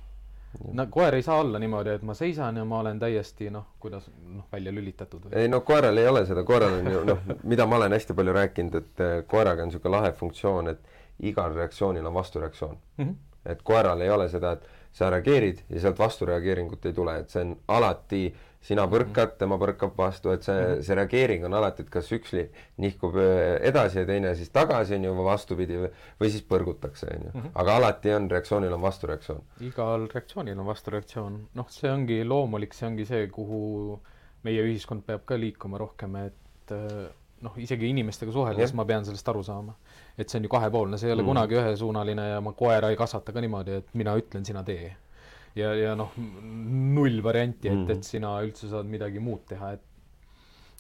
no 0.73 0.87
koer 0.91 1.15
ei 1.15 1.23
saa 1.23 1.41
olla 1.41 1.59
niimoodi, 1.59 1.91
et 1.91 2.03
ma 2.03 2.15
seisan 2.15 2.57
ja 2.57 2.65
ma 2.65 2.79
olen 2.81 2.99
täiesti 2.99 3.51
noh, 3.51 3.67
kuidas 3.81 4.09
noh, 4.09 4.47
välja 4.53 4.73
lülitatud 4.73 5.27
või? 5.27 5.35
ei 5.43 5.49
no 5.49 5.61
koeral 5.67 5.99
ei 6.01 6.09
ole 6.09 6.25
seda, 6.29 6.45
koeral 6.49 6.79
on 6.81 6.91
ju 6.93 7.03
noh, 7.11 7.23
mida 7.45 7.67
ma 7.67 7.81
olen 7.81 7.97
hästi 7.97 8.17
palju 8.17 8.37
rääkinud, 8.37 8.79
et 8.81 9.05
eh, 9.05 9.17
koeraga 9.29 9.65
on 9.65 9.73
niisugune 9.73 9.97
lahe 9.97 10.13
funktsioon, 10.17 10.73
et 10.73 11.29
igal 11.31 11.55
reaktsioonil 11.57 12.07
on 12.07 12.15
vastureaktsioon 12.15 12.77
mm. 12.77 13.05
-hmm. 13.05 13.15
et 13.53 13.63
koeral 13.63 14.01
ei 14.01 14.11
ole 14.11 14.29
seda, 14.33 14.53
et 14.53 14.69
sa 14.97 15.11
reageerid 15.13 15.65
ja 15.69 15.81
sealt 15.83 15.99
vastureageeringut 16.01 16.87
ei 16.89 16.95
tule, 16.97 17.19
et 17.21 17.33
see 17.33 17.43
on 17.45 17.57
alati 17.77 18.23
sina 18.67 18.87
põrkad, 18.91 19.37
tema 19.39 19.59
põrkab 19.61 19.93
vastu, 19.99 20.33
et 20.35 20.43
see 20.47 20.55
-hmm. 20.55 20.83
see 20.87 20.97
reageering 20.99 21.45
on 21.47 21.55
alati, 21.55 21.85
et 21.85 21.91
kas 21.91 22.09
üks 22.13 22.33
nihkub 22.83 23.19
äh, 23.23 23.61
edasi 23.71 24.01
ja 24.01 24.07
teine 24.07 24.35
siis 24.35 24.51
tagasi, 24.51 24.97
on 24.97 25.05
ju, 25.05 25.13
või 25.19 25.27
vastupidi, 25.29 25.77
või 26.21 26.31
siis 26.31 26.43
põrgutakse, 26.53 27.11
on 27.15 27.29
ju. 27.29 27.33
Mhm. 27.35 27.53
aga 27.55 27.77
alati 27.77 28.15
on, 28.15 28.31
reaktsioonil 28.31 28.73
on 28.73 28.83
vastureaktsioon. 28.83 29.43
igal 29.61 30.09
reaktsioonil 30.15 30.59
on 30.59 30.67
vastureaktsioon. 30.67 31.39
noh, 31.55 31.71
see 31.71 31.93
ongi 31.93 32.25
loomulik, 32.25 32.75
see 32.75 32.89
ongi 32.89 33.05
see, 33.05 33.29
kuhu 33.29 34.01
meie 34.43 34.63
ühiskond 34.63 35.03
peab 35.07 35.25
ka 35.25 35.39
liikuma 35.39 35.79
rohkem, 35.79 36.17
et 36.17 36.73
äh, 36.73 37.07
noh, 37.43 37.59
isegi 37.61 37.91
inimestega 37.93 38.33
suheldes 38.33 38.73
ma 38.75 38.85
pean 38.85 39.05
sellest 39.05 39.29
aru 39.29 39.43
saama. 39.47 39.77
Et 40.17 40.29
see 40.29 40.41
on 40.41 40.47
ju 40.47 40.53
kahepoolne, 40.53 40.99
see 40.99 41.11
ei 41.11 41.17
ole 41.17 41.23
mm. 41.23 41.33
kunagi 41.33 41.59
ühesuunaline 41.61 42.29
ja 42.31 42.45
ma 42.45 42.53
koera 42.57 42.91
ei 42.93 42.97
kasvata 42.97 43.35
ka 43.37 43.43
niimoodi, 43.45 43.81
et 43.83 43.99
mina 44.01 44.17
ütlen, 44.17 44.47
sina 44.49 44.63
tee 44.65 44.95
ja, 45.57 45.73
ja 45.77 45.97
noh, 45.99 46.13
null 46.17 47.23
varianti, 47.25 47.71
et 47.71 47.83
mm, 47.83 47.97
et 47.97 48.07
sina 48.07 48.37
üldse 48.45 48.71
saad 48.71 48.89
midagi 48.91 49.23
muud 49.23 49.45
teha, 49.49 49.75
et 49.77 49.93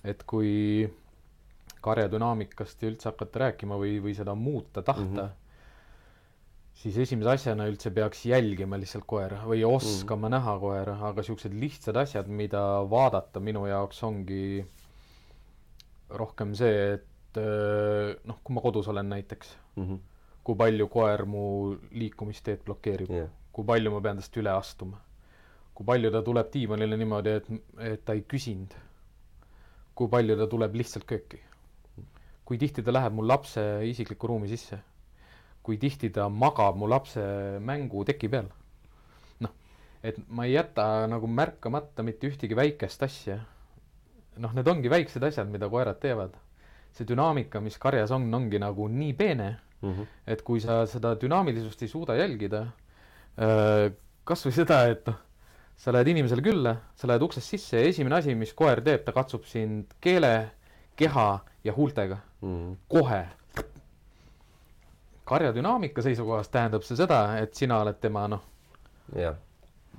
et 0.07 0.23
kui 0.29 0.87
karjadünaamikast 1.83 2.85
üldse 2.87 3.11
hakata 3.11 3.47
rääkima 3.47 3.79
või, 3.81 3.97
või 4.03 4.15
seda 4.15 4.37
muuta 4.39 4.83
tahta 4.87 5.03
mm, 5.03 5.17
-hmm. 5.17 6.73
siis 6.83 6.99
esimese 7.07 7.33
asjana 7.33 7.67
üldse 7.71 7.91
peaks 7.95 8.25
jälgima 8.29 8.79
lihtsalt 8.79 9.07
koera 9.07 9.41
või 9.47 9.65
oskama 9.67 10.29
mm 10.29 10.37
näha 10.37 10.57
koera, 10.63 10.97
aga 11.11 11.25
niisugused 11.25 11.55
lihtsad 11.55 11.97
asjad, 12.03 12.29
mida 12.29 12.63
vaadata 12.91 13.41
minu 13.41 13.67
jaoks 13.67 14.03
ongi 14.07 14.65
rohkem 16.11 16.55
see, 16.55 16.95
et 16.95 17.07
noh, 17.37 18.39
kui 18.45 18.55
ma 18.55 18.61
kodus 18.65 18.89
olen 18.89 19.09
näiteks 19.09 19.57
mm, 19.77 19.85
-hmm. 19.85 19.99
kui 20.45 20.57
palju 20.57 20.89
koer 20.89 21.25
mu 21.25 21.77
liikumisteed 21.91 22.65
blokeerib 22.65 23.11
yeah 23.11 23.29
kui 23.57 23.65
palju 23.65 23.93
ma 23.95 24.03
pean 24.05 24.19
tast 24.21 24.37
üle 24.37 24.53
astuma. 24.53 24.99
kui 25.77 25.85
palju 25.89 26.11
ta 26.13 26.23
tuleb 26.25 26.49
diivanile 26.53 26.97
niimoodi, 26.97 27.33
et, 27.39 27.49
et 27.93 28.03
ta 28.05 28.15
ei 28.17 28.23
küsinud. 28.33 28.75
kui 29.97 30.11
palju 30.13 30.37
ta 30.37 30.47
tuleb 30.53 30.77
lihtsalt 30.77 31.07
kööki. 31.09 31.41
kui 32.45 32.61
tihti 32.61 32.85
ta 32.85 32.93
läheb 32.93 33.17
mul 33.17 33.29
lapse 33.33 33.65
isiklikku 33.93 34.29
ruumi 34.29 34.53
sisse. 34.53 34.79
kui 35.65 35.81
tihti 35.81 36.13
ta 36.13 36.29
magab 36.29 36.77
mu 36.77 36.89
lapse 36.93 37.25
mänguteki 37.71 38.29
peal. 38.29 38.51
noh, 39.41 39.57
et 40.03 40.21
ma 40.29 40.45
ei 40.45 40.53
jäta 40.59 41.07
nagu 41.09 41.27
märkamata 41.41 42.05
mitte 42.05 42.29
ühtegi 42.29 42.57
väikest 42.61 43.09
asja. 43.09 43.41
noh, 44.37 44.53
need 44.53 44.69
ongi 44.69 44.93
väiksed 44.93 45.25
asjad, 45.31 45.49
mida 45.49 45.73
koerad 45.73 46.03
teevad. 46.05 46.37
See 46.97 47.09
dünaamika, 47.09 47.61
mis 47.61 47.79
karjas 47.79 48.11
on, 48.17 48.27
ongi 48.35 48.59
nagu 48.63 48.89
nii 48.89 49.13
peene 49.15 49.51
mm, 49.83 49.93
-hmm. 49.93 50.07
et 50.27 50.43
kui 50.43 50.61
sa 50.61 50.85
seda 50.91 51.15
dünaamilisust 51.21 51.83
ei 51.83 51.89
suuda 51.93 52.17
jälgida 52.17 52.67
Äh, 53.37 53.93
kas 54.25 54.47
või 54.47 54.55
seda, 54.57 54.79
et 54.89 55.09
noh, 55.11 55.17
sa 55.77 55.93
lähed 55.93 56.09
inimesele 56.15 56.45
külla, 56.45 56.73
sa 56.97 57.09
lähed 57.11 57.25
uksest 57.27 57.53
sisse 57.53 57.83
ja 57.83 57.89
esimene 57.91 58.17
asi, 58.17 58.35
mis 58.35 58.55
koer 58.57 58.81
teeb, 58.85 59.03
ta 59.05 59.13
katsub 59.13 59.45
sind 59.49 59.93
keele, 60.01 60.33
keha 60.97 61.27
ja 61.67 61.75
huultega 61.77 62.17
mm.. 62.41 62.79
kohe. 62.89 63.21
karja 65.29 65.51
dünaamika 65.53 66.01
seisukohast 66.01 66.53
tähendab 66.55 66.87
see 66.87 66.97
seda, 66.97 67.21
et 67.43 67.53
sina 67.55 67.83
oled 67.83 68.01
tema 68.01 68.25
noh. 68.31 68.45
jah. 69.13 69.37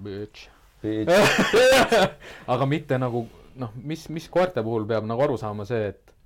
Bitch. 0.02 0.48
aga 2.54 2.66
mitte 2.70 2.98
nagu 2.98 3.28
noh, 3.62 3.78
mis, 3.78 4.08
mis 4.14 4.26
koerte 4.34 4.64
puhul 4.66 4.86
peab 4.90 5.06
nagu 5.06 5.22
aru 5.22 5.38
saama 5.38 5.66
see, 5.70 5.92
et 5.94 6.17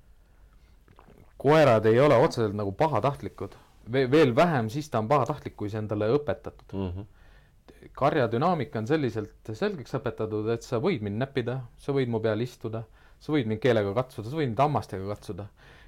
koerad 1.42 1.86
ei 1.90 2.00
ole 2.00 2.16
otseselt 2.22 2.54
nagu 2.54 2.72
pahatahtlikud 2.78 3.56
ve-, 3.90 4.10
veel 4.10 4.36
vähem 4.36 4.68
siis 4.70 4.90
ta 4.90 5.00
on 5.02 5.08
pahatahtlik, 5.08 5.56
kui 5.56 5.70
see 5.70 5.80
on 5.82 5.88
talle 5.90 6.08
õpetatud 6.16 6.74
mm. 6.76 6.88
-hmm. 6.88 7.88
karja 7.98 8.28
dünaamika 8.30 8.78
on 8.78 8.86
selliselt 8.86 9.52
selgeks 9.52 9.94
õpetatud, 9.98 10.50
et 10.54 10.62
sa 10.62 10.80
võid 10.80 11.02
mind 11.02 11.18
näppida, 11.22 11.60
sa 11.78 11.92
võid 11.92 12.10
mu 12.10 12.20
peal 12.20 12.40
istuda, 12.40 12.84
sa 13.20 13.32
võid 13.32 13.46
mind 13.46 13.60
keelega 13.60 13.94
katsuda, 13.94 14.30
sa 14.30 14.36
võid 14.36 14.52
mind 14.52 14.62
hammastega 14.66 15.08
katsuda 15.14 15.46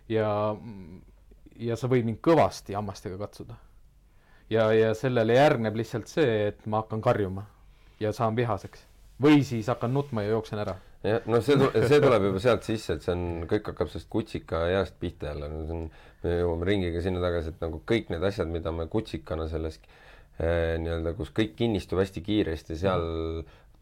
ja 0.09 0.57
ja 1.59 1.77
sa 1.77 1.88
võid 1.88 2.05
mind 2.05 2.19
kõvasti 2.19 2.75
hammastega 2.75 3.19
katsuda. 3.19 3.55
ja, 4.51 4.73
ja 4.73 4.95
sellele 4.95 5.35
järgneb 5.35 5.77
lihtsalt 5.77 6.09
see, 6.09 6.49
et 6.49 6.67
ma 6.67 6.83
hakkan 6.83 7.01
karjuma 7.01 7.47
ja 8.01 8.12
saan 8.12 8.37
vihaseks. 8.37 8.87
või 9.23 9.45
siis 9.45 9.67
hakkan 9.67 9.95
nutma 9.95 10.23
ja 10.23 10.29
jooksen 10.29 10.59
ära 10.59 10.77
jah, 11.05 11.27
no 11.31 11.40
see, 11.45 11.59
see 11.88 12.01
tuleb 12.03 12.29
juba 12.31 12.43
sealt 12.43 12.67
sisse, 12.67 12.97
et 12.97 13.05
see 13.05 13.12
on, 13.14 13.25
kõik 13.51 13.73
hakkab 13.73 13.90
sellest 13.93 14.11
kutsika 14.12 14.64
east 14.73 14.97
pihta 15.01 15.33
jälle, 15.33 15.51
see 15.69 15.77
on, 15.77 15.85
me 16.25 16.38
jõuame 16.38 16.71
ringiga 16.71 17.03
sinna 17.05 17.21
tagasi, 17.25 17.53
et 17.53 17.64
nagu 17.64 17.83
kõik 17.90 18.09
need 18.12 18.25
asjad, 18.25 18.49
mida 18.53 18.73
me 18.73 18.88
kutsikana 18.90 19.47
selles 19.53 19.79
eh, 19.83 20.75
nii-öelda, 20.81 21.12
kus 21.19 21.35
kõik 21.37 21.55
kinnistub 21.59 22.01
hästi 22.01 22.25
kiiresti, 22.25 22.79
seal 22.81 23.05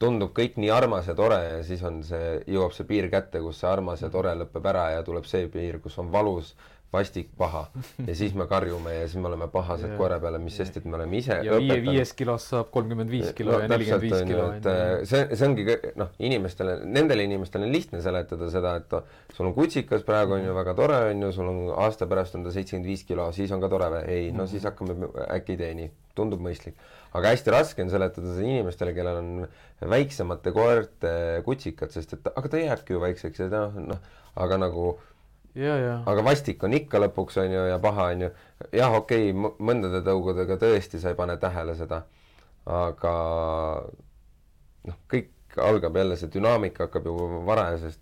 tundub 0.02 0.32
kõik 0.34 0.58
nii 0.58 0.70
armas 0.74 1.06
ja 1.06 1.14
tore 1.18 1.38
ja 1.38 1.58
siis 1.66 1.82
on 1.86 2.00
see, 2.06 2.40
jõuab 2.50 2.74
see 2.74 2.88
piir 2.88 3.06
kätte, 3.12 3.42
kus 3.44 3.60
see 3.62 3.70
armas 3.70 4.02
ja 4.02 4.10
tore 4.10 4.34
lõpeb 4.40 4.66
ära 4.72 4.88
ja 4.96 5.04
tuleb 5.06 5.28
see 5.30 5.46
piir, 5.52 5.78
kus 5.84 5.98
on 6.02 6.10
valus 6.14 6.56
vastik, 6.92 7.30
paha 7.38 7.62
ja 8.06 8.14
siis 8.16 8.34
me 8.36 8.44
karjume 8.50 8.92
ja 8.92 9.06
siis 9.06 9.20
me 9.22 9.30
oleme 9.30 9.48
pahased 9.52 9.94
koera 9.96 10.18
peale, 10.20 10.40
mis 10.42 10.56
sest, 10.60 10.76
et 10.76 10.84
me 10.88 10.98
oleme 10.98 11.16
ise 11.22 11.38
ja 11.46 11.56
viie, 11.60 11.78
viiest 11.86 12.16
kilost 12.18 12.52
saab 12.52 12.68
kolmkümmend 12.74 13.12
viis 13.12 13.32
kilo 13.36 13.54
no, 13.54 13.60
ja 13.64 13.70
nelikümmend 13.72 14.04
viis 14.04 14.26
kilo. 14.28 14.48
äh, 14.68 14.92
see, 15.08 15.22
see 15.32 15.48
ongi 15.48 15.78
noh, 16.00 16.12
inimestele, 16.28 16.76
nendele 16.84 17.24
inimestele 17.28 17.68
on 17.68 17.72
lihtne 17.72 18.02
seletada 18.04 18.50
seda, 18.52 18.74
et 18.82 19.32
sul 19.36 19.48
on 19.48 19.56
kutsikas 19.56 20.04
praegu 20.08 20.36
on 20.36 20.44
ju 20.44 20.56
väga 20.56 20.76
tore, 20.78 20.98
on 21.14 21.26
ju, 21.26 21.32
sul 21.38 21.48
on 21.48 21.62
aasta 21.86 22.08
pärast 22.10 22.36
on 22.36 22.44
ta 22.44 22.52
seitsekümmend 22.54 22.92
viis 22.92 23.06
kilo, 23.08 23.30
siis 23.32 23.54
on 23.56 23.62
ka 23.64 23.72
tore 23.72 23.88
või? 23.96 24.02
ei, 24.12 24.32
no 24.36 24.46
siis 24.50 24.66
hakkame, 24.68 24.96
äkki 25.32 25.56
ei 25.56 25.62
tee 25.62 25.70
nii, 25.78 25.92
tundub 26.18 26.42
mõistlik. 26.44 26.76
aga 27.16 27.32
hästi 27.32 27.54
raske 27.54 27.84
on 27.84 27.92
seletada 27.92 28.34
seda 28.34 28.44
inimestele, 28.44 28.92
kellel 28.96 29.22
on 29.22 29.88
väiksemate 29.92 30.52
koerte 30.52 31.14
kutsikad, 31.46 31.92
sest 31.94 32.18
et 32.18 32.28
aga 32.36 32.52
ta 32.52 32.60
jääbki 32.60 32.96
ju 32.96 33.00
väikseks 33.00 33.46
ja 33.46 33.48
noh, 33.52 33.80
noh, 33.94 34.12
aga 34.42 34.60
nagu 34.60 34.92
aga 36.08 36.24
vastik 36.24 36.62
on 36.64 36.72
ikka 36.76 37.00
lõpuks 37.02 37.40
on 37.42 37.52
ju 37.52 37.64
ja 37.68 37.78
paha 37.82 38.08
on 38.14 38.26
ju. 38.26 38.30
jah, 38.72 38.94
okei 38.96 39.32
okay,, 39.32 39.52
mõndade 39.58 40.02
tõugudega 40.06 40.56
tõesti 40.60 41.00
sa 41.02 41.12
ei 41.12 41.18
pane 41.18 41.36
tähele 41.40 41.74
seda, 41.76 42.02
aga 42.64 43.14
noh, 44.88 45.02
kõik 45.12 45.60
algab 45.60 45.98
jälle, 46.00 46.16
see 46.16 46.32
dünaamika 46.32 46.86
hakkab 46.86 47.10
ju 47.10 47.42
varajasest, 47.48 48.00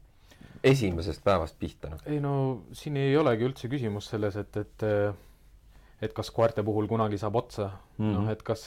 esimesest 0.63 1.25
päevast 1.25 1.59
pihta 1.59 1.91
noh. 1.91 2.05
ei 2.07 2.21
no 2.23 2.35
siin 2.77 3.01
ei 3.01 3.17
olegi 3.17 3.49
üldse 3.49 3.71
küsimus 3.73 4.13
selles, 4.13 4.37
et, 4.39 4.57
et 4.61 4.89
et 6.01 6.13
kas 6.17 6.31
koerte 6.33 6.63
puhul 6.65 6.87
kunagi 6.89 7.19
saab 7.21 7.37
otsa 7.37 7.67
mm 7.69 8.05
-hmm., 8.05 8.13
noh 8.15 8.31
et 8.31 8.43
kas, 8.43 8.63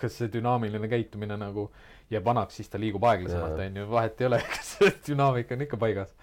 kas 0.00 0.18
see 0.18 0.32
dünaamiline 0.32 0.88
käitumine 0.88 1.36
nagu 1.40 1.70
jääb 2.10 2.24
vanaks, 2.24 2.56
siis 2.56 2.68
ta 2.68 2.80
liigub 2.80 3.04
aeglasemalt, 3.04 3.60
on 3.60 3.76
ju, 3.76 3.90
vahet 3.90 4.20
ei 4.20 4.26
ole, 4.26 4.42
kas 4.56 4.78
dünaamika 5.08 5.54
on 5.54 5.62
ikka 5.62 5.76
paigas. 5.76 6.14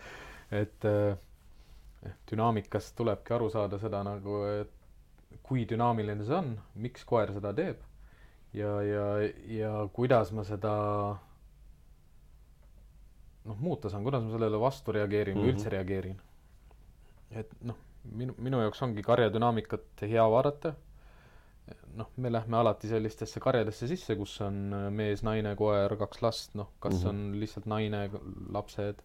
et 0.52 0.86
äh, 0.86 1.18
dünaamikast 2.32 2.96
tulebki 2.98 3.34
aru 3.34 3.50
saada 3.50 3.80
seda 3.80 4.04
nagu, 4.04 4.44
et 4.62 5.40
kui 5.44 5.66
dünaamiline 5.70 6.26
see 6.28 6.36
on, 6.38 6.54
miks 6.76 7.06
koer 7.08 7.32
seda 7.36 7.54
teeb 7.58 7.82
ja, 8.54 8.82
ja, 8.82 9.06
ja 9.50 9.72
kuidas 9.94 10.32
ma 10.36 10.46
seda 10.48 10.74
noh, 13.44 13.58
muuta 13.60 13.92
saan, 13.92 14.06
kuidas 14.06 14.24
ma 14.26 14.34
sellele 14.36 14.60
vastu 14.62 14.96
reageerin 14.96 15.38
või 15.38 15.42
mm 15.42 15.50
-hmm. 15.50 15.58
üldse 15.58 15.74
reageerin. 15.74 16.22
et 17.32 17.54
noh, 17.62 17.78
minu, 18.04 18.36
minu 18.38 18.62
jaoks 18.62 18.82
ongi 18.86 19.02
karja 19.04 19.34
dünaamikat 19.34 20.02
hea 20.02 20.26
vaadata. 20.32 20.76
noh, 21.96 22.10
me 22.18 22.32
lähme 22.32 22.58
alati 22.58 22.88
sellistesse 22.88 23.40
karjadesse 23.40 23.88
sisse, 23.88 24.16
kus 24.16 24.42
on 24.42 24.56
mees, 24.92 25.24
naine, 25.24 25.56
koer, 25.56 25.96
kaks 25.98 26.22
last, 26.22 26.56
noh, 26.56 26.70
kas 26.80 26.94
mm 26.94 27.00
-hmm. 27.00 27.10
on 27.10 27.40
lihtsalt 27.40 27.66
naine, 27.66 28.10
lapsed 28.50 29.02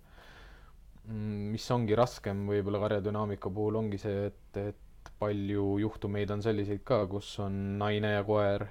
mis 1.09 1.65
ongi 1.73 1.97
raskem 1.97 2.45
võib-olla 2.51 2.81
karjadünaamika 2.83 3.51
puhul, 3.55 3.79
ongi 3.81 4.01
see, 4.01 4.29
et, 4.29 4.59
et 4.61 5.13
palju 5.19 5.79
juhtumeid 5.83 6.31
on 6.35 6.43
selliseid 6.45 6.83
ka, 6.87 7.03
kus 7.11 7.31
on 7.43 7.55
naine 7.81 8.13
ja 8.13 8.25
koer. 8.27 8.67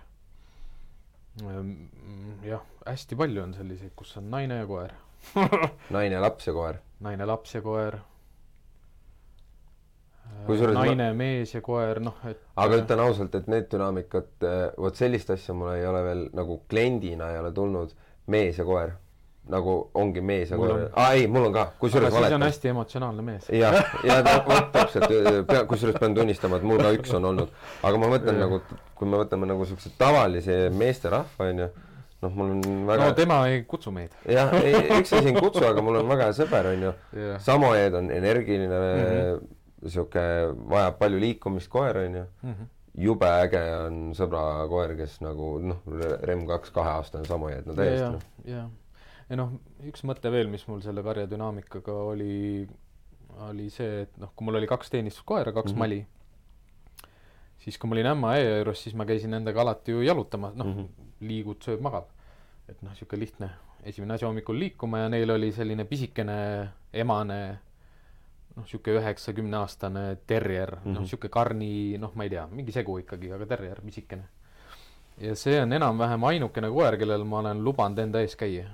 Ehm, 1.41 1.71
jah, 2.45 2.63
hästi 2.85 3.17
palju 3.17 3.43
on 3.43 3.55
selliseid, 3.57 3.93
kus 3.97 4.15
on 4.21 4.29
naine 4.33 4.61
ja 4.61 4.69
koer 4.69 4.93
naine, 5.95 6.19
laps 6.21 6.47
ja 6.47 6.53
koer. 6.53 6.79
naine, 7.03 7.25
laps 7.29 7.55
ja 7.55 7.61
koer. 7.61 7.99
naine 10.47 11.09
ma..., 11.09 11.17
mees 11.17 11.53
ja 11.53 11.61
koer, 11.61 12.01
noh, 12.03 12.21
et 12.29 12.41
aga 12.57 12.79
ütlen 12.81 13.01
ausalt, 13.03 13.35
et 13.37 13.49
need 13.51 13.69
dünaamikad, 13.73 14.31
eh, 14.45 14.63
vot 14.77 14.97
sellist 14.97 15.29
asja 15.33 15.55
mul 15.57 15.73
ei 15.75 15.85
ole 15.89 16.03
veel 16.05 16.23
nagu 16.37 16.61
kliendina 16.69 17.31
ei 17.33 17.41
ole 17.41 17.51
tulnud, 17.53 17.93
mees 18.33 18.57
ja 18.61 18.65
koer 18.67 18.95
nagu 19.51 19.75
ongi 19.97 20.21
mees 20.21 20.51
ja 20.51 20.59
koer. 20.59 20.87
aa 20.93 21.09
ei, 21.17 21.27
mul 21.31 21.47
on 21.49 21.55
ka, 21.55 21.65
kusjuures 21.79 22.11
valetas. 22.11 22.27
siis 22.27 22.35
on 22.35 22.45
hästi 22.47 22.71
emotsionaalne 22.73 23.25
mees. 23.25 23.49
jah, 23.53 23.77
ja 24.07 24.19
vot 24.47 24.69
täpselt, 24.75 25.09
pea, 25.47 25.63
kusjuures 25.69 25.99
pean 25.99 26.15
tunnistama, 26.17 26.59
et 26.59 26.67
mul 26.67 26.81
ka 26.83 26.93
üks 26.97 27.15
on 27.17 27.27
olnud. 27.31 27.51
aga 27.89 28.01
ma 28.01 28.11
mõtlen 28.13 28.39
nagu, 28.43 28.61
kui 28.97 29.09
me 29.09 29.19
võtame 29.23 29.49
nagu 29.49 29.67
siukse 29.69 29.91
tavalise 29.99 30.59
meesterahva, 30.75 31.49
onju, 31.51 31.67
noh, 32.25 32.39
mul 32.39 32.55
on 32.55 32.63
väga 32.91 33.11
no 33.11 33.17
tema 33.17 33.41
ei 33.51 33.61
kutsu 33.69 33.93
meid. 33.95 34.15
jah, 34.29 34.55
üks 34.99 35.13
asi 35.17 35.33
ei 35.33 35.37
kutsu, 35.37 35.65
aga 35.67 35.83
mul 35.85 36.01
on 36.01 36.15
väga 36.15 36.31
hea 36.31 36.39
sõber, 36.41 36.71
onju. 36.75 36.95
Samoed 37.43 38.01
on 38.01 38.09
energiline 38.15 38.81
mm, 38.81 39.05
-hmm. 39.11 39.53
sihuke, 39.93 40.25
vajab 40.73 40.99
palju 41.03 41.21
liikumist 41.23 41.71
koer, 41.71 42.03
onju 42.07 42.25
mm. 42.25 42.49
-hmm 42.55 42.73
jube 42.97 43.29
äge 43.43 43.61
on 43.85 43.97
sõbra 44.17 44.65
koer, 44.71 44.95
kes 44.97 45.19
nagu 45.21 45.57
noh, 45.61 45.83
Rem 46.25 46.47
kaks 46.49 46.73
kaheaastane 46.73 47.29
Samoyed, 47.29 47.67
no 47.69 47.77
täiesti 47.77 48.09
noh. 48.15 48.71
Ja 49.29 49.39
noh, 49.39 49.55
üks 49.87 50.03
mõte 50.07 50.31
veel, 50.31 50.49
mis 50.51 50.65
mul 50.69 50.81
selle 50.85 51.03
karja 51.05 51.27
dünaamikaga 51.29 51.95
oli, 52.13 52.67
oli 53.49 53.69
see, 53.73 54.05
et 54.05 54.21
noh, 54.21 54.31
kui 54.35 54.47
mul 54.47 54.59
oli 54.59 54.69
kaks 54.69 54.93
teenistuskoera, 54.93 55.53
kaks 55.55 55.73
mm 55.73 55.75
-hmm. 55.75 55.79
mali, 55.79 57.13
siis 57.63 57.77
kui 57.77 57.89
ma 57.89 57.97
olin 57.97 58.11
ämma-äia 58.13 58.57
juures, 58.61 58.83
siis 58.83 58.95
ma 58.95 59.05
käisin 59.05 59.35
nendega 59.35 59.61
alati 59.61 59.91
ju 59.91 60.01
jalutamas, 60.01 60.55
noh 60.55 60.65
mm 60.65 60.73
-hmm., 60.73 61.05
liigud, 61.19 61.61
sööb, 61.63 61.81
magab. 61.81 62.07
et 62.69 62.81
noh, 62.81 62.91
niisugune 62.91 63.19
lihtne, 63.19 63.49
esimene 63.83 64.13
asi 64.13 64.25
hommikul 64.25 64.59
liikuma 64.59 64.99
ja 64.99 65.09
neil 65.09 65.31
oli 65.31 65.51
selline 65.51 65.85
pisikene 65.85 66.69
emane 66.93 67.59
noh, 68.55 68.63
niisugune 68.63 68.99
üheksa-kümneaastane 68.99 70.17
terrier 70.27 70.75
mm, 70.75 70.81
-hmm. 70.81 70.93
noh, 70.93 71.01
niisugune 71.01 71.29
karni, 71.29 71.97
noh, 71.97 72.11
ma 72.15 72.23
ei 72.23 72.29
tea, 72.29 72.47
mingi 72.47 72.71
segu 72.71 72.97
ikkagi, 72.97 73.31
aga 73.31 73.45
terrier, 73.45 73.81
pisikene. 73.81 74.27
ja 75.17 75.35
see 75.35 75.61
on 75.61 75.73
enam-vähem 75.73 76.23
ainukene 76.23 76.69
koer, 76.69 76.97
kellel 76.97 77.23
ma 77.23 77.39
olen 77.39 77.63
lubanud 77.63 77.99
enda 77.99 78.19
ees 78.19 78.35
käia 78.35 78.67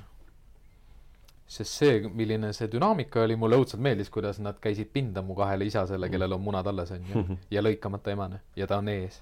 sest 1.54 1.78
see, 1.78 2.00
milline 2.18 2.50
see 2.56 2.70
dünaamika 2.72 3.24
oli, 3.28 3.36
mulle 3.40 3.60
õudselt 3.62 3.82
meeldis, 3.86 4.10
kuidas 4.14 4.40
nad 4.42 4.58
käisid 4.62 4.90
pinda 4.94 5.22
mu 5.26 5.36
kahele 5.38 5.68
isasele, 5.70 6.10
kellel 6.10 6.38
on 6.38 6.42
munad 6.42 6.68
alles, 6.70 6.94
on 6.96 7.06
ju, 7.10 7.24
ja 7.54 7.62
lõikamata 7.62 8.14
emane 8.16 8.42
ja 8.60 8.68
ta 8.70 8.80
on 8.82 8.90
ees. 8.94 9.20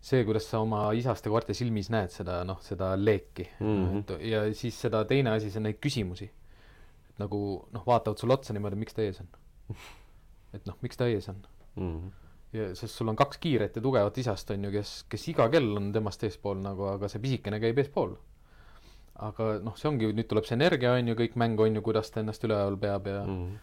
see, 0.00 0.22
kuidas 0.24 0.46
sa 0.48 0.62
oma 0.64 0.84
isaste 0.96 1.28
koerte 1.32 1.54
silmis 1.56 1.90
näed 1.92 2.12
seda, 2.14 2.40
noh, 2.48 2.60
seda 2.64 2.94
leeki 2.96 3.48
mm. 3.58 3.82
-hmm. 3.88 4.22
ja 4.30 4.44
siis 4.54 4.78
seda 4.80 5.04
teine 5.04 5.34
asi, 5.34 5.50
see 5.50 5.60
on 5.60 5.68
neid 5.68 5.80
küsimusi. 5.80 6.30
nagu 7.18 7.40
noh, 7.72 7.86
vaatavad 7.86 8.18
sulle 8.18 8.34
otsa 8.34 8.52
niimoodi, 8.56 8.76
miks 8.76 8.94
ta 8.94 9.02
ees 9.02 9.20
on. 9.20 9.28
et 10.54 10.66
noh, 10.66 10.76
miks 10.80 10.96
ta 10.96 11.06
ees 11.06 11.28
on 11.28 11.42
mm. 11.76 11.94
-hmm 11.96 12.10
ja 12.52 12.74
sest 12.74 12.94
sul 12.94 13.08
on 13.08 13.16
kaks 13.16 13.38
kiiret 13.38 13.76
ja 13.76 13.82
tugevat 13.82 14.18
isast, 14.18 14.50
on 14.50 14.64
ju, 14.64 14.70
kes, 14.70 15.04
kes 15.08 15.28
iga 15.28 15.48
kell 15.48 15.76
on 15.76 15.92
temast 15.92 16.24
eespool 16.26 16.58
nagu, 16.58 16.82
aga 16.96 17.08
see 17.08 17.22
pisikene 17.22 17.60
käib 17.62 17.78
eespool 17.78 18.16
aga 19.16 19.58
noh, 19.64 19.74
see 19.76 19.88
ongi, 19.90 20.12
nüüd 20.16 20.28
tuleb 20.30 20.46
see 20.48 20.56
energia, 20.58 20.94
on 20.96 21.10
ju, 21.10 21.16
kõik 21.18 21.36
mängu, 21.40 21.66
on 21.66 21.76
ju, 21.76 21.82
kuidas 21.82 22.10
ta 22.10 22.22
ennast 22.22 22.44
üleval 22.46 22.78
peab 22.80 23.10
ja 23.10 23.24
mm 23.24 23.58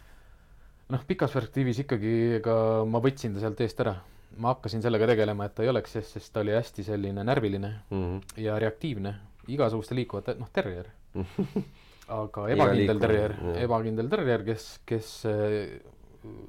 noh, 0.88 1.02
pikas 1.04 1.34
perspektiivis 1.34 1.82
ikkagi, 1.84 2.12
ega 2.38 2.54
ma 2.88 3.00
võtsin 3.04 3.34
ta 3.34 3.42
sealt 3.42 3.60
eest 3.60 3.82
ära. 3.84 3.98
ma 4.38 4.52
hakkasin 4.52 4.82
sellega 4.84 5.06
tegelema, 5.08 5.46
et 5.48 5.54
ta 5.56 5.64
ei 5.64 5.70
oleks, 5.72 5.92
sest, 5.96 6.14
sest 6.16 6.32
ta 6.32 6.40
oli 6.44 6.52
hästi 6.52 6.84
selline 6.86 7.24
närviline 7.24 7.72
mm 7.90 8.40
ja 8.44 8.58
reaktiivne, 8.60 9.14
igasuguste 9.48 9.96
liikuvate, 9.98 10.36
noh, 10.40 10.48
terrier. 10.52 10.88
Aga 12.18 12.46
ebakindel 12.48 13.00
terrier, 13.02 13.34
ebakindel 13.60 14.08
terrier, 14.08 14.44
kes, 14.46 14.68
kes 14.88 15.10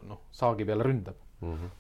noh, 0.08 0.22
saagi 0.32 0.68
peale 0.68 0.88
ründab. 0.88 1.20
Mm. 1.42 1.56
-hmm 1.56 1.76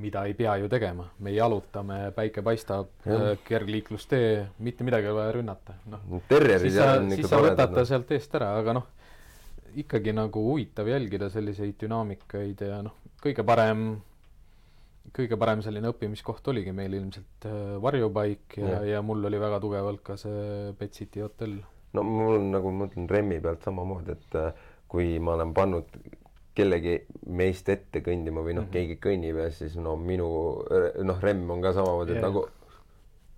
mida 0.00 0.24
ei 0.26 0.34
pea 0.34 0.56
ju 0.58 0.68
tegema, 0.70 1.06
me 1.22 1.32
jalutame, 1.34 1.98
päike 2.16 2.42
paistab, 2.42 2.90
äh, 3.06 3.26
kergliiklustee, 3.46 4.46
mitte 4.66 4.86
midagi 4.86 5.06
ei 5.06 5.12
ole 5.12 5.20
vaja 5.20 5.34
rünnata, 5.36 5.76
noh. 5.92 6.02
siis 6.30 6.74
sa, 6.74 6.88
siis 7.12 7.28
sa 7.30 7.40
võtad 7.42 7.74
ta 7.74 7.84
sealt 7.88 8.10
eest 8.16 8.34
ära, 8.38 8.50
aga 8.58 8.74
noh, 8.80 8.88
ikkagi 9.78 10.14
nagu 10.14 10.42
huvitav 10.48 10.88
jälgida 10.90 11.28
selliseid 11.32 11.76
dünaamikaid 11.82 12.66
ja 12.66 12.80
noh, 12.86 12.96
kõige 13.22 13.46
parem, 13.46 13.86
kõige 15.14 15.38
parem 15.40 15.62
selline 15.64 15.90
õppimiskoht 15.94 16.50
oligi 16.52 16.74
meil 16.74 16.98
ilmselt 16.98 17.48
äh, 17.50 17.62
varjupaik 17.82 18.58
ja, 18.58 18.74
ja., 18.76 18.82
ja 18.96 19.04
mul 19.06 19.22
oli 19.30 19.40
väga 19.42 19.62
tugevalt 19.62 20.02
ka 20.06 20.18
see 20.20 20.74
Pet 20.78 20.98
City 20.98 21.22
hotell. 21.22 21.60
no 21.94 22.06
mul 22.06 22.40
on 22.40 22.50
nagu, 22.54 22.74
ma 22.74 22.86
mõtlen 22.86 23.08
Remmi 23.10 23.38
pealt 23.42 23.62
samamoodi, 23.66 24.18
et 24.18 24.38
äh, 24.42 24.68
kui 24.90 25.16
ma 25.22 25.38
olen 25.38 25.54
pannud 25.54 25.98
kellegi 26.54 26.98
meist 27.26 27.68
ette 27.68 28.00
kõndima 28.00 28.42
või 28.44 28.54
noh 28.54 28.64
mm 28.64 28.68
-hmm., 28.68 28.72
keegi 28.72 28.98
kõnnib 29.02 29.40
ja 29.42 29.48
siis 29.50 29.74
no 29.76 29.96
minu 29.96 30.28
noh, 31.02 31.22
remm 31.22 31.50
on 31.50 31.62
ka 31.62 31.72
samamoodi 31.74 32.14
yeah., 32.14 32.22
et 32.22 32.28
nagu 32.28 32.44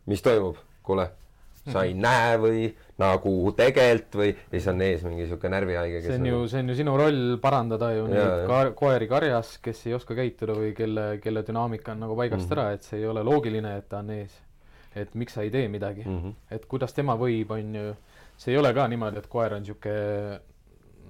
mis 0.07 0.22
toimub, 0.22 0.59
kuule, 0.87 1.09
sa 1.66 1.83
ei 1.83 1.94
-hmm. 1.94 2.02
näe 2.02 2.37
või 2.38 2.66
nagu 3.00 3.52
tegelikult 3.57 4.18
või 4.20 4.29
ja 4.31 4.52
siis 4.52 4.68
on 4.72 4.83
ees 4.87 5.02
mingi 5.05 5.26
sihuke 5.26 5.48
närvihaige. 5.52 6.00
see 6.02 6.14
on 6.14 6.26
ju, 6.26 6.48
see 6.48 6.61
on 6.61 6.68
ju 6.70 6.76
sinu 6.79 6.96
roll 6.96 7.38
parandada 7.42 7.92
ju 7.92 8.07
neid 8.07 8.46
ka, 8.48 8.61
koeri 8.79 9.09
karjas, 9.09 9.59
kes 9.62 9.87
ei 9.87 9.94
oska 9.94 10.14
käituda 10.14 10.55
või 10.57 10.72
kelle, 10.76 11.07
kelle 11.22 11.42
dünaamika 11.46 11.92
on 11.92 12.05
nagu 12.07 12.16
paigast 12.16 12.46
mm 12.46 12.50
-hmm. 12.50 12.59
ära, 12.59 12.72
et 12.72 12.83
see 12.83 13.00
ei 13.00 13.07
ole 13.07 13.22
loogiline, 13.22 13.76
et 13.76 13.88
ta 13.88 13.98
on 13.98 14.11
ees. 14.11 14.42
et 14.96 15.14
miks 15.14 15.35
sa 15.35 15.42
ei 15.42 15.50
tee 15.50 15.68
midagi 15.68 16.05
mm, 16.07 16.20
-hmm. 16.20 16.35
et 16.50 16.66
kuidas 16.66 16.94
tema 16.94 17.16
võib, 17.16 17.50
on 17.50 17.74
ju, 17.74 17.94
see 18.37 18.52
ei 18.52 18.59
ole 18.59 18.72
ka 18.74 18.88
niimoodi, 18.88 19.18
et 19.18 19.26
koer 19.26 19.55
on 19.55 19.64
sihuke 19.64 19.92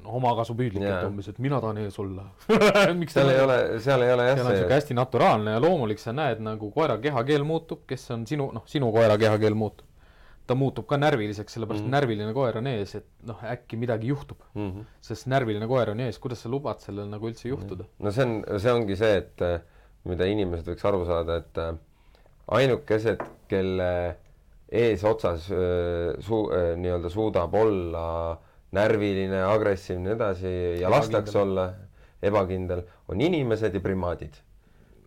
omakasupüüdlik 0.06 0.82
yeah., 0.82 1.00
et 1.00 1.08
umbes, 1.08 1.28
et 1.30 1.38
mina 1.42 1.58
tahan 1.62 1.80
ees 1.82 1.98
olla 2.02 2.26
seal 3.12 3.32
ei 3.32 3.40
ole, 3.42 3.58
seal 3.82 4.04
ei 4.04 4.12
ole 4.14 4.28
jah. 4.28 4.38
seal 4.38 4.50
on 4.50 4.56
sihuke 4.58 4.76
hästi 4.76 4.96
naturaalne 4.98 5.56
ja 5.56 5.62
loomulik, 5.62 6.00
sa 6.02 6.14
näed 6.16 6.42
nagu 6.44 6.70
koera 6.74 6.98
kehakeel 7.02 7.44
muutub, 7.46 7.84
kes 7.88 8.08
on 8.14 8.26
sinu, 8.28 8.48
noh, 8.54 8.64
sinu 8.70 8.90
koera 8.94 9.18
kehakeel 9.20 9.58
muutub. 9.58 9.86
ta 10.46 10.54
muutub 10.54 10.86
ka 10.86 10.96
närviliseks, 10.96 11.56
sellepärast 11.56 11.82
mm 11.82 11.88
-hmm. 11.88 11.94
närviline 11.98 12.34
koer 12.34 12.58
on 12.58 12.66
ees, 12.70 12.94
et 12.94 13.06
noh, 13.26 13.40
äkki 13.44 13.76
midagi 13.76 14.06
juhtub 14.12 14.38
mm. 14.54 14.70
-hmm. 14.70 14.84
sest 15.00 15.26
närviline 15.26 15.66
koer 15.66 15.90
on 15.90 16.00
ees, 16.00 16.18
kuidas 16.18 16.42
sa 16.42 16.48
lubad 16.48 16.78
sellel 16.80 17.08
nagu 17.10 17.28
üldse 17.28 17.48
juhtuda? 17.48 17.84
no 17.98 18.12
see 18.12 18.24
on, 18.24 18.44
see 18.58 18.72
ongi 18.72 18.96
see, 18.96 19.16
et 19.16 19.42
mida 20.04 20.24
inimesed 20.24 20.68
võiks 20.70 20.86
aru 20.86 21.04
saada, 21.06 21.36
et 21.36 21.58
ainukesed, 22.46 23.22
kelle 23.48 24.16
eesotsas 24.72 25.50
su-, 26.20 26.50
nii-öelda 26.76 27.10
suudab 27.10 27.54
olla 27.54 28.06
äh, 28.32 28.45
närviline, 28.76 29.42
agressiivne, 29.48 30.04
nii 30.06 30.16
edasi 30.16 30.52
ja 30.82 30.90
lastakse 30.92 31.38
olla 31.42 31.70
ebakindel, 32.24 32.84
on 33.08 33.22
inimesed 33.22 33.74
ja 33.74 33.82
primaadid. 33.84 34.42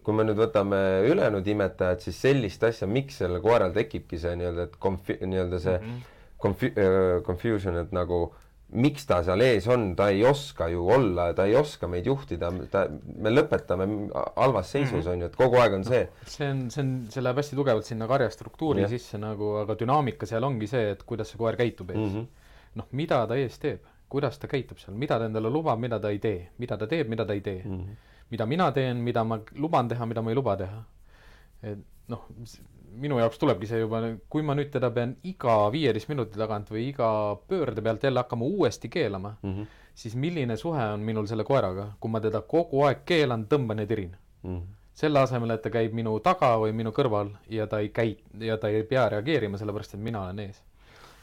kui 0.03 0.15
me 0.15 0.23
nüüd 0.25 0.39
võtame 0.39 0.77
ülejäänud 1.05 1.45
imetajad, 1.51 1.99
siis 2.01 2.17
sellist 2.23 2.63
asja, 2.65 2.87
miks 2.89 3.19
sellel 3.19 3.43
koeral 3.43 3.73
tekibki 3.75 4.17
see 4.17 4.31
nii-öelda, 4.39 4.63
et 4.69 4.77
confi-, 4.81 5.19
nii-öelda 5.21 5.59
see 5.61 5.75
mm 5.75 5.89
-hmm. 5.89 6.13
confi-, 6.45 6.71
uh, 6.71 7.19
confusion, 7.27 7.77
et 7.77 7.91
nagu 7.93 8.21
miks 8.69 9.05
ta 9.09 9.19
seal 9.25 9.41
ees 9.41 9.67
on, 9.67 9.95
ta 9.97 10.09
ei 10.13 10.23
oska 10.25 10.67
ju 10.69 10.87
olla, 10.95 11.27
ta 11.33 11.45
ei 11.45 11.55
oska 11.59 11.87
meid 11.87 12.05
juhtida, 12.05 12.49
ta, 12.71 12.87
me 12.89 13.29
lõpetame 13.29 13.87
halvas 14.35 14.71
seisus 14.71 15.05
-hmm. 15.05 15.11
on 15.11 15.21
ju, 15.21 15.25
et 15.25 15.35
kogu 15.35 15.57
aeg 15.61 15.73
on 15.73 15.83
see. 15.83 16.07
see 16.25 16.49
on, 16.49 16.69
see 16.71 16.83
on, 16.83 16.91
see 17.09 17.23
läheb 17.23 17.37
hästi 17.41 17.55
tugevalt 17.55 17.85
sinna 17.85 18.07
karjastruktuuri 18.07 18.85
yeah. 18.85 18.89
sisse 18.89 19.17
nagu, 19.17 19.55
aga 19.63 19.75
dünaamika 19.75 20.25
seal 20.25 20.43
ongi 20.43 20.67
see, 20.67 20.91
et 20.91 21.03
kuidas 21.03 21.29
see 21.29 21.37
koer 21.37 21.57
käitub 21.57 21.89
ees 21.89 21.97
mm. 21.97 22.15
-hmm 22.15 22.38
noh, 22.75 22.87
mida 22.91 23.25
ta 23.27 23.37
ees 23.39 23.59
teeb, 23.59 23.85
kuidas 24.09 24.39
ta 24.39 24.47
käitub 24.47 24.79
seal, 24.81 24.97
mida 24.97 25.19
ta 25.19 25.29
endale 25.29 25.49
lubab, 25.53 25.79
mida 25.79 25.99
ta 25.99 26.09
ei 26.13 26.19
tee, 26.19 26.49
mida 26.57 26.77
ta 26.77 26.87
teeb, 26.87 27.09
mida 27.09 27.25
ta 27.25 27.33
ei 27.33 27.41
tee 27.41 27.61
mm. 27.63 27.77
-hmm. 27.77 27.95
mida 28.31 28.45
mina 28.45 28.71
teen, 28.71 28.97
mida 28.97 29.23
ma 29.23 29.39
luban 29.55 29.87
teha, 29.87 30.05
mida 30.05 30.21
ma 30.21 30.31
ei 30.31 30.35
luba 30.35 30.57
teha. 30.57 30.83
et 31.63 31.79
noh, 32.07 32.25
minu 32.91 33.19
jaoks 33.19 33.37
tulebki 33.39 33.67
see 33.67 33.79
juba, 33.79 34.01
kui 34.29 34.41
ma 34.41 34.55
nüüd 34.55 34.71
teda 34.73 34.89
pean 34.91 35.15
iga 35.23 35.71
viieteist 35.71 36.09
minuti 36.09 36.39
tagant 36.39 36.71
või 36.71 36.87
iga 36.89 37.09
pöörde 37.47 37.81
pealt 37.81 38.03
jälle 38.03 38.19
hakkama 38.19 38.45
uuesti 38.45 38.89
keelama 38.89 39.35
mm, 39.41 39.53
-hmm. 39.53 39.65
siis 39.95 40.15
milline 40.15 40.57
suhe 40.57 40.85
on 40.93 40.99
minul 40.99 41.25
selle 41.25 41.43
koeraga, 41.43 41.91
kui 41.99 42.11
ma 42.11 42.19
teda 42.19 42.41
kogu 42.41 42.83
aeg 42.83 43.05
keelan, 43.05 43.45
tõmban 43.45 43.79
ja 43.79 43.87
tirin 43.87 44.15
mm. 44.43 44.57
-hmm 44.57 44.67
selle 44.99 45.19
asemel, 45.19 45.53
et 45.55 45.61
ta 45.61 45.69
käib 45.71 45.93
minu 45.95 46.17
taga 46.19 46.57
või 46.59 46.73
minu 46.75 46.91
kõrval 46.91 47.29
ja 47.49 47.67
ta 47.71 47.79
ei 47.79 47.87
käi- 47.89 48.17
ja 48.39 48.57
ta 48.57 48.67
ei 48.67 48.83
pea 48.83 49.09
reageerima, 49.09 49.57
sellepärast 49.57 49.93
et 49.93 50.01
mina 50.03 50.23
olen 50.23 50.39
ees 50.39 50.63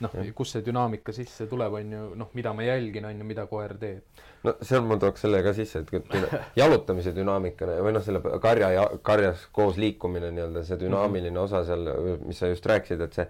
noh, 0.04 0.16
kust 0.36 0.56
see 0.56 0.64
dünaamika 0.66 1.12
sisse 1.16 1.46
tuleb, 1.50 1.76
on 1.78 1.92
ju, 1.92 2.02
noh, 2.20 2.28
mida 2.36 2.52
ma 2.56 2.64
jälgin, 2.66 3.06
on 3.08 3.20
ju, 3.20 3.28
mida 3.28 3.46
koer 3.50 3.76
teeb. 3.80 4.24
no 4.44 4.54
seal 4.62 4.84
ma 4.86 4.98
tooks 5.00 5.24
selle 5.24 5.40
ka 5.44 5.54
sisse, 5.56 5.82
et 5.82 6.26
jalutamise 6.60 7.14
dünaamika 7.16 7.68
või 7.84 7.94
noh, 7.96 8.04
selle 8.04 8.20
karja 8.42 8.70
ja 8.74 8.84
karjas 9.06 9.46
koos 9.56 9.80
liikumine 9.80 10.30
nii-öelda, 10.36 10.64
see 10.66 10.80
dünaamiline 10.80 11.32
mm 11.32 11.36
-hmm. 11.36 11.44
osa 11.44 11.64
seal, 11.64 12.20
mis 12.26 12.38
sa 12.42 12.52
just 12.52 12.66
rääkisid, 12.66 13.00
et 13.00 13.16
see, 13.20 13.26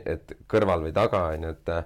et 0.00 0.36
kõrval 0.50 0.84
või 0.86 0.92
taga 0.96 1.24
on 1.32 1.48
ju, 1.48 1.54
et 1.56 1.74
äh, 1.78 1.84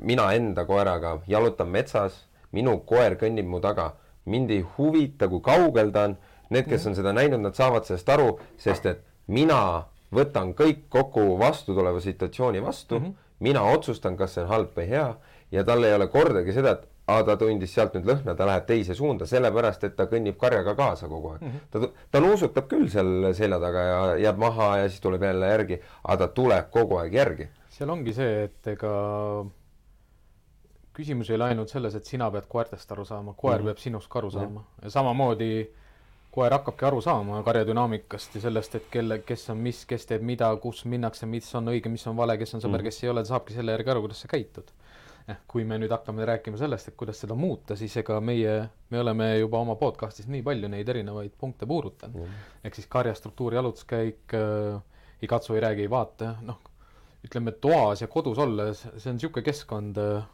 mina 0.00 0.32
enda 0.34 0.64
koeraga 0.64 1.18
jalutan 1.26 1.68
metsas, 1.68 2.24
minu 2.52 2.78
koer 2.88 3.18
kõnnib 3.20 3.46
mu 3.46 3.60
taga, 3.60 3.92
mind 4.24 4.50
ei 4.50 4.64
huvita, 4.76 5.28
kui 5.28 5.40
kaugel 5.44 5.92
ta 5.92 6.08
on, 6.08 6.16
need, 6.50 6.68
kes 6.68 6.86
on 6.86 6.96
seda 6.96 7.12
näinud, 7.12 7.40
nad 7.40 7.54
saavad 7.54 7.84
sellest 7.84 8.08
aru, 8.08 8.38
sest 8.56 8.86
et 8.86 9.04
mina 9.26 9.84
võtan 10.14 10.54
kõik 10.56 10.86
kogu 10.88 11.38
vastutuleva 11.38 12.00
situatsiooni 12.00 12.62
vastu 12.62 12.98
mm, 12.98 13.04
-hmm. 13.04 13.14
mina 13.40 13.62
otsustan, 13.62 14.16
kas 14.16 14.34
see 14.34 14.44
on 14.44 14.48
halb 14.48 14.76
või 14.76 14.88
hea 14.88 15.08
ja 15.52 15.64
tal 15.64 15.84
ei 15.84 15.94
ole 15.94 16.06
kordagi 16.08 16.52
seda, 16.52 16.70
et 16.70 16.88
aa, 17.08 17.24
ta 17.24 17.36
tundis 17.40 17.74
sealt 17.74 17.94
nüüd 17.96 18.08
lõhna, 18.08 18.34
ta 18.36 18.46
läheb 18.48 18.66
teise 18.68 18.94
suunda, 18.94 19.26
sellepärast 19.26 19.84
et 19.84 19.96
ta 19.96 20.06
kõnnib 20.10 20.36
karjaga 20.40 20.74
kaasa 20.78 21.08
kogu 21.08 21.34
aeg 21.34 21.42
mm. 21.42 21.48
-hmm. 21.48 21.70
ta, 21.70 22.04
ta 22.10 22.20
nuusutab 22.20 22.68
küll 22.68 22.88
seal 22.92 23.32
selja 23.34 23.60
taga 23.60 23.84
ja 23.90 24.00
jääb 24.24 24.38
maha 24.38 24.76
ja 24.82 24.88
siis 24.88 25.00
tuleb 25.00 25.22
jälle 25.22 25.52
järgi, 25.54 25.80
aga 26.04 26.16
ta 26.16 26.28
tuleb 26.40 26.70
kogu 26.70 26.98
aeg 27.02 27.14
järgi. 27.14 27.48
seal 27.70 27.90
ongi 27.90 28.12
see, 28.12 28.44
et 28.44 28.66
ega 28.66 28.92
küsimus 30.92 31.30
ei 31.30 31.36
ole 31.36 31.44
ainult 31.52 31.70
selles, 31.70 31.94
et 31.94 32.04
sina 32.04 32.30
pead 32.30 32.48
koertest 32.48 32.92
aru 32.92 33.04
saama, 33.04 33.34
koer 33.34 33.58
mm 33.58 33.60
-hmm. 33.60 33.66
peab 33.66 33.78
sinust 33.78 34.08
ka 34.08 34.18
aru 34.18 34.30
saama 34.30 34.48
mm 34.48 34.56
-hmm. 34.56 34.84
ja 34.84 34.90
samamoodi 34.90 35.70
koer 36.34 36.52
hakkabki 36.52 36.86
aru 36.88 37.00
saama 37.04 37.40
karjadünaamikast 37.46 38.36
ja 38.36 38.42
sellest, 38.44 38.74
et 38.78 38.90
kelle, 38.92 39.20
kes 39.26 39.48
on 39.54 39.62
mis, 39.64 39.80
kes 39.88 40.04
teeb 40.10 40.24
mida, 40.26 40.50
kus 40.62 40.84
minnakse, 40.90 41.26
mis 41.26 41.48
on 41.58 41.72
õige, 41.72 41.90
mis 41.92 42.04
on 42.10 42.16
vale, 42.18 42.36
kes 42.40 42.54
on 42.58 42.64
sõber 42.64 42.82
mm., 42.82 42.90
kes 42.90 43.02
ei 43.04 43.12
ole, 43.12 43.24
ta 43.24 43.32
saabki 43.32 43.56
selle 43.56 43.74
järgi 43.74 43.94
aru, 43.94 44.04
kuidas 44.04 44.22
sa 44.24 44.30
käitud. 44.30 44.70
eh, 45.28 45.40
kui 45.48 45.64
me 45.68 45.76
nüüd 45.76 45.92
hakkame 45.92 46.24
rääkima 46.24 46.56
sellest, 46.56 46.88
et 46.88 46.96
kuidas 46.96 47.18
seda 47.20 47.34
muuta, 47.36 47.76
siis 47.76 47.96
ega 48.00 48.16
meie, 48.24 48.54
me 48.88 49.00
oleme 49.00 49.26
juba 49.38 49.60
oma 49.60 49.74
podcast'is 49.76 50.28
nii 50.32 50.40
palju 50.44 50.70
neid 50.72 50.88
erinevaid 50.88 51.34
punkte 51.40 51.68
puudutanud 51.68 52.22
mm.. 52.22 52.46
ehk 52.64 52.78
siis 52.78 52.88
karjastruktuur, 52.92 53.58
jalutuskäik 53.58 54.36
äh,, 54.36 54.80
ei 55.20 55.28
katsu, 55.28 55.54
ei 55.54 55.60
räägi, 55.60 55.84
ei 55.84 55.90
vaata, 55.90 56.32
noh, 56.46 56.62
ütleme 57.26 57.52
toas 57.60 58.00
ja 58.04 58.08
kodus 58.08 58.38
olles, 58.40 58.86
see 58.96 59.10
on 59.10 59.18
niisugune 59.18 59.44
keskkond, 59.44 60.00
äh, 60.00 60.24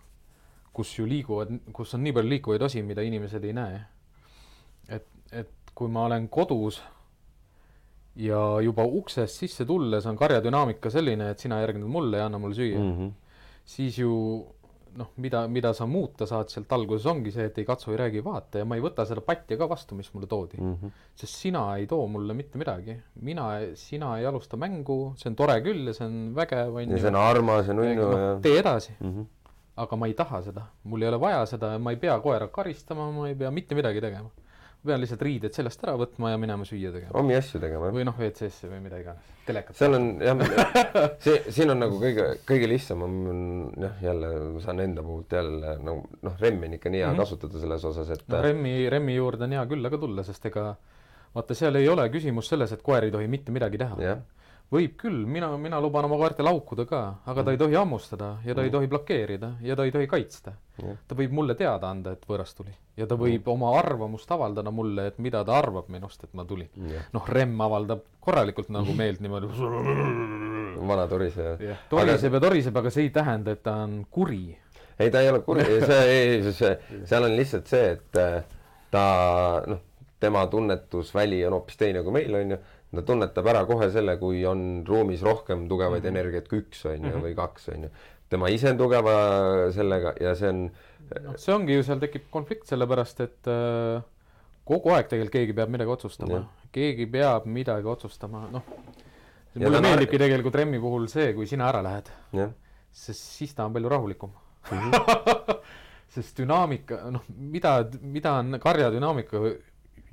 kus 0.75 0.95
ju 0.99 1.07
liiguvad, 1.09 1.55
kus 1.73 1.95
on 1.97 2.03
nii 2.05 2.15
palju 2.15 2.35
liikuvaid 2.37 2.63
osi, 2.67 2.83
mida 2.87 3.03
inimesed 3.03 3.45
ei 3.47 3.55
näe. 3.57 3.85
et, 4.89 5.07
et 5.33 5.64
kui 5.75 5.91
ma 5.91 6.05
olen 6.09 6.29
kodus 6.29 6.81
ja 8.17 8.41
juba 8.63 8.85
uksest 8.87 9.43
sisse 9.43 9.67
tulles 9.67 10.07
on 10.07 10.19
karjadünaamika 10.19 10.91
selline, 10.91 11.33
et 11.35 11.43
sina 11.43 11.61
järgned 11.65 11.91
mulle 11.91 12.21
ja 12.21 12.29
anna 12.29 12.39
mulle 12.39 12.55
süüa 12.55 12.79
mm, 12.79 12.93
-hmm. 12.99 13.11
siis 13.65 13.99
ju 13.99 14.13
noh, 14.95 15.09
mida, 15.17 15.49
mida 15.49 15.73
sa 15.75 15.87
muuta 15.87 16.27
saad 16.27 16.53
sealt 16.53 16.73
alguses, 16.73 17.07
ongi 17.11 17.33
see, 17.35 17.49
et 17.51 17.59
ei 17.59 17.65
katsu, 17.67 17.91
ei 17.91 17.99
räägi, 17.99 18.23
vaata 18.25 18.63
ja 18.63 18.65
ma 18.65 18.77
ei 18.79 18.83
võta 18.85 19.07
seda 19.09 19.21
patti 19.21 19.59
ka 19.59 19.69
vastu, 19.69 19.97
mis 19.99 20.13
mulle 20.15 20.29
toodi 20.31 20.61
mm. 20.61 20.75
-hmm. 20.75 20.91
sest 21.15 21.41
sina 21.47 21.65
ei 21.77 21.87
too 21.87 22.07
mulle 22.07 22.35
mitte 22.35 22.59
midagi. 22.59 22.97
mina, 23.21 23.49
sina 23.75 24.19
ei 24.19 24.27
alusta 24.27 24.57
mängu, 24.57 25.15
see 25.17 25.31
on 25.31 25.37
tore 25.37 25.61
küll 25.61 25.87
ja 25.87 25.93
see 25.93 26.07
on 26.07 26.35
vägev, 26.35 26.75
on 26.75 26.83
ju. 26.83 26.91
ja 26.91 26.99
see 26.99 27.09
on 27.09 27.17
armas 27.17 27.67
ja 27.67 27.75
nunnu 27.75 28.11
no, 28.11 28.19
ja 28.19 28.39
tee 28.41 28.59
edasi 28.59 28.95
mm. 29.01 29.11
-hmm. 29.11 29.27
aga 29.77 29.97
ma 29.97 30.07
ei 30.07 30.15
taha 30.15 30.43
seda, 30.43 30.67
mul 30.85 31.03
ei 31.03 31.09
ole 31.09 31.21
vaja 31.21 31.47
seda, 31.47 31.79
ma 31.79 31.91
ei 31.91 31.97
pea 31.97 32.21
koera 32.21 32.49
karistama, 32.49 33.11
ma 33.11 33.29
ei 33.29 33.35
pea 33.35 33.51
mitte 33.51 33.75
midagi 33.75 34.01
tegema 34.01 34.31
pean 34.87 35.03
lihtsalt 35.03 35.23
riided 35.25 35.55
seljast 35.57 35.83
ära 35.85 35.95
võtma 36.01 36.33
ja 36.33 36.41
minema 36.41 36.67
süüa 36.69 36.93
tegema. 36.95 37.15
omi 37.21 37.37
asju 37.39 37.61
tegema, 37.63 37.89
jah. 37.89 37.97
või 37.97 38.07
noh, 38.09 38.17
WC-sse 38.21 38.71
või 38.71 38.81
mida 38.85 39.01
iganes, 39.03 39.31
telekat. 39.49 39.79
seal 39.79 39.99
on 39.99 40.09
jah, 40.25 40.43
see, 41.25 41.37
siin 41.57 41.75
on 41.75 41.83
nagu 41.85 42.01
kõige, 42.03 42.27
kõige 42.49 42.71
lihtsam 42.71 43.05
on 43.07 43.17
jah, 43.81 43.97
jälle 44.05 44.33
ma 44.57 44.65
saan 44.65 44.85
enda 44.85 45.05
puhult 45.07 45.37
jälle 45.39 45.77
nagu 45.85 46.05
noh, 46.29 46.39
remmi 46.41 46.71
on 46.71 46.79
ikka 46.79 46.93
nii 46.93 47.03
hea 47.03 47.09
mm 47.09 47.17
-hmm. 47.17 47.25
kasutada 47.25 47.65
selles 47.65 47.89
osas, 47.93 48.11
et 48.17 48.29
no 48.29 48.43
remmi, 48.45 48.77
remmi 48.93 49.17
juurde 49.17 49.49
on 49.49 49.59
hea 49.59 49.67
küll 49.73 49.91
aga 49.91 50.01
tulla, 50.07 50.27
sest 50.27 50.47
ega 50.53 50.71
vaata, 51.35 51.59
seal 51.59 51.81
ei 51.81 51.89
ole 51.89 52.09
küsimus 52.15 52.49
selles, 52.53 52.73
et 52.73 52.83
koer 52.83 53.09
ei 53.09 53.15
tohi 53.15 53.29
mitte 53.29 53.53
midagi 53.53 53.81
teha 53.81 54.17
võib 54.73 54.97
küll, 54.99 55.25
mina, 55.29 55.51
mina 55.61 55.81
luban 55.83 56.09
oma 56.09 56.17
koertel 56.21 56.49
haukuda 56.51 56.87
ka, 56.89 57.03
aga 57.31 57.45
ta 57.45 57.55
ei 57.55 57.61
tohi 57.61 57.77
hammustada 57.79 58.37
ja 58.47 58.57
ta 58.57 58.65
ei 58.65 58.73
tohi 58.75 58.89
blokeerida 58.91 59.55
ja 59.63 59.77
ta 59.77 59.85
ei 59.85 59.93
tohi 59.95 60.09
kaitsta. 60.11 60.55
ta 61.09 61.15
võib 61.15 61.35
mulle 61.37 61.55
teada 61.55 61.91
anda, 61.91 62.13
et 62.17 62.25
võõras 62.29 62.55
tuli 62.57 62.75
ja 62.97 63.07
ta 63.11 63.19
võib 63.19 63.47
oma 63.51 63.73
arvamust 63.79 64.31
avaldada 64.35 64.73
mulle, 64.75 65.09
et 65.11 65.21
mida 65.23 65.43
ta 65.47 65.59
arvab 65.59 65.89
minust, 65.93 66.25
et 66.25 66.35
ma 66.35 66.45
tulin. 66.49 66.71
noh, 67.13 67.29
Remm 67.29 67.61
avaldab 67.67 68.05
korralikult 68.25 68.71
nagu 68.75 68.95
meelt 69.01 69.23
niimoodi. 69.25 69.51
vana 70.85 71.07
toriseja. 71.09 71.57
toriseb 71.91 72.29
aga... 72.29 72.37
ja 72.37 72.45
toriseb, 72.49 72.77
aga 72.77 72.93
see 72.95 73.09
ei 73.09 73.15
tähenda, 73.15 73.55
et 73.55 73.63
ta 73.63 73.79
on 73.85 74.05
kuri. 74.11 74.59
ei, 74.99 75.11
ta 75.11 75.23
ei 75.23 75.31
ole 75.31 75.41
kuri, 75.47 75.65
see, 75.89 76.05
ei, 76.11 76.53
see, 76.53 76.77
seal 77.05 77.27
on 77.31 77.37
lihtsalt 77.37 77.71
see, 77.71 77.91
et 77.97 78.23
äh, 78.23 78.39
ta 78.95 79.05
noh, 79.67 79.83
tema 80.21 80.47
tunnetusväli 80.49 81.43
on 81.47 81.59
hoopis 81.59 81.77
teine 81.77 82.03
kui 82.03 82.15
meil 82.15 82.39
on 82.39 82.55
ju 82.55 82.59
ta 82.99 83.05
tunnetab 83.07 83.47
ära 83.53 83.65
kohe 83.69 83.91
selle, 83.93 84.17
kui 84.21 84.43
on 84.49 84.85
ruumis 84.89 85.23
rohkem 85.27 85.69
tugevaid 85.69 86.03
mm 86.03 86.09
-hmm. 86.09 86.19
energiat 86.19 86.49
kui 86.49 86.63
üks 86.63 86.85
on 86.87 86.97
ju 86.97 87.01
mm 87.03 87.13
-hmm. 87.13 87.25
või 87.27 87.35
kaks 87.37 87.69
on 87.69 87.83
ju. 87.83 87.91
tema 88.29 88.49
ise 88.49 88.71
on 88.71 88.79
tugeva 88.79 89.15
sellega 89.73 90.15
ja 90.21 90.35
see 90.35 90.49
on. 90.49 90.71
noh, 91.23 91.37
see 91.37 91.55
ongi 91.55 91.75
ju, 91.75 91.83
seal 91.83 92.01
tekib 92.01 92.23
konflikt, 92.31 92.67
sellepärast 92.67 93.21
et 93.21 93.47
äh, 93.47 94.03
kogu 94.65 94.91
aeg 94.91 95.09
tegelikult 95.09 95.33
keegi 95.33 95.53
peab 95.53 95.69
midagi 95.69 95.91
otsustama, 95.91 96.45
keegi 96.73 97.07
peab 97.07 97.47
midagi 97.47 97.87
otsustama, 97.87 98.49
noh. 98.53 98.63
mulle 99.55 99.81
meeldibki 99.81 100.19
tegelikult 100.19 100.55
Remmi 100.55 100.81
puhul 100.81 101.07
see, 101.07 101.33
kui 101.35 101.47
sina 101.47 101.69
ära 101.69 101.83
lähed. 101.83 102.11
sest 102.95 103.21
siis 103.39 103.55
ta 103.55 103.65
on 103.65 103.73
palju 103.73 103.89
rahulikum 103.89 104.31
mm. 104.71 104.79
-hmm. 104.79 105.55
sest 106.15 106.39
dünaamika, 106.39 107.11
noh, 107.11 107.23
mida, 107.29 107.85
mida 108.01 108.33
on 108.39 108.59
karja 108.63 108.91
dünaamika 108.91 109.41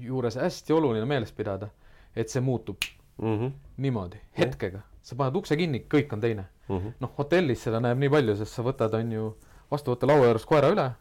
juures 0.02 0.36
hästi 0.36 0.74
oluline 0.74 1.06
meeles 1.06 1.32
pidada, 1.32 1.70
et 2.16 2.30
see 2.30 2.42
muutub 2.42 2.78
mm 3.22 3.38
-hmm. 3.38 3.52
niimoodi, 3.78 4.18
hetkega. 4.38 4.82
sa 5.02 5.16
paned 5.16 5.36
ukse 5.36 5.58
kinni, 5.58 5.86
kõik 5.94 6.14
on 6.14 6.22
teine 6.22 6.46
mm 6.70 6.78
-hmm. 6.78 6.94
noh, 7.00 7.12
hotellis 7.18 7.64
seda 7.64 7.80
näeb 7.80 7.98
nii 7.98 8.10
palju, 8.10 8.36
sest 8.36 8.54
sa 8.54 8.64
võtad, 8.64 8.94
on 9.00 9.12
ju, 9.12 9.36
vastuvõttelaua 9.72 10.26
juures 10.26 10.46
koera 10.46 10.70
üle 10.70 10.92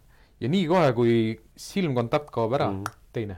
ja 0.41 0.49
nii 0.49 0.67
kohe, 0.67 0.93
kui 0.93 1.41
silmkontakt 1.57 2.31
kaob 2.31 2.53
ära 2.53 2.71
mm, 2.71 2.83
-hmm. 2.85 2.99
teine. 3.13 3.37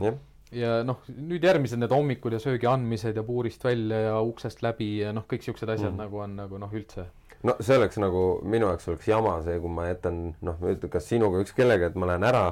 jah 0.00 0.14
ja 0.54 0.78
noh, 0.86 1.02
nüüd 1.08 1.44
järgmised 1.44 1.80
need 1.80 1.92
hommikud 1.94 2.34
ja 2.36 2.40
söögi 2.42 2.68
andmised 2.70 3.16
ja 3.16 3.24
puurist 3.26 3.64
välja 3.64 4.00
ja 4.08 4.20
uksest 4.22 4.62
läbi 4.62 4.98
ja 5.00 5.12
noh, 5.16 5.26
kõik 5.30 5.42
siuksed 5.46 5.68
asjad 5.68 5.92
mm. 5.92 6.02
nagu 6.04 6.20
on 6.22 6.36
nagu 6.38 6.60
noh, 6.62 6.72
üldse. 6.74 7.06
no 7.42 7.56
see 7.60 7.78
oleks 7.78 7.98
nagu, 8.02 8.24
minu 8.42 8.68
jaoks 8.70 8.88
oleks 8.92 9.08
jama 9.08 9.34
see, 9.46 9.58
kui 9.60 9.72
ma 9.78 9.88
jätan 9.88 10.22
noh, 10.46 10.62
kas 10.90 11.08
sinuga, 11.10 11.42
üks 11.44 11.56
kellega, 11.56 11.90
et 11.90 11.98
ma 11.98 12.12
lähen 12.12 12.26
ära 12.28 12.44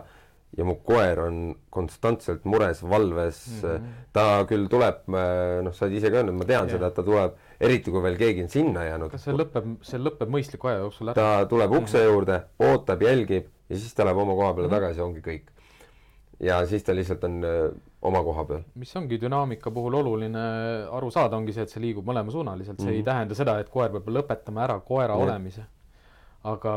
ja 0.57 0.65
mu 0.69 0.75
koer 0.85 1.21
on 1.23 1.39
konstantselt 1.73 2.45
mures, 2.45 2.83
valves 2.85 3.39
mm, 3.49 3.69
-hmm. 3.69 3.93
ta 4.13 4.25
küll 4.49 4.67
tuleb, 4.73 5.07
noh, 5.09 5.73
sa 5.73 5.87
oled 5.87 5.97
ise 5.97 6.11
ka 6.13 6.21
öelnud, 6.21 6.37
ma 6.37 6.49
tean 6.49 6.69
yeah. 6.69 6.75
seda, 6.77 6.91
et 6.93 6.99
ta 6.99 7.05
tuleb, 7.07 7.39
eriti 7.61 7.95
kui 7.95 8.03
veel 8.05 8.19
keegi 8.21 8.45
on 8.45 8.53
sinna 8.53 8.85
jäänud. 8.85 9.15
kas 9.15 9.25
see 9.29 9.37
lõpeb, 9.39 9.71
see 9.89 10.03
lõpeb 10.03 10.35
mõistliku 10.37 10.69
aja 10.69 10.83
jooksul 10.85 11.13
ära? 11.13 11.17
ta 11.17 11.49
tuleb 11.49 11.79
ukse 11.81 11.99
mm 11.99 12.05
-hmm. 12.05 12.13
juurde, 12.13 12.43
ootab, 12.69 13.03
jälgib 13.09 13.49
ja 13.69 13.79
siis 13.79 13.95
ta 13.95 14.05
läheb 14.05 14.21
oma 14.27 14.37
koha 14.37 14.53
peale 14.53 14.69
mm 14.69 14.75
-hmm. 14.75 14.81
tagasi, 14.81 15.01
ongi 15.01 15.25
kõik. 15.25 15.49
ja 16.41 16.67
siis 16.67 16.85
ta 16.85 16.95
lihtsalt 16.95 17.25
on 17.25 17.45
öö, 17.45 17.71
oma 18.03 18.23
koha 18.23 18.45
peal. 18.45 18.63
mis 18.75 18.97
ongi 18.97 19.21
dünaamika 19.21 19.71
puhul 19.71 19.95
oluline 19.95 20.43
aru 20.91 21.11
saada, 21.11 21.37
ongi 21.37 21.53
see, 21.53 21.63
et 21.63 21.71
see 21.71 21.81
liigub 21.81 22.05
mõlemasuunaliselt, 22.05 22.77
see 22.77 22.85
mm 22.85 22.91
-hmm. 22.91 22.93
ei 22.93 22.99
mhm. 22.99 23.05
tähenda 23.05 23.35
seda, 23.35 23.59
et 23.59 23.69
koer 23.69 23.91
peab 23.91 24.09
lõpetama 24.09 24.65
ära 24.69 24.81
koera 24.81 25.15
yeah. 25.17 25.23
olemise 25.23 25.65
aga, 26.45 26.75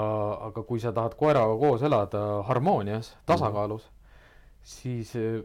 aga 0.49 0.63
kui 0.67 0.81
sa 0.81 0.93
tahad 0.93 1.15
koeraga 1.17 1.57
koos 1.61 1.83
elada 1.85 2.21
harmoonias, 2.47 3.15
tasakaalus 3.25 3.83
mm, 3.83 3.89
-hmm. 3.89 4.59
siis 4.61 5.15
eh, 5.15 5.43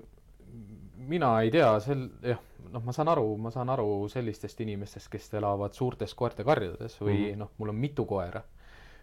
mina 1.08 1.40
ei 1.40 1.50
tea, 1.50 1.70
sel, 1.80 2.08
jah, 2.22 2.40
noh, 2.72 2.84
ma 2.84 2.92
saan 2.92 3.08
aru, 3.08 3.36
ma 3.36 3.50
saan 3.50 3.70
aru 3.72 4.08
sellistest 4.12 4.60
inimestest, 4.60 5.08
kes 5.12 5.32
elavad 5.34 5.72
suurtes 5.72 6.14
koertekarjades 6.14 7.00
või 7.00 7.16
mm 7.16 7.24
-hmm. 7.24 7.38
noh, 7.38 7.50
mul 7.58 7.68
on 7.68 7.76
mitu 7.76 8.04
koera. 8.04 8.42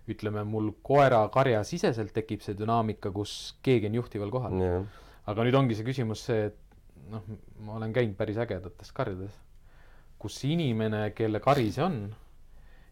ütleme, 0.08 0.44
mul 0.44 0.72
koerakarja 0.84 1.64
siseselt 1.64 2.14
tekib 2.14 2.40
see 2.42 2.56
dünaamika, 2.56 3.12
kus 3.12 3.58
keegi 3.62 3.88
on 3.88 3.96
juhtival 3.96 4.30
kohal 4.32 4.54
yeah.. 4.56 4.86
aga 5.28 5.44
nüüd 5.44 5.56
ongi 5.60 5.76
see 5.76 5.84
küsimus 5.84 6.22
see, 6.26 6.46
et 6.46 6.56
noh, 7.12 7.24
ma 7.60 7.74
olen 7.76 7.94
käinud 7.94 8.16
päris 8.16 8.38
ägedates 8.38 8.94
karjades, 8.94 9.36
kus 10.18 10.44
inimene, 10.44 11.12
kelle 11.12 11.40
kari 11.40 11.72
see 11.72 11.84
on 11.84 12.16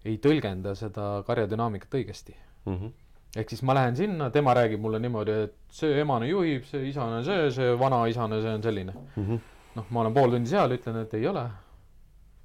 ei 0.06 0.20
tõlgenda 0.22 0.76
seda 0.78 1.08
karja 1.28 1.50
dünaamikat 1.50 1.98
õigesti 2.00 2.36
mm. 2.36 2.76
-hmm. 2.76 2.94
ehk 3.42 3.50
siis 3.54 3.64
ma 3.66 3.76
lähen 3.78 3.98
sinna, 3.98 4.30
tema 4.30 4.54
räägib 4.58 4.82
mulle 4.82 5.00
niimoodi, 5.00 5.40
et 5.48 5.58
see 5.72 6.00
emane 6.02 6.30
juhib, 6.30 6.64
see 6.70 6.88
isane 6.90 7.24
see, 7.26 7.50
see 7.52 7.74
vanaisane, 7.80 8.42
see 8.42 8.54
on 8.60 8.64
selline 8.64 8.94
mm. 8.94 9.26
-hmm. 9.26 9.42
noh, 9.76 9.90
ma 9.90 10.06
olen 10.06 10.14
pool 10.14 10.38
tundi 10.38 10.50
seal, 10.50 10.78
ütlen, 10.78 11.02
et 11.02 11.14
ei 11.14 11.28
ole. 11.28 11.50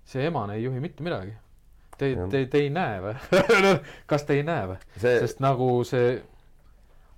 see 0.05 0.27
emane 0.27 0.55
ei 0.55 0.65
juhi 0.65 0.81
mitte 0.81 1.03
midagi. 1.07 1.33
Te, 1.99 2.17
te, 2.31 2.47
te 2.47 2.59
ei 2.59 2.71
näe 2.73 3.01
või 3.05 3.15
kas 4.11 4.25
te 4.25 4.35
ei 4.35 4.43
näe 4.43 4.67
või 4.67 4.79
see...? 4.97 5.19
sest 5.21 5.41
nagu 5.45 5.85
see 5.85 6.23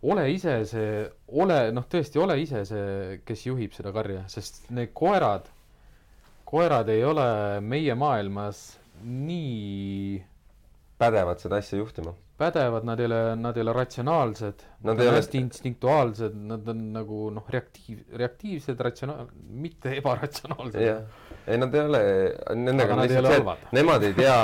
ole 0.03 0.25
ise 0.33 0.57
see, 0.67 1.07
ole 1.29 1.71
noh, 1.73 1.87
tõesti 1.87 2.19
ole 2.19 2.41
ise 2.43 2.65
see, 2.67 3.21
kes 3.25 3.47
juhib 3.47 3.73
seda 3.77 3.93
karja, 3.95 4.25
sest 4.29 4.71
need 4.75 4.91
koerad, 4.93 5.47
koerad 6.45 6.91
ei 6.91 7.05
ole 7.07 7.61
meie 7.63 7.95
maailmas 7.95 8.65
nii 9.03 10.19
pädevad 11.03 11.43
seda 11.43 11.59
asja 11.63 11.79
juhtima. 11.81 12.15
pädevad, 12.43 12.87
nad 12.87 13.01
ei 13.01 13.07
ole, 13.07 13.21
nad 13.39 13.57
ei 13.57 13.63
ole 13.63 13.75
ratsionaalsed, 13.77 14.65
nad 14.89 15.01
ei 15.01 15.09
ole 15.09 15.21
hästi 15.21 15.39
instinktuaalsed, 15.39 16.35
nad 16.49 16.69
on 16.73 16.81
nagu 16.97 17.19
noh, 17.35 17.45
reaktiiv, 17.55 18.01
reaktiivsed, 18.19 18.81
ratsionaal-, 18.89 19.31
mitte 19.63 19.93
ebaratsionaalsed. 20.01 20.81
jah, 20.83 21.29
ei 21.47 21.61
nad 21.63 21.75
ei 21.75 21.87
ole, 21.87 22.03
nendega 22.59 22.97
on 22.97 23.05
lihtsalt 23.05 23.31
see, 23.31 23.45
et 23.55 23.77
nemad 23.79 24.09
ei 24.09 24.17
tea 24.19 24.39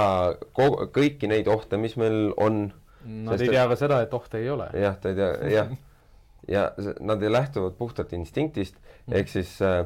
kogu, 0.58 0.88
kõiki 0.94 1.30
neid 1.30 1.50
ohte, 1.50 1.80
mis 1.80 1.96
meil 2.00 2.32
on. 2.36 2.68
Nad 3.08 3.40
ei 3.40 3.54
tea 3.54 3.66
ka 3.70 3.76
seda, 3.78 4.02
et 4.04 4.14
ohte 4.14 4.42
ei 4.42 4.50
ole. 4.52 4.68
jah, 4.78 4.98
ta 5.00 5.12
ei 5.12 5.18
tea, 5.18 5.30
jah. 5.54 5.74
ja 6.54 6.70
nad 7.00 7.22
ei 7.22 7.32
lähtuvad 7.32 7.74
puhtalt 7.78 8.12
instinktist 8.16 8.78
mm., 8.78 9.16
ehk 9.18 9.32
siis 9.32 9.56
äh, 9.64 9.82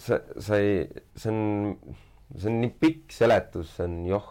sa, 0.00 0.20
sa 0.38 0.60
ei, 0.60 0.84
see 1.16 1.32
on, 1.32 1.96
see 2.36 2.48
on 2.52 2.60
nii 2.62 2.72
pikk 2.80 3.12
seletus, 3.14 3.74
see 3.76 3.88
on 3.88 3.98
joh, 4.08 4.30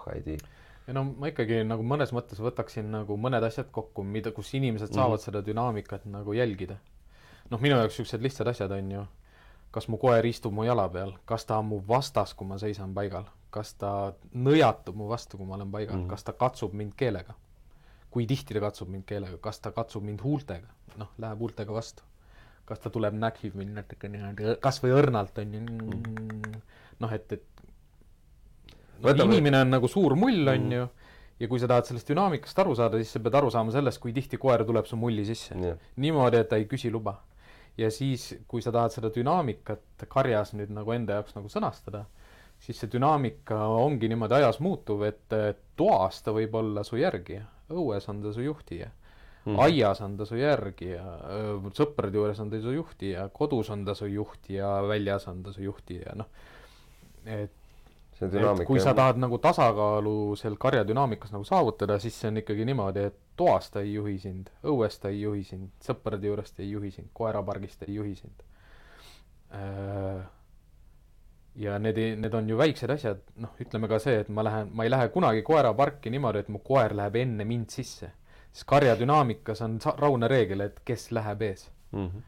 ei 0.89 0.95
no 0.97 1.04
ma 1.06 1.30
ikkagi 1.30 1.62
nagu 1.67 1.86
mõnes 1.86 2.12
mõttes 2.15 2.41
võtaksin 2.41 2.88
nagu 2.89 3.17
mõned 3.21 3.45
asjad 3.45 3.69
kokku, 3.73 4.04
mida, 4.04 4.34
kus 4.34 4.49
inimesed 4.58 4.89
saavad 4.89 5.12
mm 5.12 5.15
-hmm. 5.19 5.25
seda 5.25 5.45
dünaamikat 5.45 6.06
nagu 6.06 6.34
jälgida. 6.34 6.78
noh, 7.49 7.62
minu 7.62 7.75
jaoks 7.75 7.97
niisugused 7.97 8.21
lihtsad 8.21 8.47
asjad 8.47 8.71
on 8.71 8.91
ju, 8.91 9.06
kas 9.71 9.88
mu 9.88 9.97
koer 9.97 10.25
istub 10.25 10.54
mu 10.54 10.63
jala 10.63 10.89
peal, 10.89 11.13
kas 11.25 11.45
ta 11.45 11.58
on 11.58 11.65
mu 11.65 11.82
vastas, 11.88 12.34
kui 12.34 12.47
ma 12.47 12.58
seisan 12.58 12.93
paigal, 12.93 13.25
kas 13.49 13.73
ta 13.73 14.13
nõjatub 14.34 14.95
mu 14.95 15.10
vastu, 15.10 15.38
kui 15.38 15.45
ma 15.45 15.56
olen 15.56 15.71
paigal? 15.71 15.95
Mm, 15.95 16.04
-hmm. 16.04 16.10
kas 16.10 16.23
ta 16.23 16.34
katsub 16.34 16.73
mind 16.73 16.93
keelega, 16.97 17.34
kui 18.12 18.25
tihti 18.25 18.54
ta 18.54 18.60
katsub 18.60 18.89
mind 18.89 19.06
keelega, 19.06 19.38
kas 19.38 19.60
ta 19.60 19.71
katsub 19.71 20.04
mind 20.04 20.21
huultega, 20.23 20.67
noh, 20.97 21.10
läheb 21.17 21.39
huultega 21.39 21.73
vastu, 21.73 22.04
kas 22.65 22.80
ta 22.80 22.89
tuleb, 22.89 23.13
näkib 23.13 23.56
mind 23.56 23.73
natuke 23.73 24.10
niimoodi, 24.10 24.58
kas 24.60 24.84
või 24.84 24.93
õrnalt 25.02 25.41
on 25.41 25.54
ju, 25.54 25.62
mhm. 25.62 26.62
noh, 26.99 27.13
et, 27.13 27.32
et 27.32 27.59
Võtame... 29.03 29.33
inimene 29.33 29.63
on 29.63 29.73
nagu 29.77 29.89
suur 29.91 30.15
mull, 30.19 30.43
on 30.47 30.67
mm. 30.67 30.75
ju, 30.75 30.88
ja 31.39 31.49
kui 31.51 31.62
sa 31.62 31.69
tahad 31.71 31.88
sellest 31.88 32.12
dünaamikast 32.12 32.62
aru 32.63 32.75
saada, 32.77 32.99
siis 32.99 33.15
sa 33.15 33.23
pead 33.23 33.39
aru 33.39 33.51
saama 33.53 33.73
sellest, 33.75 34.01
kui 34.03 34.13
tihti 34.15 34.39
koer 34.41 34.65
tuleb 34.67 34.88
su 34.89 34.99
mulli 34.99 35.25
sisse 35.27 35.55
yeah.. 35.55 35.79
niimoodi, 36.03 36.43
et 36.43 36.51
ta 36.51 36.59
ei 36.59 36.67
küsi 36.69 36.91
luba. 36.91 37.19
ja 37.79 37.88
siis, 37.95 38.33
kui 38.47 38.62
sa 38.62 38.73
tahad 38.75 38.91
seda 38.91 39.12
dünaamikat 39.15 40.07
karjas 40.12 40.51
nüüd 40.57 40.73
nagu 40.75 40.91
enda 40.91 41.19
jaoks 41.19 41.38
nagu 41.38 41.51
sõnastada, 41.51 42.03
siis 42.59 42.79
see 42.81 42.91
dünaamika 42.91 43.59
ongi 43.71 44.09
niimoodi 44.12 44.35
ajas 44.41 44.59
muutuv, 44.59 45.05
et 45.07 45.35
toas 45.79 46.19
ta 46.25 46.35
võib 46.35 46.57
olla 46.59 46.83
su 46.83 46.99
järgija, 46.99 47.45
õues 47.71 48.09
on 48.12 48.19
ta 48.25 48.33
su 48.35 48.43
juhtija 48.43 48.89
mm. 48.89 49.55
-hmm. 49.55 49.63
aias 49.63 50.01
on 50.01 50.17
ta 50.17 50.25
su 50.25 50.35
järgija, 50.35 51.05
sõprade 51.77 52.19
juures 52.19 52.39
on 52.39 52.49
ta 52.49 52.62
su 52.62 52.73
juhtija, 52.75 53.29
kodus 53.29 53.69
on 53.69 53.85
ta 53.85 53.95
su 53.95 54.07
juhtija, 54.07 54.81
väljas 54.88 55.27
on 55.27 55.43
ta 55.43 55.53
su 55.53 55.63
juhtija, 55.63 56.15
noh, 56.15 56.27
et 57.25 57.55
et 58.21 58.65
kui 58.67 58.82
sa 58.84 58.93
tahad 58.97 59.19
nagu 59.21 59.38
tasakaalu 59.41 60.36
seal 60.39 60.58
karja 60.60 60.84
dünaamikas 60.88 61.32
nagu 61.32 61.45
saavutada, 61.47 61.99
siis 61.99 62.17
see 62.19 62.32
on 62.32 62.41
ikkagi 62.41 62.65
niimoodi, 62.67 63.05
et 63.12 63.19
toas 63.39 63.69
ta 63.71 63.84
ei 63.86 63.93
juhi 63.93 64.17
sind, 64.19 64.49
õues 64.67 64.99
ta 64.99 65.12
ei 65.13 65.21
juhi 65.21 65.43
sind, 65.47 65.71
sõprade 65.84 66.27
juurest 66.27 66.60
ei 66.60 66.71
juhi 66.71 66.91
sind, 66.91 67.10
koerapargist 67.15 67.86
ei 67.88 67.95
juhi 67.95 68.15
sind. 68.19 68.43
Äh, 69.55 70.21
ja 71.63 71.79
need, 71.79 71.99
need 72.19 72.36
on 72.36 72.49
ju 72.49 72.58
väiksed 72.60 72.91
asjad, 72.93 73.21
noh, 73.39 73.55
ütleme 73.63 73.89
ka 73.91 73.99
see, 74.03 74.19
et 74.23 74.32
ma 74.34 74.43
lähen, 74.45 74.73
ma 74.75 74.88
ei 74.88 74.91
lähe 74.91 75.10
kunagi 75.13 75.43
koeraparki 75.47 76.12
niimoodi, 76.13 76.43
et 76.43 76.51
mu 76.53 76.63
koer 76.65 76.95
läheb 76.97 77.21
enne 77.23 77.47
mind 77.47 77.71
sisse. 77.73 78.12
sest 78.49 78.65
karja 78.65 78.95
dünaamikas 78.97 79.62
on 79.62 79.77
raudne 79.97 80.27
reegel, 80.27 80.62
et 80.65 80.79
kes 80.86 81.12
läheb 81.12 81.41
ees 81.45 81.69
mm. 81.91 82.05
-hmm. 82.08 82.21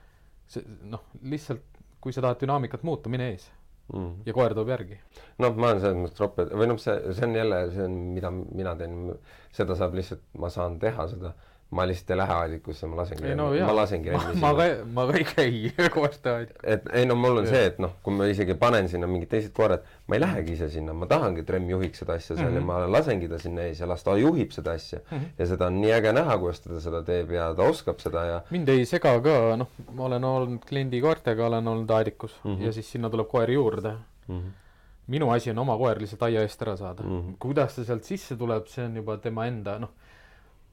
see, 0.48 0.64
noh, 0.84 1.04
lihtsalt 1.22 1.64
kui 2.02 2.14
sa 2.14 2.22
tahad 2.22 2.42
dünaamikat 2.42 2.84
muuta, 2.84 3.10
mine 3.10 3.30
ees 3.32 3.52
mm.. 3.94 4.10
ja 4.26 4.34
koer 4.38 4.56
tuleb 4.56 4.74
järgi. 4.74 5.00
noh, 5.44 5.56
ma 5.56 5.72
olen 5.72 5.82
selles 5.84 6.02
mõttes 6.02 6.24
roppe, 6.24 6.48
või 6.54 6.70
noh, 6.72 6.82
see, 6.82 6.98
see 7.18 7.28
on 7.28 7.38
jälle, 7.40 7.62
see 7.76 7.88
on, 7.88 7.98
mida 8.18 8.34
mina 8.34 8.76
teen, 8.80 9.00
seda 9.56 9.78
saab 9.80 9.98
lihtsalt, 9.98 10.24
ma 10.42 10.52
saan 10.54 10.80
teha 10.82 11.08
seda 11.12 11.34
ma 11.72 11.86
lihtsalt 11.88 12.10
ei 12.12 12.18
lähe 12.20 12.34
aadikusse, 12.36 12.88
ma 12.92 12.98
lasengi, 13.00 13.32
no, 13.40 13.46
ma 13.56 13.74
lasengi 13.76 14.12
remmi 14.12 14.34
sinna. 14.34 14.42
ma 14.42 14.50
ka, 14.58 14.66
ma 14.98 15.06
ka 15.08 15.16
ei 15.20 15.26
käi 15.30 15.88
koerte 15.96 16.34
aadikus. 16.34 16.66
et 16.74 16.90
ei 17.00 17.06
no 17.08 17.16
mul 17.16 17.40
on 17.40 17.48
ja. 17.48 17.54
see, 17.54 17.70
et 17.70 17.80
noh, 17.84 17.94
kui 18.04 18.16
ma 18.18 18.28
isegi 18.28 18.58
panen 18.60 18.90
sinna 18.92 19.08
mingid 19.08 19.32
teised 19.32 19.54
koerad, 19.56 19.86
ma 20.12 20.18
ei 20.18 20.24
lähegi 20.24 20.58
ise 20.58 20.68
sinna, 20.74 20.96
ma 20.98 21.08
tahangi, 21.12 21.46
et 21.46 21.54
remm 21.56 21.72
juhiks 21.72 22.04
seda 22.04 22.18
asja 22.20 22.36
seal 22.36 22.50
mm 22.50 22.52
-hmm. 22.52 22.60
ja 22.60 22.66
mhm. 22.66 22.90
ma 22.92 22.98
lasengi 22.98 23.32
ta 23.32 23.40
sinna 23.40 23.68
ees 23.70 23.80
ja 23.80 23.88
las 23.88 24.04
ta 24.04 24.18
juhib 24.20 24.52
seda 24.52 24.76
asja 24.80 25.00
mm. 25.00 25.18
-hmm. 25.18 25.32
ja 25.40 25.48
seda 25.54 25.68
on 25.72 25.82
nii 25.82 25.94
äge 26.00 26.14
näha, 26.20 26.38
kuidas 26.44 26.60
ta 26.60 26.80
seda 26.88 27.04
teeb 27.08 27.32
ja 27.32 27.54
ta 27.56 27.64
oskab 27.64 28.04
seda 28.04 28.26
ja 28.26 28.42
mind 28.50 28.70
ei 28.70 28.86
sega 28.86 29.16
ka, 29.22 29.56
noh, 29.64 29.72
ma 29.92 30.06
olen 30.10 30.24
olnud 30.24 30.66
kliendi 30.68 31.02
koertega, 31.02 31.46
olen 31.46 31.68
olnud 31.68 31.90
aadikus 31.90 32.36
mm 32.44 32.56
-hmm. 32.56 32.66
ja 32.66 32.72
siis 32.72 32.92
sinna 32.92 33.10
tuleb 33.10 33.28
koer 33.28 33.52
juurde 33.52 33.96
mm. 34.28 34.40
-hmm 34.40 34.52
minu 35.08 35.32
asi 35.32 35.50
on 35.50 35.58
oma 35.60 35.78
koer 35.78 36.00
lihtsalt 36.00 36.24
aia 36.24 36.42
eest 36.42 36.62
ära 36.62 36.78
saada 36.78 37.04
mm. 37.04 37.20
-hmm. 37.20 37.36
kuidas 37.40 37.76
ta 37.76 37.84
sealt 37.84 38.04
sisse 38.04 38.36
tuleb, 38.36 38.68
see 38.68 38.86
on 38.86 38.96
juba 38.96 39.18
tema 39.18 39.46
enda, 39.46 39.80
noh 39.80 39.90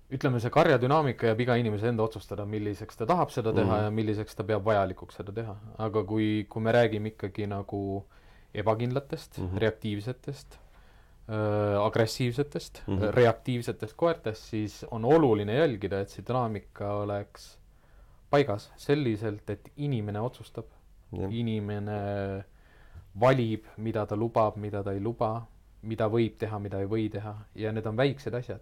ütleme, 0.09 0.41
see 0.41 0.53
karja 0.53 0.79
dünaamika 0.81 1.29
jääb 1.29 1.43
iga 1.45 1.57
inimese 1.61 1.91
enda 1.91 2.05
otsustada, 2.07 2.47
milliseks 2.49 2.97
ta 2.97 3.07
tahab 3.09 3.33
seda 3.35 3.53
teha 3.53 3.67
mm 3.67 3.75
-hmm. 3.75 3.85
ja 3.85 3.91
milliseks 3.99 4.39
ta 4.39 4.45
peab 4.45 4.65
vajalikuks 4.65 5.21
seda 5.21 5.33
teha. 5.33 5.57
aga 5.79 6.05
kui, 6.05 6.47
kui 6.49 6.63
me 6.63 6.73
räägime 6.73 7.13
ikkagi 7.13 7.47
nagu 7.47 8.07
ebakindlatest 8.55 9.39
mm, 9.39 9.47
-hmm. 9.47 9.59
reaktiivsetest 9.59 10.59
äh,, 11.29 11.85
agressiivsetest 11.85 12.83
mm, 12.87 12.99
-hmm. 12.99 13.11
reaktiivsetest 13.15 13.97
koertest, 13.97 14.43
siis 14.43 14.85
on 14.91 15.05
oluline 15.05 15.55
jälgida, 15.55 16.01
et 16.01 16.09
see 16.09 16.25
dünaamika 16.29 16.95
oleks 16.95 17.59
paigas 18.31 18.73
selliselt, 18.77 19.51
et 19.51 19.73
inimene 19.77 20.21
otsustab 20.21 20.65
yeah., 21.19 21.33
inimene 21.33 22.45
valib, 23.21 23.65
mida 23.77 24.07
ta 24.07 24.17
lubab, 24.17 24.57
mida 24.57 24.83
ta 24.83 24.93
ei 24.93 25.01
luba, 25.01 25.47
mida 25.83 26.09
võib 26.09 26.37
teha, 26.39 26.59
mida 26.59 26.81
ei 26.81 26.87
või 26.87 27.11
teha 27.11 27.37
ja 27.55 27.73
need 27.73 27.87
on 27.87 27.97
väiksed 27.97 28.35
asjad 28.35 28.61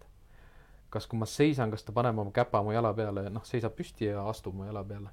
kas 0.90 1.06
kui 1.06 1.18
ma 1.18 1.26
seisan, 1.26 1.70
kas 1.70 1.84
ta 1.84 1.94
paneb 1.96 2.18
oma 2.18 2.32
käpa 2.34 2.62
mu 2.62 2.74
jala 2.74 2.92
peale, 2.94 3.28
noh, 3.32 3.44
seisab 3.44 3.74
püsti 3.76 4.10
ja 4.10 4.26
astub 4.30 4.54
mu 4.54 4.68
jala 4.68 4.84
peale. 4.84 5.10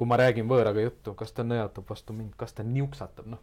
kui 0.00 0.08
ma 0.08 0.16
räägin 0.16 0.48
võõraga 0.48 0.80
juttu, 0.80 1.12
kas 1.14 1.32
ta 1.36 1.44
nõjatab 1.44 1.84
vastu 1.88 2.14
mind, 2.16 2.32
kas 2.40 2.54
ta 2.56 2.64
niuksatab, 2.64 3.26
noh. 3.28 3.40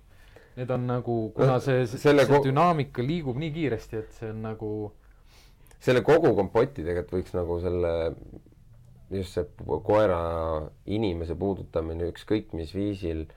Need 0.58 0.72
on 0.74 0.88
nagu, 0.90 1.16
kuna 1.36 1.60
see, 1.62 1.84
see 1.86 2.26
ko... 2.26 2.40
dünaamika 2.42 3.04
liigub 3.06 3.38
nii 3.38 3.52
kiiresti, 3.54 4.00
et 4.02 4.16
see 4.18 4.32
on 4.34 4.42
nagu 4.42 4.70
selle 5.80 6.02
kogu 6.06 6.34
kompoti 6.38 6.82
tegelikult 6.82 7.20
võiks 7.20 7.36
nagu 7.38 7.60
selle 7.62 7.92
just 9.14 9.38
see 9.38 9.46
koera 9.86 10.22
inimese 10.90 11.38
puudutamine 11.40 12.10
ükskõik 12.12 12.56
mis 12.58 12.74
viisil 12.76 13.28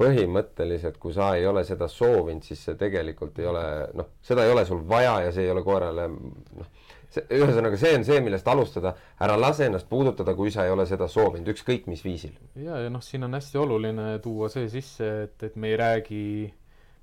põhimõtteliselt, 0.00 0.98
kui 0.98 1.14
sa 1.14 1.30
ei 1.38 1.46
ole 1.46 1.62
seda 1.64 1.86
soovinud, 1.88 2.42
siis 2.42 2.64
see 2.66 2.74
tegelikult 2.78 3.38
ei 3.38 3.46
ole 3.46 3.64
noh, 3.94 4.10
seda 4.26 4.44
ei 4.44 4.50
ole 4.50 4.64
sul 4.66 4.82
vaja 4.88 5.20
ja 5.28 5.32
see 5.32 5.46
ei 5.46 5.52
ole 5.54 5.62
koerale 5.66 6.08
noh, 6.10 6.72
see 6.74 6.83
ühesõnaga, 7.22 7.78
see 7.80 7.94
on 7.98 8.04
see, 8.06 8.18
millest 8.24 8.48
alustada, 8.50 8.94
ära 9.22 9.36
lase 9.38 9.68
ennast 9.68 9.88
puudutada, 9.90 10.34
kui 10.38 10.52
sa 10.54 10.66
ei 10.66 10.74
ole 10.74 10.86
seda 10.88 11.08
soovinud, 11.10 11.48
ükskõik 11.54 11.88
mis 11.90 12.04
viisil. 12.04 12.34
ja, 12.58 12.80
ja 12.84 12.92
noh, 12.92 13.02
siin 13.04 13.26
on 13.26 13.36
hästi 13.36 13.60
oluline 13.60 14.10
tuua 14.24 14.50
see 14.52 14.68
sisse, 14.72 15.10
et, 15.28 15.36
et 15.46 15.56
me 15.56 15.72
ei 15.72 15.78
räägi, 15.80 16.26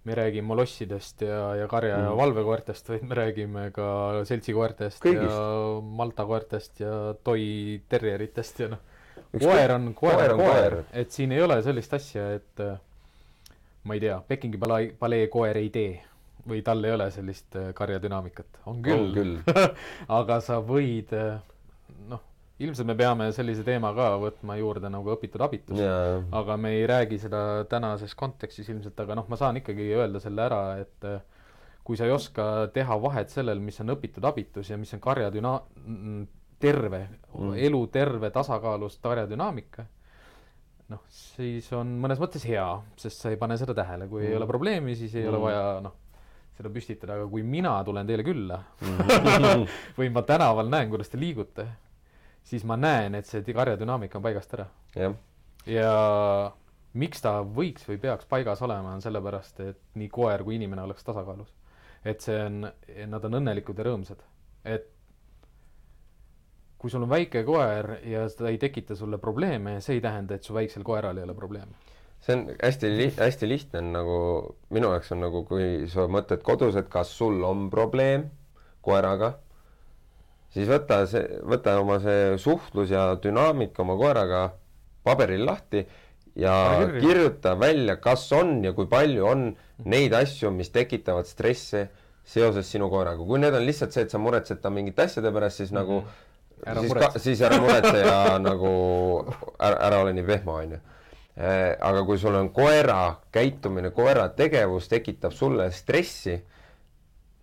me 0.03 0.15
ei 0.15 0.19
räägi 0.21 0.43
molossidest 0.45 1.25
ja, 1.27 1.41
ja 1.61 1.67
karja 1.71 1.97
mm. 1.97 2.09
ja 2.09 2.19
valvekoertest, 2.19 2.93
vaid 2.93 3.07
me 3.07 3.17
räägime 3.21 3.65
ka 3.75 3.87
seltsikoertest 4.29 5.03
Kõigist. 5.05 5.31
ja 5.31 5.81
malta 6.01 6.27
koertest 6.29 6.83
ja 6.83 7.01
toi 7.23 7.43
terjeritest 7.89 8.63
ja 8.65 8.71
noh, 8.75 8.85
koer 9.37 9.75
on 9.77 9.91
koer, 9.97 10.35
koer 10.35 10.37
koer. 10.43 10.79
et 10.93 11.11
siin 11.11 11.35
ei 11.35 11.43
ole 11.43 11.61
sellist 11.65 11.93
asja, 11.97 12.31
et 12.39 12.65
ma 13.83 13.97
ei 13.97 14.03
tea, 14.03 14.21
Pekingi 14.27 14.59
palee, 14.61 14.93
palee 14.99 15.27
koer 15.33 15.57
ei 15.57 15.69
tee 15.73 15.99
või 16.47 16.61
tal 16.65 16.83
ei 16.85 16.95
ole 16.95 17.07
sellist 17.13 17.55
äh, 17.59 17.71
karjadünaamikat, 17.77 18.61
on 18.69 18.81
küll, 18.85 19.07
on 19.07 19.15
küll. 19.15 19.71
aga 20.19 20.39
sa 20.43 20.59
võid 20.65 21.13
äh, 21.17 21.35
noh, 22.09 22.23
ilmselt 22.61 22.89
me 22.89 22.95
peame 22.97 23.29
sellise 23.35 23.65
teema 23.67 23.93
ka 23.97 24.13
võtma 24.21 24.57
juurde 24.59 24.91
nagu 24.93 25.13
õpitud 25.15 25.43
abitus 25.45 25.81
yeah., 25.81 26.21
aga 26.37 26.57
me 26.61 26.75
ei 26.79 26.87
räägi 26.89 27.21
seda 27.25 27.43
tänases 27.69 28.15
kontekstis 28.17 28.69
ilmselt, 28.73 28.99
aga 29.03 29.17
noh, 29.21 29.29
ma 29.31 29.39
saan 29.39 29.61
ikkagi 29.61 29.91
öelda 29.97 30.21
selle 30.23 30.45
ära, 30.47 30.63
et 30.81 31.09
äh, 31.09 31.21
kui 31.85 31.97
sa 31.97 32.05
ei 32.05 32.13
oska 32.13 32.67
teha 32.73 32.97
vahet 33.01 33.33
sellel, 33.33 33.61
mis 33.63 33.79
on 33.81 33.95
õpitud 33.95 34.25
abitus 34.29 34.69
ja 34.69 34.77
mis 34.77 34.93
on 34.97 35.01
karjadüna-, 35.03 35.57
terve 36.61 37.07
mm., 37.07 37.57
elu 37.57 37.81
terve 37.93 38.29
tasakaalus 38.33 38.99
karjadünaamika, 39.01 39.85
noh, 40.93 41.01
siis 41.13 41.69
on 41.75 41.95
mõnes 42.03 42.21
mõttes 42.21 42.45
hea, 42.47 42.67
sest 42.99 43.23
sa 43.23 43.31
ei 43.33 43.39
pane 43.41 43.57
seda 43.59 43.75
tähele, 43.77 44.07
kui 44.11 44.23
mm. 44.23 44.29
ei 44.29 44.37
ole 44.37 44.47
probleemi, 44.49 44.95
siis 44.99 45.15
ei 45.17 45.25
mm. 45.25 45.31
ole 45.31 45.41
vaja 45.45 45.65
noh, 45.85 45.97
seda 46.57 46.71
püstitada, 46.73 47.17
aga 47.17 47.27
kui 47.31 47.43
mina 47.47 47.73
tulen 47.87 48.07
teile 48.07 48.25
külla 48.27 48.59
mm. 48.81 49.65
või 49.99 50.11
ma 50.13 50.23
tänaval 50.27 50.71
näen, 50.71 50.89
kuidas 50.91 51.11
te 51.11 51.19
liigute, 51.19 51.67
siis 52.47 52.65
ma 52.67 52.77
näen, 52.79 53.15
et 53.17 53.29
see 53.29 53.55
karjadünaamika 53.55 54.19
on 54.19 54.25
paigast 54.25 54.55
ära. 54.57 54.67
ja 55.65 55.91
miks 56.93 57.23
ta 57.23 57.39
võiks 57.43 57.87
või 57.87 57.99
peaks 58.03 58.27
paigas 58.29 58.61
olema, 58.65 58.95
on 58.95 59.03
sellepärast, 59.03 59.61
et 59.63 59.83
nii 59.95 60.09
koer 60.11 60.43
kui 60.43 60.57
inimene 60.59 60.83
oleks 60.83 61.07
tasakaalus. 61.07 61.53
et 62.03 62.21
see 62.21 62.39
on, 62.45 62.65
nad 63.07 63.29
on 63.29 63.39
õnnelikud 63.41 63.77
ja 63.77 63.87
rõõmsad. 63.87 64.25
et 64.65 64.89
kui 66.81 66.89
sul 66.89 67.03
on 67.05 67.09
väike 67.09 67.43
koer 67.45 67.99
ja 68.09 68.25
ta 68.33 68.49
ei 68.49 68.57
tekita 68.57 68.95
sulle 68.97 69.17
probleeme, 69.21 69.79
see 69.81 69.99
ei 69.99 70.01
tähenda, 70.01 70.35
et 70.35 70.43
su 70.43 70.53
väiksel 70.53 70.83
koeral 70.83 71.17
ei 71.17 71.23
ole 71.23 71.35
probleeme 71.37 71.90
see 72.21 72.35
on 72.37 72.43
hästi 72.61 72.91
li-, 72.97 73.13
hästi 73.17 73.49
lihtne 73.49 73.81
on 73.81 73.93
nagu, 73.95 74.17
minu 74.73 74.91
jaoks 74.93 75.13
on 75.15 75.23
nagu, 75.25 75.43
kui 75.49 75.87
sa 75.91 76.05
mõtled 76.11 76.43
kodus, 76.45 76.77
et 76.79 76.89
kas 76.91 77.13
sul 77.17 77.41
on 77.47 77.69
probleem 77.73 78.27
koeraga, 78.85 79.33
siis 80.53 80.69
võta 80.69 81.01
see, 81.09 81.25
võta 81.47 81.77
oma 81.81 81.97
see 82.03 82.37
suhtlus 82.41 82.93
ja 82.93 83.11
dünaamika 83.21 83.83
oma 83.85 83.97
koeraga 83.99 84.43
paberil 85.05 85.47
lahti 85.47 85.83
ja 86.37 86.53
kirjuta 86.99 87.55
välja, 87.59 87.97
kas 88.01 88.27
on 88.37 88.59
ja 88.65 88.75
kui 88.77 88.87
palju 88.89 89.25
on 89.27 89.49
neid 89.89 90.13
asju, 90.15 90.53
mis 90.53 90.69
tekitavad 90.71 91.27
stressi 91.27 91.87
seoses 92.31 92.69
sinu 92.69 92.87
koeraga. 92.89 93.25
kui 93.25 93.41
need 93.41 93.55
on 93.57 93.65
lihtsalt 93.65 93.95
see, 93.95 94.05
et 94.05 94.13
sa 94.13 94.21
muretsed 94.21 94.61
ta 94.61 94.69
mingite 94.69 95.07
asjade 95.07 95.33
pärast, 95.33 95.57
siis 95.57 95.73
nagu 95.73 96.01
mm 96.01 96.05
-hmm. 96.05 96.69
ära 96.69 96.81
siis, 96.81 96.93
ka, 96.93 97.19
siis 97.19 97.41
ära 97.41 97.57
muretse 97.61 97.97
ja 97.97 98.37
nagu 98.39 98.71
ära, 99.59 99.77
ära 99.89 100.01
ole 100.05 100.13
nii 100.13 100.27
vehma, 100.27 100.53
onju 100.61 100.79
aga 101.41 102.03
kui 102.05 102.19
sul 102.21 102.35
on 102.37 102.49
koera 102.53 103.15
käitumine, 103.33 103.89
koera 103.95 104.27
tegevus 104.37 104.89
tekitab 104.91 105.33
sulle 105.33 105.71
stressi, 105.73 106.35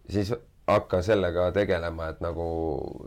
siis 0.09 0.33
hakka 0.69 1.01
sellega 1.03 1.49
tegelema, 1.57 2.11
et 2.13 2.19
nagu 2.21 2.47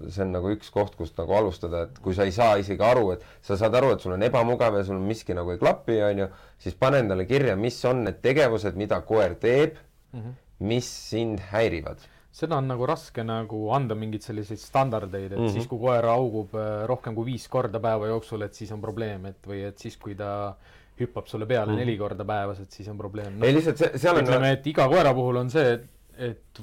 see 0.10 0.24
on 0.26 0.32
nagu 0.34 0.52
üks 0.56 0.72
koht, 0.74 0.96
kust 0.98 1.18
nagu 1.22 1.36
alustada, 1.38 1.86
et 1.86 2.00
kui 2.02 2.16
sa 2.18 2.26
ei 2.26 2.34
saa 2.36 2.56
isegi 2.62 2.82
aru, 2.86 3.12
et 3.16 3.26
sa 3.46 3.58
saad 3.60 3.76
aru, 3.78 3.94
et 3.96 4.04
sul 4.04 4.16
on 4.16 4.26
ebamugav 4.26 4.80
ja 4.80 4.86
sul 4.88 5.02
miski 5.04 5.38
nagu 5.38 5.54
ei 5.54 5.62
klapi, 5.62 6.00
onju, 6.08 6.30
siis 6.62 6.78
pane 6.80 7.04
endale 7.04 7.28
kirja, 7.30 7.56
mis 7.60 7.78
on 7.86 8.06
need 8.08 8.18
tegevused, 8.26 8.80
mida 8.80 9.02
koer 9.06 9.38
teeb 9.42 9.78
mm, 9.78 10.20
-hmm. 10.20 10.34
mis 10.72 10.90
sind 11.12 11.46
häirivad 11.52 12.02
seda 12.32 12.58
on 12.58 12.68
nagu 12.68 12.86
raske 12.88 13.24
nagu 13.28 13.58
anda 13.76 13.96
mingeid 13.96 14.24
selliseid 14.24 14.60
standardeid, 14.60 15.32
et 15.32 15.38
mm 15.38 15.46
-hmm. 15.46 15.54
siis, 15.54 15.68
kui 15.68 15.80
koer 15.80 16.06
augub 16.06 16.56
äh, 16.56 16.86
rohkem 16.88 17.16
kui 17.16 17.26
viis 17.26 17.48
korda 17.48 17.80
päeva 17.80 18.08
jooksul, 18.08 18.42
et 18.42 18.54
siis 18.54 18.72
on 18.72 18.82
probleem, 18.82 19.26
et 19.26 19.48
või 19.48 19.68
et 19.68 19.78
siis, 19.78 19.98
kui 19.98 20.16
ta 20.16 20.56
hüppab 21.06 21.30
sulle 21.32 21.48
peale 21.50 21.74
mm 21.74 21.82
neli 21.82 21.96
korda 21.98 22.26
päevas, 22.28 22.60
et 22.62 22.76
siis 22.76 22.90
on 22.92 23.00
probleem 23.00 23.40
no,. 23.40 23.48
ei 23.48 23.56
lihtsalt 23.56 23.80
see, 23.82 23.98
seal 24.02 24.20
on 24.20 24.28
ütleme, 24.28 24.52
et 24.58 24.68
iga 24.70 24.86
koera 24.92 25.14
puhul 25.18 25.40
on 25.42 25.50
see, 25.54 25.74
et, 25.78 25.88
et 26.30 26.62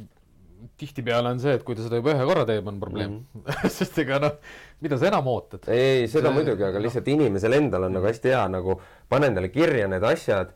tihtipeale 0.78 1.32
on 1.34 1.40
see, 1.42 1.56
et 1.58 1.64
kui 1.66 1.76
ta 1.78 1.84
seda 1.84 1.98
juba 1.98 2.14
ühe 2.14 2.26
korra 2.28 2.44
teeb, 2.48 2.66
on 2.70 2.78
probleem 2.82 3.16
mm. 3.18 3.58
sest 3.78 3.98
ega 4.04 4.20
noh, 4.22 4.36
mida 4.84 4.98
sa 5.00 5.08
enam 5.10 5.30
ootad? 5.32 5.68
ei, 5.72 6.04
ei, 6.04 6.06
seda 6.10 6.30
see, 6.30 6.36
muidugi, 6.38 6.66
aga 6.66 6.78
no. 6.78 6.84
lihtsalt 6.86 7.10
inimesel 7.14 7.58
endal 7.58 7.88
on 7.88 7.96
nagu 7.98 8.08
hästi 8.08 8.34
hea 8.34 8.44
nagu 8.52 8.78
pane 9.10 9.30
endale 9.32 9.50
kirja 9.54 9.88
need 9.90 10.06
asjad 10.06 10.54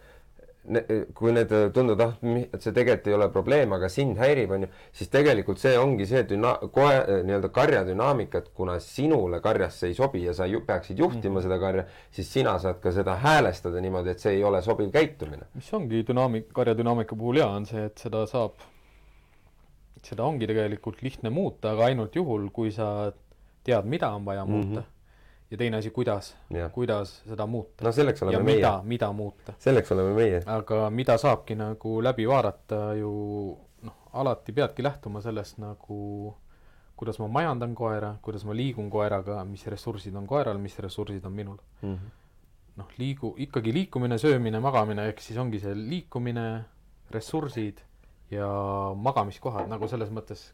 kui 0.62 1.32
need 1.34 1.50
tunduvad, 1.74 2.02
ah, 2.22 2.34
et 2.38 2.62
see 2.62 2.74
tegelikult 2.74 3.08
ei 3.10 3.16
ole 3.16 3.26
probleem, 3.34 3.72
aga 3.74 3.88
sind 3.90 4.18
häirib, 4.20 4.52
on 4.54 4.66
ju, 4.66 4.68
siis 4.94 5.10
tegelikult 5.10 5.58
see 5.58 5.72
ongi 5.78 6.06
see 6.06 6.22
düna-, 6.28 6.54
kohe 6.74 7.22
nii-öelda 7.26 7.50
karja 7.54 7.80
dünaamika, 7.88 8.44
et 8.44 8.52
kuna 8.54 8.76
sinule 8.82 9.40
karjas 9.42 9.80
see 9.82 9.90
ei 9.90 9.96
sobi 9.98 10.22
ja 10.22 10.34
sa 10.38 10.46
ju 10.46 10.62
peaksid 10.66 11.02
juhtima 11.02 11.40
mm. 11.40 11.46
seda 11.48 11.58
karja, 11.62 11.86
siis 12.14 12.30
sina 12.38 12.54
saad 12.62 12.78
ka 12.84 12.94
seda 12.94 13.18
häälestada 13.24 13.82
niimoodi, 13.82 14.14
et 14.14 14.22
see 14.22 14.36
ei 14.36 14.46
ole 14.46 14.62
sobiv 14.62 14.92
käitumine. 14.94 15.50
mis 15.58 15.72
ongi 15.74 16.04
dünaamik, 16.06 16.52
karja 16.54 16.76
dünaamika 16.78 17.18
puhul 17.18 17.42
hea, 17.42 17.50
on 17.50 17.66
see, 17.66 17.88
et 17.90 18.06
seda 18.06 18.22
saab, 18.30 18.62
seda 20.06 20.30
ongi 20.30 20.46
tegelikult 20.46 21.02
lihtne 21.02 21.34
muuta, 21.34 21.74
aga 21.74 21.90
ainult 21.90 22.14
juhul, 22.14 22.52
kui 22.54 22.70
sa 22.70 23.10
tead, 23.66 23.90
mida 23.90 24.14
on 24.14 24.30
vaja 24.30 24.46
muuta 24.46 24.68
mm. 24.68 24.78
-hmm 24.78 24.91
ja 25.52 25.58
teine 25.60 25.76
asi, 25.76 25.90
kuidas, 25.92 26.32
kuidas 26.72 27.18
seda 27.28 27.46
muuta. 27.46 27.84
no 27.84 27.92
selleks 27.92 28.22
oleme 28.22 28.38
ja 28.38 28.44
meie. 28.44 28.56
mida, 28.56 28.72
mida 28.84 29.12
muuta. 29.12 29.52
selleks 29.60 29.92
oleme 29.92 30.14
meie. 30.16 30.40
aga 30.46 30.86
mida 30.90 31.18
saabki 31.20 31.56
nagu 31.60 31.98
läbi 32.04 32.24
vaadata 32.28 32.94
ju 32.96 33.12
noh, 33.82 33.98
alati 34.12 34.52
peadki 34.56 34.82
lähtuma 34.82 35.20
sellest 35.20 35.60
nagu 35.60 36.32
kuidas 36.96 37.18
ma 37.18 37.28
majandan 37.28 37.74
koera, 37.74 38.14
kuidas 38.22 38.44
ma 38.48 38.56
liigun 38.56 38.88
koeraga, 38.90 39.42
mis 39.44 39.66
ressursid 39.66 40.16
on 40.16 40.26
koeral, 40.26 40.58
mis 40.62 40.78
ressursid 40.78 41.24
on 41.28 41.32
minul 41.32 41.58
mm 41.82 41.94
-hmm.. 41.94 42.10
noh, 42.76 42.88
liigu, 42.98 43.34
ikkagi 43.38 43.72
liikumine, 43.72 44.18
söömine, 44.18 44.60
magamine, 44.60 45.08
ehk 45.08 45.20
siis 45.20 45.38
ongi 45.38 45.60
see 45.60 45.74
liikumine, 45.76 46.64
ressursid 47.10 47.84
ja 48.30 48.48
magamiskohad 48.96 49.68
nagu 49.68 49.88
selles 49.88 50.10
mõttes 50.10 50.52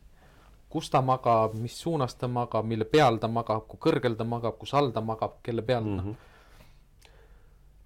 kus 0.68 0.90
ta 0.92 1.00
magab, 1.00 1.54
mis 1.56 1.76
suunas 1.80 2.14
ta 2.20 2.28
magab, 2.28 2.66
mille 2.68 2.84
peal 2.84 3.18
ta 3.18 3.28
magab, 3.28 3.66
kui 3.68 3.80
kõrgel 3.88 4.16
ta 4.18 4.24
magab, 4.28 4.58
kus 4.60 4.74
all 4.76 4.92
ta 4.92 5.00
magab, 5.00 5.38
kelle 5.42 5.62
peal 5.62 5.84
mm. 5.84 6.00
-hmm 6.00 6.24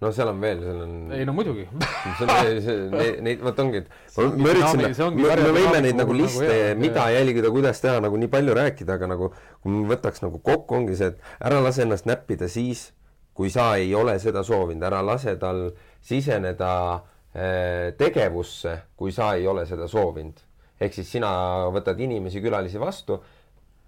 no 0.03 0.11
seal 0.11 0.27
on 0.33 0.41
veel, 0.41 0.61
seal 0.63 0.81
on. 0.83 0.95
ei 1.15 1.25
no 1.27 1.35
muidugi 1.35 1.63
see 2.17 2.27
on, 2.27 2.61
see, 2.65 3.11
neid, 3.23 3.43
vot 3.45 3.59
ongi, 3.63 3.83
et 3.83 4.35
me 4.35 4.51
üritasime, 4.51 4.89
me, 5.15 5.37
me 5.39 5.53
võime 5.55 5.81
neid 5.85 5.99
nagu 5.99 6.17
liste 6.17 6.49
nagu, 6.49 6.81
mida 6.81 7.07
jälgida, 7.15 7.51
kuidas 7.55 7.79
teha, 7.83 8.01
nagu 8.03 8.19
nii 8.19 8.31
palju 8.33 8.57
rääkida, 8.59 8.97
aga 8.99 9.11
nagu 9.13 9.31
kui 9.63 9.71
me 9.77 9.87
võtaks 9.93 10.25
nagu 10.25 10.41
kokku, 10.43 10.81
ongi 10.81 10.97
see, 10.99 11.13
et 11.13 11.47
ära 11.47 11.61
lase 11.63 11.85
ennast 11.85 12.09
näppida 12.09 12.49
siis, 12.51 12.89
kui 13.33 13.51
sa 13.53 13.73
ei 13.79 13.93
ole 13.95 14.17
seda 14.21 14.43
soovinud, 14.45 14.83
ära 14.89 15.01
lase 15.05 15.37
tal 15.41 15.69
siseneda 16.03 16.73
äh, 16.93 17.93
tegevusse, 17.99 18.81
kui 18.99 19.15
sa 19.15 19.33
ei 19.39 19.47
ole 19.47 19.65
seda 19.69 19.87
soovinud 19.87 20.43
ehk 20.83 20.93
siis 20.97 21.11
sina 21.15 21.31
võtad 21.73 21.99
inimesi, 22.03 22.41
külalisi 22.43 22.81
vastu 22.81 23.19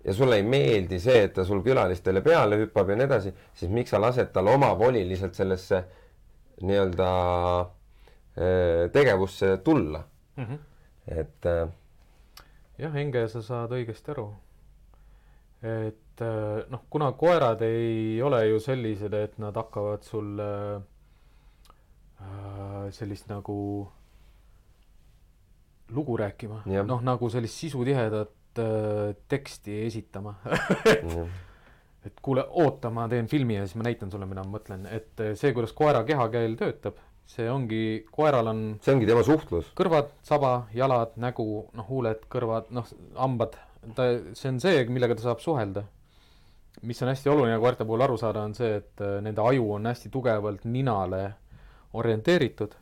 ja 0.06 0.14
sulle 0.14 0.38
ei 0.40 0.44
meeldi 0.46 1.00
see, 1.02 1.24
et 1.28 1.34
ta 1.34 1.46
sul 1.46 1.64
külalistele 1.66 2.22
peale 2.26 2.60
hüppab 2.62 2.92
ja 2.92 3.00
nii 3.00 3.08
edasi, 3.08 3.34
siis 3.58 3.72
miks 3.74 3.94
sa 3.94 4.02
lased 4.02 4.32
tal 4.34 4.48
omavoliliselt 4.54 5.38
sellesse 5.38 5.82
nii-öelda 6.62 7.10
äh, 7.62 8.92
tegevusse 8.94 9.58
tulla 9.66 10.04
mm. 10.36 10.46
-hmm. 10.46 10.60
et 11.20 11.46
äh, 11.46 11.68
jah, 12.78 12.96
Enge, 12.96 13.28
sa 13.28 13.42
saad 13.42 13.72
õigesti 13.72 14.12
aru. 14.14 14.28
et 15.64 16.22
äh, 16.22 16.64
noh, 16.70 16.86
kuna 16.90 17.12
koerad 17.12 17.62
ei 17.62 18.22
ole 18.22 18.48
ju 18.48 18.60
sellised, 18.60 19.14
et 19.14 19.38
nad 19.38 19.56
hakkavad 19.56 20.04
sulle 20.04 20.76
äh, 22.22 22.92
sellist 22.92 23.30
nagu 23.30 23.88
lugu 25.94 26.18
rääkima, 26.18 26.64
noh 26.88 27.02
nagu 27.06 27.30
sellist 27.30 27.60
sisutihedat 27.62 28.62
äh, 28.62 29.16
teksti 29.28 29.82
esitama. 29.86 30.36
Et, 32.06 32.20
kuule, 32.22 32.44
oota, 32.62 32.92
ma 32.94 33.08
teen 33.10 33.26
filmi 33.26 33.56
ja 33.56 33.64
siis 33.66 33.80
ma 33.80 33.88
näitan 33.88 34.12
sulle, 34.14 34.28
mida 34.30 34.44
ma 34.46 34.60
mõtlen, 34.60 34.84
et 34.94 35.22
äh, 35.26 35.32
see, 35.34 35.56
kuidas 35.58 35.72
koera 35.74 36.04
kehakeel 36.06 36.54
töötab, 36.60 37.00
see 37.26 37.48
ongi, 37.50 37.80
koeral 38.14 38.52
on 38.52 38.60
see 38.86 38.94
ongi 38.94 39.08
tema 39.10 39.24
suhtlus. 39.26 39.72
kõrvad, 39.78 40.12
saba, 40.26 40.52
jalad, 40.78 41.16
nägu, 41.18 41.48
noh, 41.74 41.88
huuled, 41.90 42.28
kõrvad, 42.30 42.70
noh, 42.78 42.92
hambad, 43.18 43.58
ta, 43.98 44.06
see 44.38 44.52
on 44.54 44.62
see, 44.62 44.84
millega 44.94 45.18
ta 45.18 45.26
saab 45.32 45.42
suhelda. 45.42 45.88
mis 46.86 47.02
on 47.02 47.10
hästi 47.10 47.32
oluline 47.32 47.58
koerte 47.64 47.86
puhul 47.90 48.06
aru 48.06 48.20
saada, 48.22 48.44
on 48.46 48.54
see, 48.54 48.76
et 48.84 49.02
äh, 49.02 49.18
nende 49.26 49.42
aju 49.42 49.72
on 49.80 49.90
hästi 49.90 50.14
tugevalt 50.14 50.70
ninale 50.70 51.24
orienteeritud. 51.98 52.76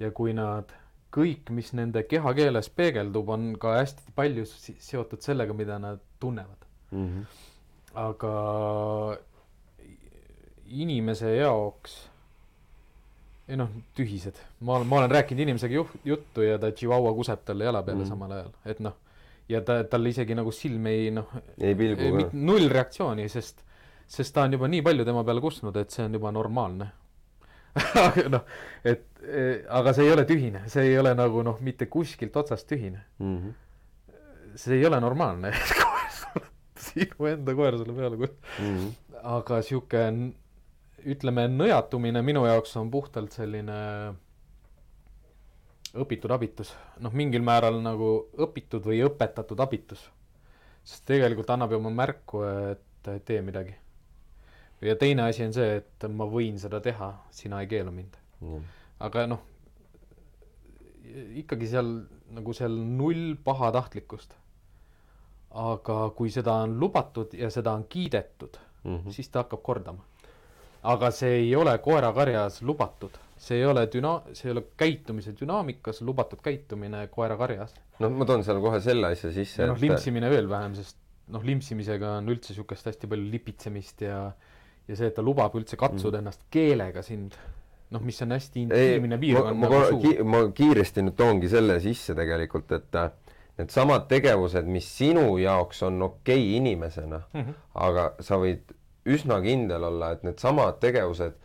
Ja 0.00 0.10
kui 0.10 0.32
nad 0.34 0.72
kõik, 1.14 1.50
mis 1.54 1.70
nende 1.76 2.02
kehakeeles 2.08 2.70
peegeldub, 2.74 3.28
on 3.34 3.52
ka 3.60 3.76
hästi 3.78 4.14
palju 4.16 4.46
seotud 4.48 5.22
sellega, 5.24 5.54
mida 5.56 5.78
nad 5.82 6.02
tunnevad 6.22 6.66
mm. 6.90 7.06
-hmm. 7.06 7.24
aga 8.06 8.32
inimese 10.66 11.36
jaoks, 11.36 11.96
ei 13.48 13.56
noh, 13.60 13.70
tühised, 13.96 14.40
ma 14.60 14.78
olen, 14.78 14.88
ma 14.88 15.02
olen 15.02 15.10
rääkinud 15.10 15.44
inimesega 15.44 15.74
juht, 15.74 15.96
juttu 16.04 16.42
ja 16.42 16.58
ta 16.58 16.72
chihuahua 16.72 17.14
kuseb 17.14 17.44
talle 17.44 17.64
jala 17.64 17.82
peale 17.82 17.98
mm 17.98 18.04
-hmm. 18.04 18.08
samal 18.08 18.32
ajal, 18.32 18.50
et 18.64 18.80
noh, 18.80 18.96
ja 19.48 19.60
ta, 19.60 19.84
tal 19.84 20.06
isegi 20.06 20.34
nagu 20.34 20.52
silm 20.52 20.86
ei 20.86 21.10
noh, 21.10 21.28
null 22.32 22.68
reaktsiooni, 22.68 23.28
sest, 23.28 23.64
sest 24.06 24.34
ta 24.34 24.42
on 24.42 24.52
juba 24.52 24.68
nii 24.68 24.82
palju 24.82 25.04
tema 25.04 25.24
peale 25.24 25.40
kustnud, 25.40 25.76
et 25.76 25.90
see 25.90 26.04
on 26.04 26.12
juba 26.14 26.32
normaalne 26.32 26.90
noh, 28.34 28.44
et 28.86 29.02
eh, 29.26 29.64
aga 29.68 29.94
see 29.96 30.06
ei 30.06 30.14
ole 30.14 30.24
tühine, 30.28 30.62
see 30.70 30.92
ei 30.92 30.98
ole 30.98 31.14
nagu 31.18 31.42
noh, 31.46 31.58
mitte 31.64 31.88
kuskilt 31.90 32.36
otsast 32.38 32.68
tühine 32.70 33.00
mm. 33.18 33.36
-hmm. 33.38 34.54
see 34.54 34.78
ei 34.78 34.86
ole 34.86 35.00
normaalne, 35.02 35.50
et 35.50 35.74
koer 35.80 36.10
sulle, 36.18 36.50
sinu 36.86 37.30
enda 37.32 37.54
koer 37.54 37.78
sulle 37.78 37.96
peale 37.98 38.20
kus- 38.20 38.36
mm. 38.60 38.76
-hmm. 38.78 39.18
aga 39.38 39.60
sihuke, 39.62 40.04
ütleme, 41.04 41.48
nõjatumine 41.50 42.22
minu 42.22 42.46
jaoks 42.46 42.76
on 42.76 42.90
puhtalt 42.90 43.32
selline 43.32 43.78
õpitud 45.94 46.30
abitus, 46.34 46.74
noh, 47.00 47.12
mingil 47.12 47.42
määral 47.42 47.80
nagu 47.82 48.28
õpitud 48.46 48.86
või 48.86 49.02
õpetatud 49.06 49.60
abitus. 49.60 50.10
sest 50.84 51.06
tegelikult 51.08 51.50
annab 51.50 51.72
ju 51.72 51.76
oma 51.78 51.90
märku, 51.90 52.42
et 52.44 53.24
tee 53.24 53.40
midagi 53.42 53.74
ja 54.84 54.96
teine 55.00 55.28
asi 55.28 55.44
on 55.46 55.54
see, 55.56 55.80
et 55.80 56.06
ma 56.12 56.26
võin 56.28 56.58
seda 56.60 56.80
teha, 56.84 57.10
sina 57.34 57.62
ei 57.64 57.68
keela 57.70 57.92
mind 57.94 58.16
mm.. 58.44 58.64
aga 59.06 59.26
noh, 59.30 59.42
ikkagi 61.40 61.68
seal 61.70 61.92
nagu 62.34 62.54
seal 62.56 62.74
null 62.98 63.36
pahatahtlikkust. 63.44 64.34
aga 65.64 65.98
kui 66.18 66.32
seda 66.34 66.56
on 66.64 66.78
lubatud 66.80 67.36
ja 67.38 67.50
seda 67.54 67.76
on 67.78 67.84
kiidetud 67.88 68.56
mm, 68.58 68.96
-hmm. 68.96 69.12
siis 69.12 69.28
ta 69.28 69.44
hakkab 69.44 69.62
kordama. 69.62 70.02
aga 70.82 71.10
see 71.10 71.36
ei 71.44 71.54
ole 71.56 71.78
koerakarjas 71.78 72.62
lubatud, 72.62 73.14
see 73.36 73.58
ei 73.58 73.66
ole 73.66 73.86
düna-, 73.86 74.20
see 74.32 74.48
ei 74.48 74.52
ole 74.52 74.64
käitumise 74.76 75.32
dünaamikas 75.40 76.02
lubatud 76.02 76.42
käitumine 76.42 77.06
koerakarjas. 77.06 77.74
noh, 77.98 78.10
ma 78.10 78.24
toon 78.24 78.44
seal 78.44 78.60
kohe 78.60 78.80
selle 78.80 79.06
asja 79.06 79.32
sisse. 79.32 79.66
noh, 79.66 79.80
limpsimine 79.80 80.30
veel 80.30 80.48
vähem, 80.48 80.74
sest 80.74 80.98
noh, 81.28 81.44
limpsimisega 81.44 82.18
on 82.18 82.28
üldse 82.28 82.52
niisugust 82.52 82.86
hästi 82.86 83.06
palju 83.06 83.30
lipitsemist 83.30 84.02
ja 84.04 84.26
äh, 84.26 84.53
ja 84.88 84.96
see, 84.96 85.08
et 85.08 85.16
ta 85.16 85.24
lubab 85.24 85.54
üldse 85.58 85.78
katsuda 85.80 86.18
mm. 86.18 86.22
ennast 86.22 86.46
keelega 86.52 87.02
sind, 87.02 87.36
noh, 87.94 88.02
mis 88.04 88.20
on 88.24 88.34
hästi 88.36 88.64
intiimne 88.66 89.18
piirkond 89.20 89.60
ma, 89.60 89.70
nagu 89.70 90.00
ki, 90.02 90.14
ma 90.28 90.42
kiiresti 90.56 91.04
nüüd 91.06 91.16
toongi 91.18 91.50
selle 91.52 91.78
sisse 91.84 92.16
tegelikult, 92.18 92.72
et 92.76 93.00
äh, 93.00 93.10
needsamad 93.60 94.08
tegevused, 94.10 94.68
mis 94.70 94.88
sinu 94.98 95.26
jaoks 95.40 95.84
on 95.88 96.02
okei 96.02 96.40
okay 96.40 96.56
inimesena 96.58 97.22
mm, 97.32 97.40
-hmm. 97.40 97.60
aga 97.86 98.08
sa 98.20 98.40
võid 98.42 98.74
üsna 99.04 99.40
kindel 99.44 99.84
olla, 99.90 100.10
et 100.14 100.24
needsamad 100.26 100.80
tegevused 100.80 101.36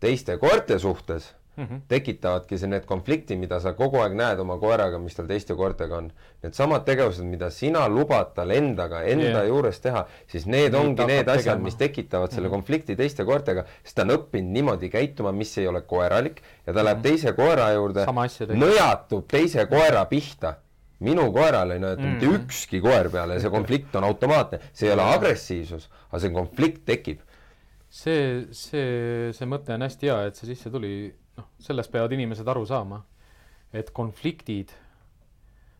teiste 0.00 0.36
koerte 0.38 0.78
suhtes 0.78 1.32
mm 1.56 1.64
-hmm. 1.64 1.80
tekitavadki 1.88 2.58
see, 2.58 2.68
need 2.68 2.84
konfliktid, 2.86 3.38
mida 3.38 3.60
sa 3.60 3.72
kogu 3.72 4.00
aeg 4.02 4.14
näed 4.18 4.40
oma 4.40 4.56
koeraga, 4.58 4.98
mis 4.98 5.14
tal 5.14 5.26
teiste 5.30 5.54
koertega 5.54 5.96
on. 5.96 6.10
Needsamad 6.42 6.84
tegevused, 6.84 7.24
mida 7.24 7.50
sina 7.50 7.86
lubad 7.88 8.34
tal 8.34 8.50
endaga, 8.50 9.02
enda 9.02 9.44
yeah. 9.44 9.46
juures 9.48 9.80
teha, 9.80 10.06
siis 10.26 10.46
need 10.46 10.72
Nii 10.72 10.80
ongi 10.80 11.06
need 11.06 11.28
asjad, 11.28 11.62
mis 11.62 11.76
tekitavad 11.80 12.30
selle 12.30 12.48
mm 12.48 12.50
-hmm. 12.50 12.56
konflikti 12.56 12.96
teiste 12.96 13.24
koertega, 13.24 13.64
sest 13.82 13.96
ta 13.96 14.02
on 14.02 14.16
õppinud 14.16 14.52
niimoodi 14.58 14.90
käituma, 14.90 15.32
mis 15.32 15.58
ei 15.58 15.66
ole 15.68 15.82
koeralik 15.82 16.42
ja 16.66 16.72
ta 16.72 16.72
mm 16.72 16.78
-hmm. 16.78 16.84
läheb 16.84 17.02
teise 17.02 17.32
koera 17.32 17.72
juurde, 17.72 18.06
nõjatub 18.66 19.26
teise 19.28 19.66
koera 19.66 20.04
pihta 20.04 20.54
minu 21.00 21.32
koeral 21.32 21.70
ei 21.70 21.78
nõjata 21.78 22.00
mm 22.00 22.06
-hmm. 22.06 22.12
mitte 22.12 22.26
ükski 22.26 22.80
koer 22.80 23.10
peale 23.10 23.34
ja 23.34 23.40
see 23.40 23.50
konflikt 23.50 23.96
on 23.96 24.04
automaatne, 24.04 24.60
see 24.72 24.88
ei 24.88 24.94
ole 24.94 25.02
agressiivsus, 25.02 25.90
aga 26.10 26.18
see 26.18 26.30
konflikt 26.30 26.84
tekib 26.86 27.20
see, 27.94 28.46
see, 28.56 29.32
see 29.36 29.48
mõte 29.48 29.74
on 29.74 29.84
hästi 29.86 30.10
hea, 30.10 30.18
et 30.28 30.38
see 30.38 30.50
sisse 30.50 30.72
tuli, 30.72 31.12
noh, 31.38 31.50
sellest 31.60 31.92
peavad 31.92 32.14
inimesed 32.16 32.48
aru 32.48 32.64
saama, 32.68 33.00
et 33.74 33.90
konfliktid, 33.94 34.72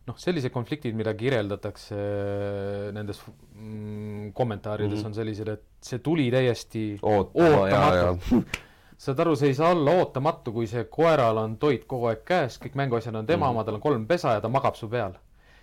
noh, 0.05 0.17
sellised 0.21 0.53
konfliktid, 0.53 0.95
mida 0.97 1.13
kirjeldatakse 1.17 1.97
äh, 1.97 2.91
nendes 2.95 3.21
mm, 3.25 4.31
kommentaarides 4.37 4.99
mm, 4.99 5.01
-hmm. 5.01 5.11
on 5.11 5.17
sellised, 5.17 5.51
et 5.55 5.65
see 5.81 5.99
tuli 5.99 6.29
täiesti 6.31 6.85
ootamatult. 7.01 8.61
saad 9.05 9.19
aru, 9.19 9.35
see 9.35 9.51
ei 9.51 9.57
saa 9.57 9.73
olla 9.75 9.91
ootamatu, 9.99 10.53
kui 10.55 10.67
see 10.71 10.85
koeral 10.91 11.37
on 11.37 11.57
toit 11.59 11.83
kogu 11.87 12.11
aeg 12.11 12.23
käes, 12.27 12.59
kõik 12.63 12.77
mänguasjad 12.79 13.15
on 13.15 13.25
tema 13.25 13.45
mm 13.45 13.49
-hmm. 13.49 13.55
oma, 13.59 13.63
tal 13.63 13.79
on 13.79 13.81
kolm 13.81 14.05
pesa 14.07 14.37
ja 14.37 14.41
ta 14.41 14.49
magab 14.49 14.75
su 14.75 14.89
peal. 14.89 15.13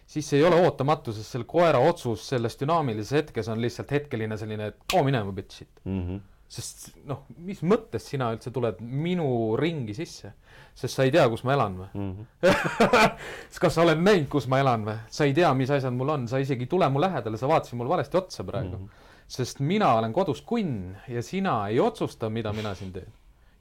siis 0.06 0.28
see 0.28 0.38
ei 0.38 0.44
ole 0.44 0.56
ootamatu, 0.66 1.12
sest 1.12 1.30
selle 1.30 1.46
koera 1.46 1.78
otsus 1.78 2.28
selles 2.28 2.58
dünaamilises 2.60 3.12
hetkes 3.12 3.48
on 3.48 3.60
lihtsalt 3.60 3.90
hetkeline 3.90 4.36
selline, 4.36 4.66
et 4.66 4.76
oo 4.94 5.02
minema 5.04 5.32
bitch'id 5.32 5.68
mm. 5.84 6.08
-hmm 6.08 6.31
sest 6.52 6.90
noh, 7.08 7.22
mis 7.40 7.62
mõttes 7.64 8.04
sina 8.10 8.28
üldse 8.34 8.50
tuled 8.52 8.80
minu 8.84 9.26
ringi 9.56 9.94
sisse, 9.96 10.34
sest 10.76 10.98
sa 10.98 11.06
ei 11.06 11.12
tea, 11.14 11.24
kus 11.32 11.44
ma 11.48 11.54
elan 11.56 11.78
või 11.80 11.88
mm? 11.96 12.10
-hmm. 12.12 13.14
kas 13.62 13.78
sa 13.78 13.84
oled 13.86 14.02
näinud, 14.02 14.28
kus 14.32 14.48
ma 14.52 14.60
elan 14.60 14.84
või? 14.88 14.98
sa 15.08 15.28
ei 15.28 15.32
tea, 15.36 15.52
mis 15.56 15.72
asjad 15.72 15.96
mul 15.96 16.12
on, 16.12 16.26
sa 16.28 16.42
isegi 16.42 16.66
ei 16.66 16.72
tule 16.74 16.88
mu 16.92 17.00
lähedale, 17.00 17.40
sa 17.40 17.48
vaatasid 17.48 17.80
mul 17.80 17.88
valesti 17.92 18.20
otsa 18.20 18.44
praegu 18.44 18.76
mm. 18.76 18.84
-hmm. 18.84 19.24
sest 19.38 19.64
mina 19.64 19.94
olen 19.96 20.12
kodus 20.12 20.42
kunn 20.42 20.96
ja 21.08 21.22
sina 21.22 21.56
ei 21.68 21.80
otsusta, 21.80 22.30
mida 22.30 22.52
mina 22.52 22.74
siin 22.74 22.92
teen. 22.92 23.12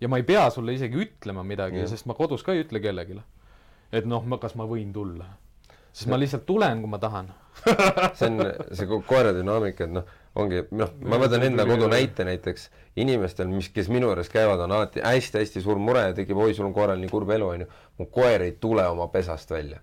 ja 0.01 0.07
ma 0.11 0.17
ei 0.19 0.23
pea 0.23 0.49
sulle 0.49 0.73
isegi 0.73 0.97
ütlema 1.05 1.43
midagi 1.43 1.77
mm, 1.77 1.83
-hmm. 1.83 1.95
sest 1.95 2.05
ma 2.05 2.13
kodus 2.13 2.43
ka 2.43 2.53
ei 2.53 2.65
ütle 2.65 2.79
kellelegi. 2.79 3.21
et 3.91 4.05
noh, 4.05 4.25
ma, 4.25 4.37
kas 4.37 4.55
ma 4.55 4.67
võin 4.67 4.91
tulla. 4.93 5.25
Sest 5.91 6.09
ma 6.09 6.19
lihtsalt 6.19 6.45
tulen, 6.47 6.81
kui 6.81 6.89
ma 6.89 6.99
tahan 7.01 7.31
see 8.17 8.27
on 8.29 8.41
see 8.71 8.99
koera 9.07 9.35
dünaamika, 9.35 9.85
et 9.85 9.95
noh 9.99 10.17
ongi, 10.39 10.63
noh, 10.75 10.91
ma 11.03 11.19
võtan 11.19 11.43
enda 11.45 11.65
kodu 11.67 11.89
näite 11.91 12.25
näiteks, 12.27 12.69
inimestel, 13.01 13.49
mis, 13.51 13.69
kes 13.73 13.89
minu 13.91 14.09
juures 14.09 14.31
käivad, 14.31 14.63
on 14.63 14.75
alati 14.77 15.03
hästi-hästi 15.03 15.63
suur 15.63 15.79
mure 15.81 16.05
ja 16.07 16.17
tekib, 16.17 16.39
oi, 16.39 16.55
sul 16.55 16.69
on 16.69 16.75
koeral 16.75 16.99
nii 17.01 17.11
kurb 17.11 17.31
elu, 17.35 17.49
onju. 17.55 17.69
mu 17.99 18.07
koer 18.13 18.47
ei 18.47 18.55
tule 18.59 18.85
oma 18.87 19.09
pesast 19.11 19.51
välja. 19.51 19.81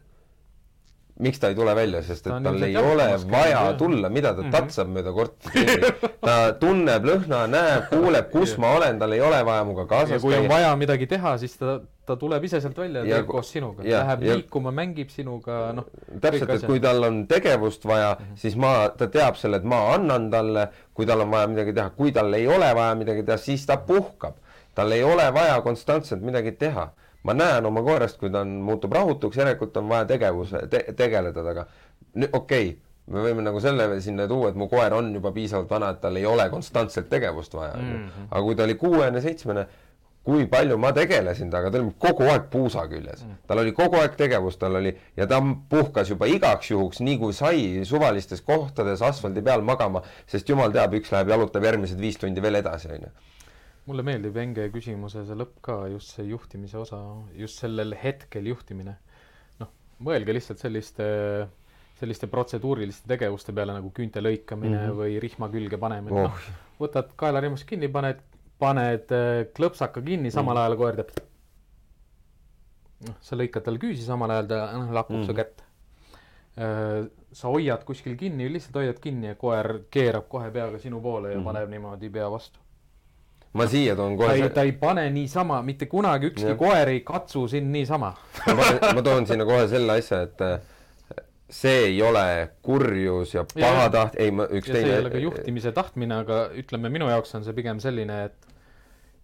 Miks 1.18 1.40
ta 1.42 1.50
ei 1.50 1.54
tule 1.58 1.74
välja, 1.74 2.02
sest 2.06 2.26
et 2.26 2.32
ta 2.32 2.40
tal 2.40 2.62
ei 2.62 2.76
ole 2.76 3.08
vaja 3.30 3.50
jah. 3.50 3.76
tulla, 3.78 4.08
mida 4.08 4.34
ta 4.34 4.42
mm 4.42 4.48
-hmm. 4.48 4.52
tatsab 4.52 4.88
mööda 4.88 5.12
korterit 5.12 6.02
ta 6.28 6.52
tunneb 6.60 7.04
lõhna, 7.04 7.44
näeb, 7.50 7.88
kuuleb, 7.90 8.30
kus 8.30 8.56
ma 8.58 8.74
olen, 8.78 8.98
tal 8.98 9.12
ei 9.12 9.20
ole 9.20 9.44
vaja 9.44 9.64
minuga 9.64 9.86
kaasas 9.86 10.10
käia. 10.10 10.20
kui 10.20 10.36
on 10.36 10.48
vaja 10.48 10.76
midagi 10.76 11.06
teha, 11.06 11.38
siis 11.38 11.56
ta 11.58 11.80
ta 12.08 12.16
tuleb 12.16 12.44
ise 12.48 12.60
sealt 12.64 12.78
välja 12.80 13.02
ja 13.04 13.18
teeb 13.18 13.28
koos 13.28 13.50
sinuga, 13.52 13.84
läheb 13.84 14.24
ja, 14.24 14.36
liikuma, 14.40 14.72
mängib 14.74 15.10
sinuga, 15.12 15.58
noh. 15.76 15.88
täpselt, 16.22 16.54
et 16.56 16.66
kui 16.68 16.80
tal 16.80 17.04
on 17.08 17.22
tegevust 17.30 17.84
vaja 17.88 18.14
mm, 18.14 18.24
-hmm. 18.24 18.40
siis 18.44 18.56
ma, 18.56 18.72
ta 18.96 19.10
teab 19.12 19.36
selle, 19.40 19.60
et 19.60 19.68
ma 19.68 19.80
annan 19.94 20.30
talle, 20.32 20.68
kui 20.96 21.08
tal 21.08 21.26
on 21.26 21.34
vaja 21.34 21.50
midagi 21.52 21.74
teha, 21.76 21.90
kui 21.98 22.12
tal 22.16 22.32
ei 22.38 22.48
ole 22.48 22.70
vaja 22.80 22.94
midagi 22.98 23.26
teha, 23.28 23.36
siis 23.36 23.66
ta 23.66 23.76
puhkab. 23.76 24.40
tal 24.74 24.92
ei 24.94 25.02
ole 25.02 25.24
vaja 25.34 25.60
konstantselt 25.60 26.22
midagi 26.22 26.52
teha. 26.52 26.88
Ma 27.26 27.34
näen 27.34 27.66
oma 27.66 27.82
koerast, 27.82 28.18
kui 28.20 28.30
ta 28.30 28.42
on, 28.46 28.58
muutub 28.64 28.92
rahutuks, 28.94 29.36
järelikult 29.40 29.76
on 29.76 29.88
vaja 29.88 30.04
tegevuse 30.12 30.66
te,, 30.70 30.84
tegeleda 30.96 31.40
temaga. 31.40 31.66
okei 32.32 32.32
okay, 32.32 32.76
me 33.12 33.24
võime 33.24 33.42
nagu 33.44 33.60
selle 33.60 33.88
sinna 34.04 34.28
tuua, 34.28 34.52
et 34.52 34.58
mu 34.60 34.68
koer 34.68 34.94
on 34.94 35.10
juba 35.14 35.32
piisavalt 35.32 35.70
vana, 35.70 35.90
et 35.94 36.00
tal 36.00 36.16
ei 36.16 36.26
ole 36.26 36.48
konstantselt 36.52 37.08
tegevust 37.08 37.54
vaja 37.54 37.76
mm, 37.76 37.92
-hmm. 37.92 38.30
aga 38.30 38.42
kui 38.42 38.56
ta 38.56 38.64
oli 38.68 38.74
kuuene, 38.74 39.20
seitsmene 39.20 39.66
kui 40.28 40.44
palju 40.50 40.76
ma 40.80 40.90
tegelesin 40.92 41.48
temaga, 41.50 41.70
ta 41.72 41.80
oli 41.80 41.94
kogu 42.04 42.26
aeg 42.28 42.50
puusa 42.52 42.84
küljes 42.90 43.22
mm.. 43.24 43.38
tal 43.48 43.62
oli 43.62 43.72
kogu 43.76 43.96
aeg 43.96 44.16
tegevus, 44.18 44.58
tal 44.60 44.76
oli 44.80 44.92
ja 45.16 45.26
ta 45.30 45.40
puhkas 45.70 46.10
juba 46.12 46.28
igaks 46.28 46.70
juhuks, 46.70 47.00
nii 47.00 47.16
kui 47.22 47.32
sai, 47.36 47.62
suvalistes 47.88 48.44
kohtades 48.44 49.02
asfaldi 49.02 49.44
peal 49.46 49.64
magama, 49.64 50.02
sest 50.28 50.48
jumal 50.52 50.74
teab, 50.74 50.98
üks 51.00 51.14
läheb 51.14 51.32
jalutab 51.32 51.64
järgmised 51.64 52.00
viis 52.00 52.20
tundi 52.20 52.44
veel 52.44 52.60
edasi, 52.60 52.92
onju. 52.98 53.14
Mulle 53.88 54.04
meeldib 54.06 54.36
Enge 54.36 54.68
küsimuse 54.74 55.24
see 55.26 55.36
lõpp 55.38 55.60
ka, 55.64 55.78
just 55.92 56.16
see 56.16 56.28
juhtimise 56.28 56.78
osa, 56.80 57.00
just 57.36 57.62
sellel 57.62 57.96
hetkel 57.96 58.50
juhtimine. 58.52 58.96
noh, 59.62 59.72
mõelge 60.04 60.36
lihtsalt 60.36 60.60
selliste 60.64 61.06
selliste 61.98 62.28
protseduuriliste 62.30 63.08
tegevuste 63.10 63.52
peale 63.52 63.74
nagu 63.74 63.90
küünte 63.90 64.22
lõikamine 64.22 64.76
mm 64.76 64.82
-hmm. 64.84 64.98
või 65.00 65.20
rihma 65.22 65.48
külge 65.50 65.78
panemine 65.82 66.20
oh., 66.20 66.28
noh, 66.28 66.50
võtad 66.78 67.10
kaelarimmust 67.18 67.66
kinni, 67.66 67.88
paned 67.90 68.20
paned 68.58 69.14
äh, 69.14 69.46
klõpsaka 69.54 70.02
kinni, 70.02 70.30
samal 70.34 70.56
mm. 70.56 70.62
ajal 70.62 70.76
koer 70.78 71.00
teeb. 71.00 71.24
noh, 73.08 73.18
sa 73.22 73.38
lõikad 73.38 73.66
talle 73.66 73.82
küüsi, 73.82 74.04
samal 74.06 74.34
ajal 74.34 74.50
ta 74.50 74.60
noh, 74.76 74.92
lakub 74.94 75.20
mm. 75.20 75.26
su 75.26 75.38
kätt. 75.38 75.64
sa 77.38 77.50
hoiad 77.52 77.84
kuskil 77.86 78.16
kinni, 78.18 78.48
lihtsalt 78.50 78.80
hoiad 78.80 78.96
kinni 78.98 79.28
ja 79.28 79.34
koer 79.38 79.84
keerab 79.94 80.24
kohe 80.28 80.48
peaga 80.50 80.80
sinu 80.82 80.98
poole 81.00 81.30
ja 81.30 81.36
mm 81.36 81.40
-hmm. 81.40 81.44
paneb 81.44 81.70
niimoodi 81.70 82.10
pea 82.10 82.30
vastu. 82.30 82.58
Ma 83.56 83.66
siia 83.70 83.94
toon 83.96 84.16
kohe 84.18 84.34
ta 84.34 84.34
ei, 84.44 84.50
ta 84.54 84.64
ei 84.68 84.72
pane 84.76 85.06
niisama, 85.12 85.60
mitte 85.66 85.88
kunagi 85.90 86.32
ükski 86.32 86.52
ja. 86.52 86.56
koer 86.58 86.92
ei 86.92 87.00
katsu 87.06 87.46
sind 87.48 87.72
niisama 87.72 88.12
ma 88.96 89.04
toon 89.04 89.26
sinna 89.28 89.46
kohe 89.48 89.68
selle 89.70 89.96
asja, 89.98 90.20
et 90.28 90.44
äh, 90.44 90.58
see 91.48 91.78
ei 91.86 92.02
ole 92.04 92.26
kurjus 92.62 93.32
ja 93.34 93.46
pahataht, 93.48 94.18
ei 94.20 94.34
ma 94.34 94.44
üks 94.50 94.68
ja 94.68 94.76
teine. 94.76 94.84
see 94.84 94.94
ei 94.98 95.04
ole 95.04 95.14
ka 95.14 95.22
juhtimise 95.22 95.72
tahtmine, 95.76 96.20
aga 96.26 96.44
ütleme, 96.60 96.92
minu 96.92 97.08
jaoks 97.08 97.34
on 97.38 97.46
see 97.46 97.56
pigem 97.56 97.80
selline, 97.82 98.20
et 98.28 98.54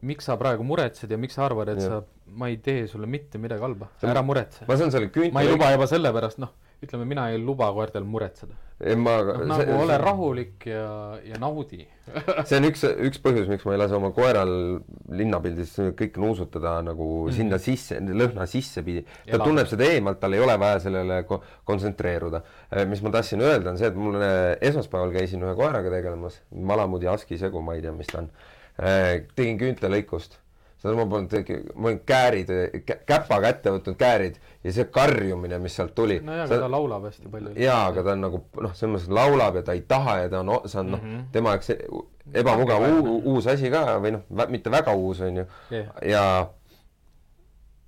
miks 0.04 0.28
sa 0.28 0.38
praegu 0.40 0.64
muretsed 0.66 1.12
ja 1.12 1.20
miks 1.20 1.36
sa 1.36 1.44
arvad, 1.48 1.74
et 1.74 1.82
ja. 1.84 1.90
sa, 1.92 2.28
ma 2.40 2.48
ei 2.52 2.56
tee 2.64 2.86
sulle 2.88 3.08
mitte 3.10 3.40
midagi 3.40 3.64
halba, 3.64 3.90
ära 4.04 4.24
muretse. 4.24 4.64
ma 4.68 4.78
saan 4.80 4.92
selle 4.94 5.12
küünte. 5.12 5.34
ma 5.36 5.44
ei 5.44 5.52
luba 5.52 5.70
juba 5.76 5.88
sellepärast, 5.90 6.40
noh 6.40 6.56
ütleme, 6.86 7.08
mina 7.08 7.30
ei 7.32 7.40
luba 7.40 7.70
koertel 7.74 8.06
muretseda. 8.08 8.60
Ma, 8.98 9.12
no, 9.22 9.44
nagu 9.46 9.62
see, 9.62 9.74
ole 9.84 9.96
rahulik 10.02 10.64
ja, 10.66 11.14
ja 11.22 11.38
naudi 11.38 11.84
see 12.48 12.58
on 12.58 12.66
üks, 12.66 12.82
üks 13.06 13.20
põhjus, 13.22 13.46
miks 13.48 13.62
ma 13.64 13.76
ei 13.76 13.78
lase 13.78 13.94
oma 13.96 14.10
koeral 14.12 14.50
linnapildis 15.14 15.76
kõike 15.96 16.20
nuusutada 16.20 16.74
nagu 16.84 17.06
mm 17.22 17.36
sinna 17.38 17.58
sisse, 17.62 17.96
lõhna 18.02 18.44
sissepidi. 18.50 19.04
ta 19.06 19.38
Elab. 19.38 19.46
tunneb 19.46 19.70
seda 19.70 19.86
eemalt, 19.88 20.18
tal 20.20 20.36
ei 20.36 20.42
ole 20.42 20.54
vaja 20.60 20.82
sellele 20.84 21.22
ko 21.28 21.40
kontsentreeruda. 21.66 22.42
Äh, 22.68 22.84
mis 22.90 23.02
ma 23.02 23.14
tahtsin 23.14 23.42
öelda, 23.42 23.72
on 23.72 23.80
see, 23.80 23.88
et 23.90 23.98
mul 23.98 24.18
esmaspäeval 24.20 25.14
käisin 25.16 25.42
ühe 25.46 25.54
koeraga 25.58 25.90
tegelemas, 25.94 26.42
malamudi 26.54 27.08
aski 27.10 27.38
segu, 27.40 27.62
ma 27.64 27.78
ei 27.78 27.82
tea, 27.86 27.94
mis 27.96 28.10
ta 28.10 28.20
on. 28.22 28.30
Äh, 28.74 29.24
tegin 29.38 29.58
küüntelõikust 29.62 30.38
seda 30.84 30.96
ma 30.98 31.06
polnud, 31.08 31.52
ma 31.80 31.88
olin 31.88 32.00
käärid, 32.04 32.50
käpaga 33.08 33.52
ette 33.54 33.72
võtnud 33.72 33.96
käärid 34.00 34.34
ja 34.64 34.72
see 34.76 34.88
karjumine, 34.92 35.58
mis 35.62 35.76
sealt 35.78 35.94
tuli. 35.96 36.18
nojah, 36.24 36.44
aga 36.44 36.58
ta 36.60 36.68
laulab 36.72 37.06
hästi 37.08 37.30
palju. 37.32 37.54
jaa, 37.60 37.86
aga 37.88 38.04
ta 38.04 38.12
on 38.12 38.26
nagu 38.26 38.40
noh, 38.66 38.74
selles 38.76 38.92
mõttes 38.96 39.14
laulab 39.20 39.60
ja 39.60 39.62
ta 39.64 39.76
ei 39.76 39.84
taha 39.88 40.18
ja 40.24 40.32
ta 40.32 40.42
on, 40.42 40.52
see 40.68 40.82
on 40.82 40.92
noh 40.92 41.00
mm 41.00 41.14
-hmm., 41.14 41.30
tema 41.32 41.54
jaoks 41.54 41.72
ebamugav 42.42 42.84
uus 43.22 43.48
asi 43.54 43.72
ka 43.72 43.86
või 44.04 44.18
noh, 44.18 44.28
mitte 44.52 44.72
väga 44.72 44.92
uus 44.92 45.24
on 45.24 45.40
ju 45.40 45.46
yeah. 45.72 45.88
ja 46.04 46.24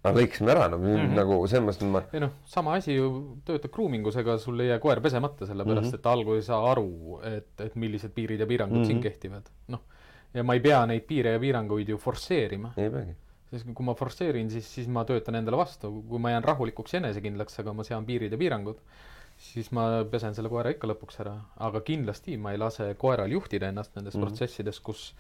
aga 0.07 0.21
lõikasime 0.21 0.53
ära, 0.55 0.69
no 0.71 0.79
mm 0.79 0.95
-hmm. 0.95 1.17
nagu 1.19 1.39
selles 1.51 1.67
mõttes 1.69 1.91
ma. 1.93 2.03
ei 2.13 2.23
noh, 2.23 2.33
sama 2.47 2.79
asi 2.81 2.95
ju 2.97 3.11
töötab 3.45 3.73
grooming 3.75 4.07
us, 4.07 4.17
ega 4.17 4.39
sul 4.39 4.61
ei 4.61 4.71
jää 4.71 4.79
koer 4.79 5.01
pesemata, 5.05 5.47
sellepärast 5.47 5.91
mm 5.91 5.93
-hmm. 5.93 5.99
et 6.01 6.07
algul 6.07 6.41
ei 6.41 6.47
saa 6.47 6.71
aru, 6.71 7.21
et, 7.25 7.53
et 7.61 7.77
millised 7.77 8.15
piirid 8.15 8.41
ja 8.41 8.47
piirangud 8.47 8.79
mm 8.79 8.83
-hmm. 8.83 8.87
siin 8.87 9.01
kehtivad, 9.01 9.53
noh 9.69 9.85
ja 10.35 10.45
ma 10.45 10.55
ei 10.55 10.61
pea 10.61 10.85
neid 10.87 11.07
piire 11.09 11.37
ja 11.37 11.41
piiranguid 11.43 11.89
ju 11.89 11.99
forsseerima. 11.99 12.73
ei 12.77 12.91
peagi. 12.91 13.17
sest 13.51 13.69
kui 13.75 13.87
ma 13.87 13.95
forsseerin, 13.95 14.51
siis, 14.51 14.69
siis 14.75 14.89
ma 14.89 15.05
töötan 15.05 15.39
endale 15.39 15.57
vastu, 15.57 15.93
kui 16.09 16.19
ma 16.23 16.35
jään 16.35 16.45
rahulikuks 16.45 16.95
ja 16.95 17.03
enesekindlaks, 17.03 17.61
aga 17.63 17.73
ma 17.73 17.85
sean 17.87 18.07
piirid 18.07 18.33
ja 18.35 18.39
piirangud, 18.39 18.81
siis 19.39 19.71
ma 19.77 19.87
pesen 20.11 20.35
selle 20.35 20.51
koera 20.53 20.73
ikka 20.75 20.91
lõpuks 20.91 21.21
ära, 21.25 21.37
aga 21.69 21.81
kindlasti 21.87 22.37
ma 22.37 22.53
ei 22.53 22.61
lase 22.61 22.93
koeral 22.99 23.33
juhtida 23.33 23.71
ennast 23.71 23.95
nendes 23.95 24.15
mm 24.15 24.21
-hmm. 24.21 24.27
protsessides, 24.27 24.81
kus 24.81 25.13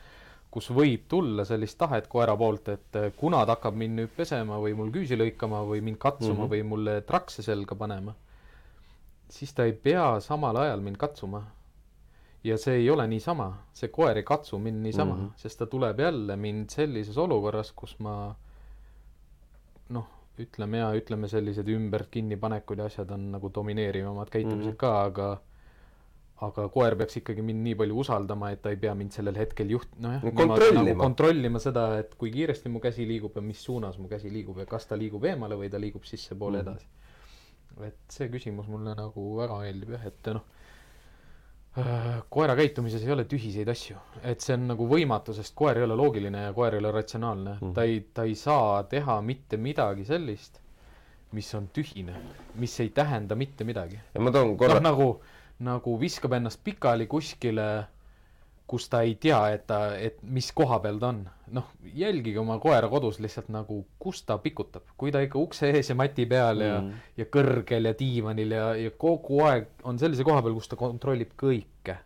kus 0.51 0.71
võib 0.71 1.03
tulla 1.11 1.45
sellist 1.45 1.77
tahet 1.79 2.07
koera 2.09 2.37
poolt, 2.37 2.69
et 2.69 2.99
kuna 3.17 3.43
ta 3.45 3.57
hakkab 3.57 3.75
mind 3.77 3.99
nüüd 4.01 4.13
pesema 4.17 4.57
või 4.63 4.77
mul 4.79 4.93
küüsi 4.95 5.19
lõikama 5.19 5.61
või 5.69 5.83
mind 5.85 5.99
katsuma 5.99 6.33
mm 6.33 6.41
-hmm. 6.45 6.53
või 6.53 6.63
mulle 6.63 7.01
trakse 7.01 7.43
selga 7.43 7.75
panema, 7.75 8.15
siis 9.29 9.53
ta 9.53 9.65
ei 9.65 9.73
pea 9.73 10.21
samal 10.21 10.57
ajal 10.57 10.81
mind 10.81 10.97
katsuma 10.97 11.43
ja 12.47 12.59
see 12.61 12.81
ei 12.81 12.91
ole 12.91 13.07
niisama, 13.11 13.49
see 13.77 13.91
koer 13.93 14.21
ei 14.21 14.27
katsu 14.27 14.59
mind 14.63 14.83
niisama 14.85 15.15
mm, 15.15 15.25
-hmm. 15.25 15.43
sest 15.43 15.59
ta 15.59 15.67
tuleb 15.67 16.01
jälle 16.01 16.37
mind 16.37 16.71
sellises 16.71 17.19
olukorras, 17.19 17.73
kus 17.73 17.99
ma 17.99 18.15
noh, 19.89 20.07
ütleme 20.39 20.79
ja 20.79 20.93
ütleme, 20.95 21.29
sellised 21.29 21.69
ümbert 21.73 22.11
kinnipanekud 22.11 22.79
ja 22.79 22.89
asjad 22.91 23.11
on 23.11 23.31
nagu 23.33 23.51
domineerivamad 23.55 24.31
käitumised 24.31 24.65
mm 24.65 24.73
-hmm. 24.73 24.77
ka, 24.77 25.03
aga 25.03 25.29
aga 26.47 26.69
koer 26.69 26.97
peaks 27.01 27.17
ikkagi 27.17 27.43
mind 27.43 27.63
nii 27.65 27.75
palju 27.75 27.99
usaldama, 27.99 28.51
et 28.51 28.63
ta 28.63 28.71
ei 28.71 28.77
pea 28.77 28.95
mind 28.95 29.11
sellel 29.11 29.39
hetkel 29.41 29.71
juht-, 29.73 29.95
nojah 29.99 30.25
no,, 30.25 30.33
kontrollima. 30.33 30.83
Nagu 30.83 31.01
kontrollima 31.01 31.59
seda, 31.59 31.85
et 31.99 32.15
kui 32.15 32.31
kiiresti 32.31 32.69
mu 32.69 32.81
käsi 32.81 33.09
liigub 33.09 33.37
ja 33.37 33.43
mis 33.43 33.63
suunas 33.65 33.99
mu 33.99 34.09
käsi 34.09 34.33
liigub 34.33 34.59
ja 34.59 34.67
kas 34.67 34.87
ta 34.87 34.99
liigub 34.99 35.25
eemale 35.25 35.57
või 35.57 35.71
ta 35.71 35.81
liigub 35.81 36.05
sissepoole 36.05 36.63
mm 36.63 36.69
-hmm. 36.69 36.71
edasi. 36.71 36.87
et 37.87 37.99
see 38.09 38.29
küsimus 38.29 38.69
mulle 38.69 38.95
nagu 38.95 39.37
väga 39.37 39.59
meeldib 39.59 39.91
jah, 39.91 40.07
et 40.07 40.29
noh 40.35 40.45
Äh, 41.77 42.16
koera 42.37 42.57
käitumises 42.59 43.05
ei 43.07 43.13
ole 43.15 43.25
tühiseid 43.29 43.69
asju, 43.73 43.97
et 44.23 44.45
see 44.45 44.57
on 44.59 44.67
nagu 44.73 44.89
võimatu, 44.91 45.33
sest 45.37 45.55
koer 45.57 45.81
ei 45.81 45.87
ole 45.87 45.97
loogiline 45.97 46.47
ja 46.49 46.53
koer 46.57 46.77
ei 46.77 46.83
ole 46.83 46.93
ratsionaalne 46.93 47.57
mm., 47.57 47.73
ta 47.77 47.87
ei, 47.89 48.03
ta 48.15 48.27
ei 48.29 48.37
saa 48.37 48.83
teha 48.91 49.19
mitte 49.25 49.57
midagi 49.57 50.05
sellist, 50.05 50.61
mis 51.37 51.49
on 51.57 51.71
tühine, 51.73 52.15
mis 52.61 52.77
ei 52.85 52.93
tähenda 52.95 53.39
mitte 53.39 53.65
midagi. 53.65 53.99
ja 54.15 54.23
ma 54.23 54.33
toon 54.35 54.57
korra 54.61 54.81
noh, 54.81 54.91
nagu, 54.91 55.11
nagu 55.65 55.99
viskab 56.01 56.37
ennast 56.37 56.61
pikali 56.65 57.09
kuskile 57.11 57.69
kus 58.67 58.89
ta 58.91 59.01
ei 59.07 59.15
tea, 59.21 59.39
et 59.55 59.67
ta, 59.67 59.79
et 59.95 60.19
mis 60.23 60.49
koha 60.55 60.79
peal 60.83 60.99
ta 60.99 61.11
on. 61.13 61.23
noh, 61.55 61.69
jälgige 61.95 62.41
oma 62.43 62.57
koera 62.59 62.89
kodus 62.91 63.21
lihtsalt 63.23 63.53
nagu, 63.55 63.79
kus 64.03 64.25
ta 64.27 64.35
pikutab, 64.43 64.83
kui 64.99 65.13
ta 65.15 65.21
ikka 65.23 65.39
ukse 65.39 65.71
ees 65.71 65.93
ja 65.93 65.95
mati 65.95 66.27
peal 66.27 66.65
ja 66.65 66.81
mm., 66.81 67.05
ja 67.21 67.27
kõrgel 67.31 67.87
ja 67.87 67.93
diivanil 67.95 68.55
ja, 68.57 68.65
ja 68.81 68.91
kogu 68.99 69.45
aeg 69.47 69.69
on 69.87 70.01
sellise 70.03 70.27
koha 70.27 70.43
peal, 70.43 70.57
kus 70.59 70.73
ta 70.73 70.79
kontrollib 70.81 71.37
kõike, 71.39 72.01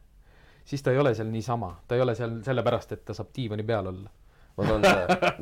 siis 0.70 0.86
ta 0.86 0.94
ei 0.94 1.02
ole 1.02 1.14
seal 1.18 1.30
niisama, 1.32 1.72
ta 1.88 1.98
ei 1.98 2.04
ole 2.04 2.14
seal 2.18 2.40
sellepärast, 2.46 2.96
et 2.96 3.04
ta 3.08 3.16
saab 3.16 3.32
diivani 3.36 3.66
peal 3.66 3.90
olla. 3.90 4.12
Ma 4.60 4.66
toon, 4.66 4.84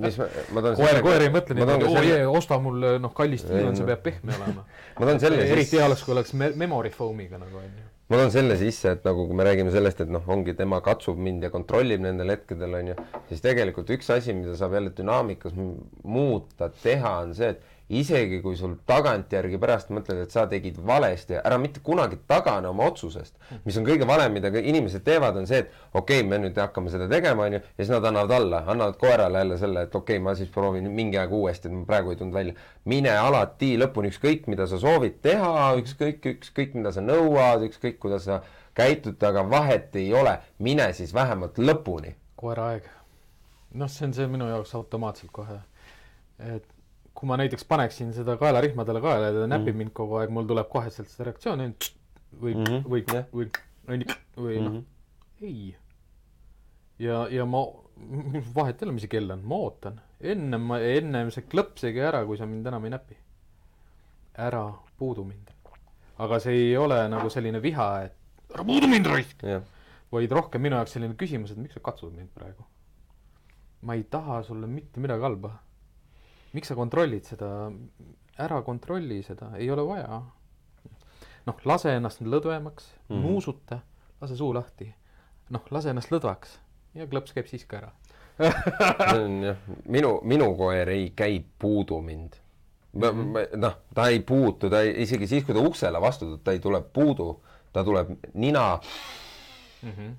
mis 0.05 0.17
ma, 0.21 0.27
ma 0.55 0.63
toon 0.63 0.77
koer, 0.79 0.99
koer 1.03 1.25
ei 1.25 1.31
mõtle 1.35 1.57
nii, 1.57 1.69
et 1.75 1.87
oo 1.89 2.03
jee, 2.07 2.25
osta 2.41 2.59
mulle 2.63 2.97
noh, 3.03 3.13
kallist 3.17 3.49
diivan, 3.51 3.77
see 3.77 3.87
peab 3.89 4.03
pehme 4.05 4.35
olema. 4.37 4.65
ma 4.99 5.09
toon 5.11 5.23
selle 5.23 5.47
eriti 5.49 5.81
hea 5.81 5.87
oleks, 5.89 6.05
kui 6.07 6.15
oleks 6.15 6.35
me 6.39 6.53
memory 6.61 6.93
foam'iga 6.95 7.41
nagu 7.41 7.63
onju 7.63 7.87
ma 8.09 8.17
toon 8.17 8.31
selle 8.33 8.57
sisse, 8.57 8.95
et 8.97 9.03
nagu 9.05 9.27
kui 9.29 9.37
me 9.37 9.45
räägime 9.45 9.73
sellest, 9.73 9.99
et 10.01 10.13
noh, 10.13 10.25
ongi 10.33 10.55
tema 10.57 10.79
katsub 10.85 11.19
mind 11.21 11.43
ja 11.45 11.51
kontrollib 11.53 12.01
nendel 12.01 12.33
hetkedel, 12.33 12.77
on 12.79 12.93
ju, 12.93 12.95
siis 13.29 13.43
tegelikult 13.45 13.91
üks 13.99 14.09
asi, 14.15 14.33
mida 14.37 14.55
saab 14.57 14.79
jälle 14.79 14.95
dünaamikas 14.97 15.57
muuta, 15.59 16.71
teha, 16.83 17.19
on 17.27 17.35
see, 17.37 17.53
et 17.53 17.78
isegi 17.89 18.41
kui 18.45 18.57
sul 18.57 18.75
tagantjärgi 18.89 19.59
pärast 19.61 19.93
mõtled, 19.95 20.21
et 20.25 20.33
sa 20.33 20.45
tegid 20.49 20.77
valesti, 20.87 21.39
ära 21.41 21.57
mitte 21.61 21.81
kunagi 21.85 22.19
tagane 22.29 22.69
oma 22.69 22.85
otsusest. 22.91 23.37
mis 23.65 23.77
on 23.81 23.87
kõige 23.87 24.07
valem, 24.07 24.35
mida 24.37 24.49
inimesed 24.49 25.05
teevad, 25.05 25.37
on 25.41 25.49
see, 25.49 25.63
et 25.65 25.73
okei 25.95 26.21
okay,, 26.21 26.29
me 26.29 26.39
nüüd 26.43 26.61
hakkame 26.61 26.93
seda 26.93 27.09
tegema, 27.09 27.47
onju, 27.49 27.63
ja 27.65 27.85
siis 27.85 27.93
nad 27.95 28.05
annavad 28.05 28.35
alla, 28.37 28.63
annavad 28.67 29.01
koerale 29.01 29.39
jälle 29.39 29.59
selle, 29.59 29.87
et 29.89 29.95
okei 29.95 30.19
okay,, 30.19 30.25
ma 30.25 30.37
siis 30.37 30.53
proovin 30.53 30.91
mingi 30.93 31.19
aeg 31.19 31.33
uuesti, 31.33 31.69
et 31.69 31.77
ma 31.79 31.85
praegu 31.89 32.13
ei 32.13 32.21
tulnud 32.21 32.37
välja. 32.37 32.55
mine 32.85 33.17
alati 33.17 33.73
lõpuni, 33.81 34.13
ükskõik, 34.13 34.47
mida 34.53 34.69
sa 34.69 34.79
soovid 34.79 35.21
teha, 35.25 35.73
ükskõik, 35.81 36.25
ükskõik, 36.37 36.77
mida 36.77 36.93
sa 36.93 37.05
nõuad, 37.05 37.65
ükskõik, 37.71 37.99
kuidas 38.05 38.29
sa 38.29 38.43
käitud, 38.77 39.23
aga 39.25 39.49
vahet 39.51 39.97
ei 39.97 40.13
ole, 40.15 40.39
mine 40.59 40.93
siis 40.93 41.15
vähemalt 41.15 41.59
lõpuni. 41.59 42.15
koera 42.37 42.73
aeg. 42.75 42.89
noh, 43.75 43.89
see 43.89 44.07
on 44.07 44.13
see 44.15 44.27
minu 44.29 44.49
jaoks 44.49 44.75
automaatselt 44.77 45.33
kohe, 45.33 45.63
et 46.39 46.78
kui 47.19 47.27
ma 47.27 47.39
näiteks 47.41 47.67
paneksin 47.67 48.13
seda 48.15 48.37
kaelarihmadele 48.39 49.01
kaela 49.03 49.33
ja 49.33 49.35
ta 49.41 49.49
näpib 49.51 49.73
mm. 49.73 49.83
mind 49.83 49.95
kogu 49.97 50.21
aeg, 50.21 50.31
mul 50.35 50.47
tuleb 50.47 50.69
koheselt 50.71 51.11
see 51.11 51.27
reaktsioon 51.27 51.65
või 51.65 52.55
mm, 52.55 52.69
-hmm. 52.69 52.85
või, 52.93 53.03
või, 53.11 53.49
või, 53.89 54.05
või 54.37 54.61
noh 54.63 54.71
mm 54.71 54.77
-hmm., 54.77 54.85
ei. 55.49 55.77
ja, 57.03 57.25
ja 57.33 57.47
ma, 57.47 57.65
vahet 58.55 58.79
ei 58.79 58.87
ole, 58.87 58.95
mis 58.95 59.07
see 59.07 59.15
kell 59.17 59.35
on, 59.35 59.43
ma 59.43 59.61
ootan. 59.67 60.01
enne 60.21 60.63
ma, 60.63 60.79
ennem 60.79 61.33
see 61.35 61.47
klõpsige 61.51 62.07
ära, 62.07 62.23
kui 62.27 62.39
sa 62.39 62.47
mind 62.47 62.67
enam 62.71 62.87
ei 62.87 62.95
näpi. 62.95 63.19
ära 64.39 64.63
puudu 64.99 65.25
mind. 65.25 65.51
aga 66.19 66.41
see 66.41 66.55
ei 66.69 66.77
ole 66.77 67.03
nagu 67.09 67.31
selline 67.31 67.63
viha, 67.63 67.91
et 68.07 68.55
ära 68.55 68.65
puudu 68.65 68.87
mind 68.87 69.07
raisk 69.07 69.43
yeah.. 69.43 69.63
vaid 70.13 70.31
rohkem 70.31 70.63
minu 70.63 70.79
jaoks 70.79 70.95
selline 70.95 71.19
küsimus, 71.19 71.51
et 71.51 71.59
miks 71.59 71.75
sa 71.75 71.81
katsud 71.81 72.15
mind 72.15 72.31
praegu. 72.35 72.63
ma 73.83 73.95
ei 73.95 74.05
taha 74.05 74.43
sulle 74.43 74.67
mitte 74.67 75.01
midagi 75.01 75.23
halba 75.23 75.59
miks 76.53 76.69
sa 76.69 76.75
kontrollid 76.79 77.25
seda, 77.29 77.71
ära 78.39 78.63
kontrolli 78.63 79.23
seda, 79.23 79.53
ei 79.57 79.71
ole 79.71 79.85
vaja. 79.87 80.23
noh, 81.47 81.61
lase 81.65 81.95
ennast 81.97 82.21
lõdvemaks 82.21 82.91
mm, 82.93 83.17
-hmm. 83.17 83.23
nuusuta, 83.23 83.81
lase 84.21 84.37
suu 84.37 84.55
lahti. 84.55 84.95
noh, 85.51 85.65
lase 85.71 85.91
ennast 85.91 86.13
lõdvaks 86.13 86.59
ja 86.95 87.07
klõps 87.07 87.33
käib 87.33 87.47
siis 87.47 87.65
ka 87.65 87.83
ära 87.83 87.93
see 88.39 89.25
on 89.25 89.43
jah, 89.49 89.57
minu, 89.91 90.19
minu 90.23 90.53
koer 90.59 90.89
ei 90.95 91.11
käi 91.17 91.41
puudu 91.59 92.01
mind. 92.03 92.39
-hmm. 92.95 93.57
noh, 93.57 93.75
ta 93.95 94.09
ei 94.09 94.21
puutu, 94.21 94.71
ta 94.71 94.81
ei, 94.83 94.95
isegi 95.03 95.27
siis, 95.27 95.45
kui 95.45 95.55
ta 95.55 95.61
uksele 95.61 96.01
vastu 96.01 96.27
tuleb, 96.27 96.43
ta 96.45 96.53
ei 96.53 96.61
tule 96.61 96.81
puudu, 96.81 97.29
ta 97.73 97.85
tuleb 97.85 98.15
nina 98.35 98.79
mm. 99.83 99.91
-hmm. 99.91 100.15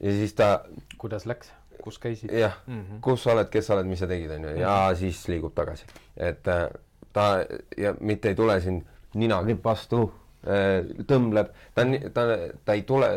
ja 0.00 0.10
siis 0.10 0.34
ta. 0.34 0.64
kuidas 0.98 1.26
läks? 1.26 1.52
Kus 1.82 1.98
käisid? 1.98 2.32
jah 2.32 2.58
mm 2.66 2.80
-hmm., 2.80 3.00
kus 3.04 3.22
sa 3.22 3.32
oled, 3.32 3.50
kes 3.52 3.66
sa 3.66 3.74
oled, 3.74 3.86
mis 3.90 3.98
sa 3.98 4.06
tegid, 4.10 4.30
onju, 4.30 4.48
ja 4.48 4.68
mm 4.68 4.94
-hmm. 4.94 4.98
siis 4.98 5.28
liigub 5.28 5.54
tagasi. 5.54 5.86
et 6.16 6.48
äh, 6.48 6.68
ta 7.12 7.44
ja 7.76 7.94
mitte 8.00 8.28
ei 8.28 8.34
tule 8.34 8.60
siin 8.60 8.86
ninakipp 9.14 9.64
vastu, 9.64 10.12
äh, 10.46 10.84
tõmbleb, 11.06 11.52
ta 11.74 11.82
on, 11.82 11.98
ta, 12.14 12.22
ta 12.64 12.72
ei 12.72 12.82
tule, 12.82 13.10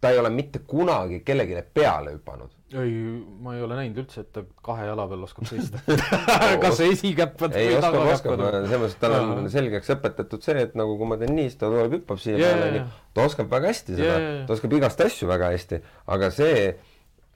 ta 0.00 0.10
ei 0.10 0.18
ole 0.18 0.30
mitte 0.30 0.58
kunagi 0.58 1.20
kellelegi 1.20 1.62
peale 1.74 2.12
hüpanud, 2.12 2.50
ei, 2.74 2.92
ma 3.40 3.54
ei 3.56 3.62
ole 3.62 3.76
näinud 3.78 3.98
üldse, 4.02 4.20
et 4.20 4.32
ta 4.32 4.42
kahe 4.62 4.86
jala 4.86 5.06
peal 5.08 5.22
oskab 5.24 5.46
seista. 5.48 5.80
kas 6.64 6.80
esikäppad 6.80 7.56
ei 7.56 7.68
või 7.72 7.78
oska, 7.78 8.02
oskab, 8.12 8.40
selles 8.40 8.80
mõttes, 8.82 8.98
tal 9.00 9.14
on 9.20 9.50
selgeks 9.50 9.90
õpetatud 9.96 10.44
see, 10.44 10.62
et 10.68 10.74
nagu 10.74 10.98
kui 11.00 11.08
ma 11.08 11.16
teen 11.16 11.34
nii, 11.34 11.48
siis 11.48 11.58
ta 11.58 11.66
tuleb, 11.66 11.92
hüppab 11.98 12.20
siia 12.20 12.36
Jaa, 12.36 12.52
peale 12.54 12.70
nii 12.76 12.86
ta 13.18 13.26
oskab 13.26 13.50
väga 13.50 13.72
hästi 13.72 13.96
seda 13.96 14.06
jaa, 14.06 14.20
jaa. 14.22 14.46
ta 14.46 14.54
oskab 14.54 14.74
igast 14.78 15.02
asju 15.02 15.28
väga 15.28 15.50
hästi, 15.54 15.80
aga 16.14 16.30
see, 16.34 16.58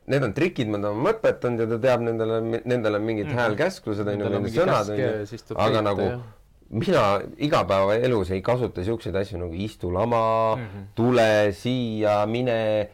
need 0.06 0.22
on 0.26 0.32
trikid, 0.34 0.66
mida 0.68 0.90
ma 0.90 1.00
olen 1.00 1.14
õpetanud 1.14 1.60
ja 1.62 1.66
ta 1.70 1.78
teab 1.78 2.00
nendele, 2.06 2.40
nendele 2.64 2.98
mingid 2.98 3.26
Mhm. 3.26 3.38
häälkäsklused 3.38 4.06
on 4.08 4.18
ju, 4.20 4.24
mingid 4.28 4.42
mingi 4.42 4.58
sõnad 4.58 4.90
on 4.90 4.98
ja 4.98 5.10
ju, 5.22 5.56
aga 5.56 5.82
nagu 5.82 6.00
jah. 6.00 6.20
mina 6.70 7.04
igapäevaelus 7.38 8.30
ei 8.30 8.42
kasuta 8.42 8.84
siukseid 8.84 9.14
asju 9.16 9.38
nagu 9.38 9.54
istu 9.54 9.90
lama 9.92 10.56
mm. 10.56 10.62
-hmm. 10.62 10.86
tule 10.94 11.52
siia, 11.52 12.26
mine. 12.26 12.88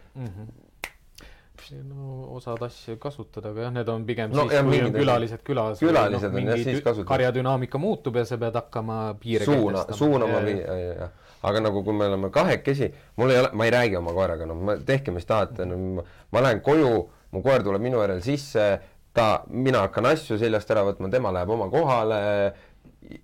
no 1.85 2.25
osad 2.37 2.63
asju 2.63 2.97
kasutada, 2.97 3.51
aga 3.51 3.61
jah, 3.67 3.73
need 3.73 3.89
on 3.89 4.05
pigem 4.09 4.31
No 4.33 4.43
siis 4.47 4.53
ja, 4.53 4.63
kui 4.65 4.81
on 4.83 4.93
külalised 4.93 5.43
külas. 5.45 5.79
külalised 5.83 6.35
on 6.35 6.47
jah, 6.49 6.63
siis 6.65 6.81
kasutad. 6.85 7.09
karjadünaamika 7.11 7.79
muutub 7.79 8.17
ja 8.17 8.25
sa 8.25 8.39
pead 8.41 8.55
hakkama 8.57 9.15
piire 9.21 9.45
suuna, 9.45 9.85
suunama 9.93 10.41
või, 10.47 10.55
jah. 10.99 11.11
Aga 11.43 11.63
nagu, 11.63 11.83
kui 11.87 11.95
me 11.95 12.09
oleme 12.09 12.31
kahekesi, 12.35 12.91
mul 13.17 13.33
ei 13.35 13.43
ole, 13.43 13.51
ma 13.55 13.67
ei 13.69 13.75
räägi 13.75 13.99
oma 13.99 14.15
koeraga, 14.17 14.47
noh, 14.49 14.59
ma, 14.69 14.77
tehke 14.87 15.15
mis 15.15 15.29
tahate, 15.29 15.67
no 15.69 15.79
ma, 16.01 16.43
lähen 16.43 16.63
koju, 16.65 16.95
mu 17.35 17.43
koer 17.45 17.63
tuleb 17.67 17.85
minu 17.85 18.01
järel 18.03 18.23
sisse, 18.25 18.71
ta, 19.15 19.29
mina 19.51 19.85
hakkan 19.87 20.11
asju 20.13 20.39
seljast 20.41 20.71
ära 20.75 20.85
võtma, 20.89 21.11
tema 21.13 21.33
läheb 21.35 21.53
oma 21.55 21.71
kohale. 21.73 22.19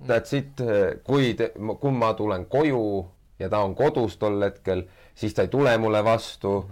That's 0.06 0.32
it, 0.36 0.60
kui 1.04 1.34
kui 1.34 1.92
ma 1.92 2.12
tulen 2.16 2.46
koju 2.48 2.84
ja 3.42 3.50
ta 3.52 3.60
on 3.66 3.74
kodus 3.76 4.16
tol 4.20 4.38
hetkel, 4.44 4.86
siis 5.18 5.34
ta 5.34 5.44
ei 5.44 5.50
tule 5.52 5.74
mulle 5.82 6.00
vastu 6.06 6.62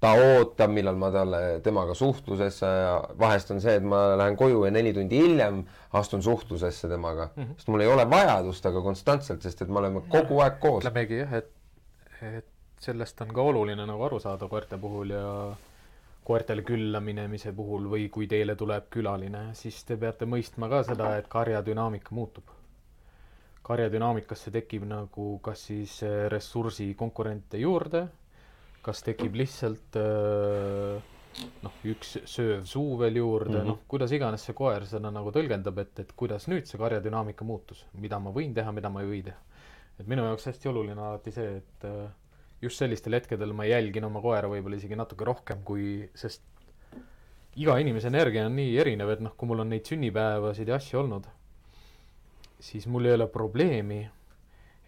ta 0.00 0.12
ootab, 0.16 0.72
millal 0.72 0.96
ma 0.96 1.10
talle, 1.12 1.40
temaga 1.64 1.94
suhtlusesse, 1.94 2.68
vahest 3.20 3.50
on 3.52 3.60
see, 3.60 3.76
et 3.76 3.84
ma 3.84 4.16
lähen 4.16 4.36
koju 4.40 4.64
ja 4.64 4.70
neli 4.72 4.94
tundi 4.96 5.20
hiljem 5.20 5.62
astun 6.00 6.22
suhtlusesse 6.24 6.88
temaga 6.88 7.28
mm, 7.34 7.42
-hmm. 7.42 7.56
sest 7.56 7.68
mul 7.68 7.84
ei 7.84 7.92
ole 7.92 8.10
vajadust 8.10 8.62
temaga 8.62 8.82
konstantselt, 8.82 9.42
sest 9.42 9.62
et 9.62 9.68
me 9.68 9.78
oleme 9.78 10.02
kogu 10.08 10.40
aeg 10.40 10.60
koos. 10.60 10.84
ütlemegi 10.84 11.20
jah, 11.20 11.34
et, 11.42 11.50
et 12.22 12.46
sellest 12.80 13.20
on 13.20 13.34
ka 13.34 13.42
oluline 13.42 13.86
nagu 13.86 14.02
aru 14.08 14.20
saada 14.20 14.48
koerte 14.48 14.78
puhul 14.78 15.10
ja 15.10 15.26
koertele 16.24 16.62
külla 16.62 17.00
minemise 17.00 17.52
puhul 17.52 17.88
või 17.90 18.08
kui 18.08 18.26
teile 18.30 18.54
tuleb 18.56 18.88
külaline, 18.90 19.50
siis 19.58 19.82
te 19.84 19.96
peate 19.96 20.28
mõistma 20.28 20.68
ka 20.68 20.82
seda, 20.86 21.16
et 21.18 21.28
karjadünaamika 21.28 22.14
muutub. 22.14 22.56
karjadünaamikasse 23.62 24.50
tekib 24.50 24.84
nagu 24.88 25.38
kas 25.44 25.66
siis 25.66 26.02
äh, 26.02 26.26
ressursi 26.32 26.94
konkurente 26.94 27.58
juurde, 27.58 28.06
kas 28.82 29.02
tekib 29.04 29.36
lihtsalt 29.36 29.98
äh, 30.00 31.00
noh, 31.64 31.76
üks 31.92 32.16
sööv 32.28 32.64
suu 32.68 32.96
veel 33.00 33.20
juurde 33.20 33.52
mm. 33.52 33.60
-hmm. 33.60 33.68
noh, 33.72 33.82
kuidas 33.88 34.12
iganes 34.16 34.44
see 34.46 34.56
koer 34.56 34.86
seda 34.88 35.12
nagu 35.14 35.32
tõlgendab, 35.34 35.78
et, 35.82 35.98
et 36.04 36.12
kuidas 36.16 36.48
nüüd 36.50 36.68
see 36.68 36.80
karjadünaamika 36.80 37.44
muutus, 37.44 37.84
mida 37.94 38.18
ma 38.18 38.32
võin 38.34 38.54
teha, 38.56 38.72
mida 38.72 38.90
ma 38.90 39.04
ei 39.04 39.10
või 39.12 39.22
teha. 39.28 39.38
et 40.00 40.08
minu 40.08 40.24
jaoks 40.24 40.46
hästi 40.48 40.68
oluline 40.68 41.00
alati 41.00 41.32
see, 41.34 41.56
et 41.60 41.84
äh, 41.84 42.08
just 42.62 42.80
sellistel 42.80 43.16
hetkedel 43.16 43.52
ma 43.56 43.66
jälgin 43.68 44.04
oma 44.04 44.20
koera 44.20 44.48
võib-olla 44.48 44.76
isegi 44.80 44.96
natuke 44.96 45.24
rohkem 45.24 45.62
kui, 45.64 46.08
sest 46.14 46.42
iga 47.56 47.76
inimese 47.82 48.08
energia 48.08 48.46
on 48.46 48.56
nii 48.56 48.76
erinev, 48.78 49.14
et 49.16 49.22
noh, 49.24 49.34
kui 49.36 49.48
mul 49.50 49.64
on 49.64 49.72
neid 49.72 49.88
sünnipäevasid 49.88 50.68
ja 50.70 50.78
asju 50.80 51.00
olnud, 51.02 51.26
siis 52.60 52.86
mul 52.86 53.08
ei 53.08 53.16
ole 53.16 53.26
probleemi, 53.32 54.02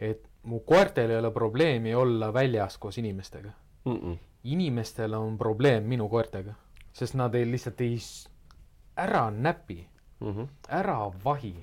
et 0.01 0.29
mu 0.49 0.61
koertel 0.67 1.11
ei 1.11 1.21
ole 1.23 1.31
probleemi 1.35 1.95
olla 1.95 2.33
väljas 2.35 2.79
koos 2.79 2.99
inimestega. 2.99 3.53
Mm 3.85 3.97
-mm. 3.97 4.19
inimestel 4.45 5.15
on 5.15 5.39
probleem 5.39 5.85
minu 5.85 6.09
koertega, 6.09 6.55
sest 6.93 7.15
nad 7.15 7.35
ei, 7.35 7.51
lihtsalt 7.51 7.81
ei, 7.81 7.99
ära 8.97 9.31
näpi, 9.31 9.87
Mm 10.23 10.35
-hmm. 10.35 10.47
ära 10.69 11.13
vahi. 11.25 11.55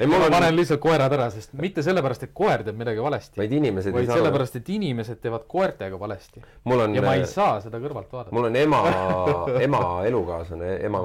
ei, 0.00 0.06
ma 0.08 0.16
on, 0.16 0.30
panen 0.30 0.56
lihtsalt 0.56 0.80
koerad 0.80 1.12
ära, 1.12 1.30
sest 1.30 1.52
mitte 1.52 1.82
sellepärast, 1.82 2.22
et 2.22 2.30
koer 2.34 2.62
teeb 2.62 2.76
midagi 2.76 3.02
valesti, 3.02 3.40
vaid 3.40 3.52
inimesed 3.52 3.92
vaid 3.92 4.10
sellepärast, 4.12 4.56
et 4.56 4.68
inimesed 4.68 5.18
teevad 5.22 5.46
koertega 5.48 5.98
valesti. 6.00 6.42
on 6.64 6.94
ja 6.94 7.02
ma 7.02 7.14
ei 7.14 7.26
saa 7.26 7.60
seda 7.60 7.78
kõrvalt 7.78 8.12
vaadata. 8.12 8.34
mul 8.34 8.44
on 8.44 8.56
ema, 8.56 8.82
ema 9.66 10.04
elukaaslane, 10.06 10.76
ema, 10.86 11.02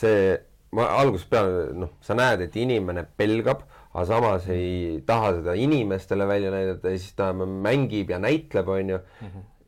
see, 0.00 0.40
ma 0.70 0.90
algusest 0.98 1.30
peale, 1.30 1.72
noh, 1.72 1.94
sa 2.00 2.14
näed, 2.14 2.40
et 2.40 2.56
inimene 2.56 3.06
pelgab, 3.16 3.62
aga 3.92 4.04
samas 4.06 4.48
ei 4.52 5.02
taha 5.06 5.36
seda 5.38 5.54
inimestele 5.58 6.26
välja 6.28 6.50
näidata 6.52 6.92
ja 6.92 6.98
siis 6.98 7.14
ta 7.16 7.30
mängib 7.34 8.10
ja 8.12 8.18
näitleb, 8.22 8.68
onju. 8.68 8.98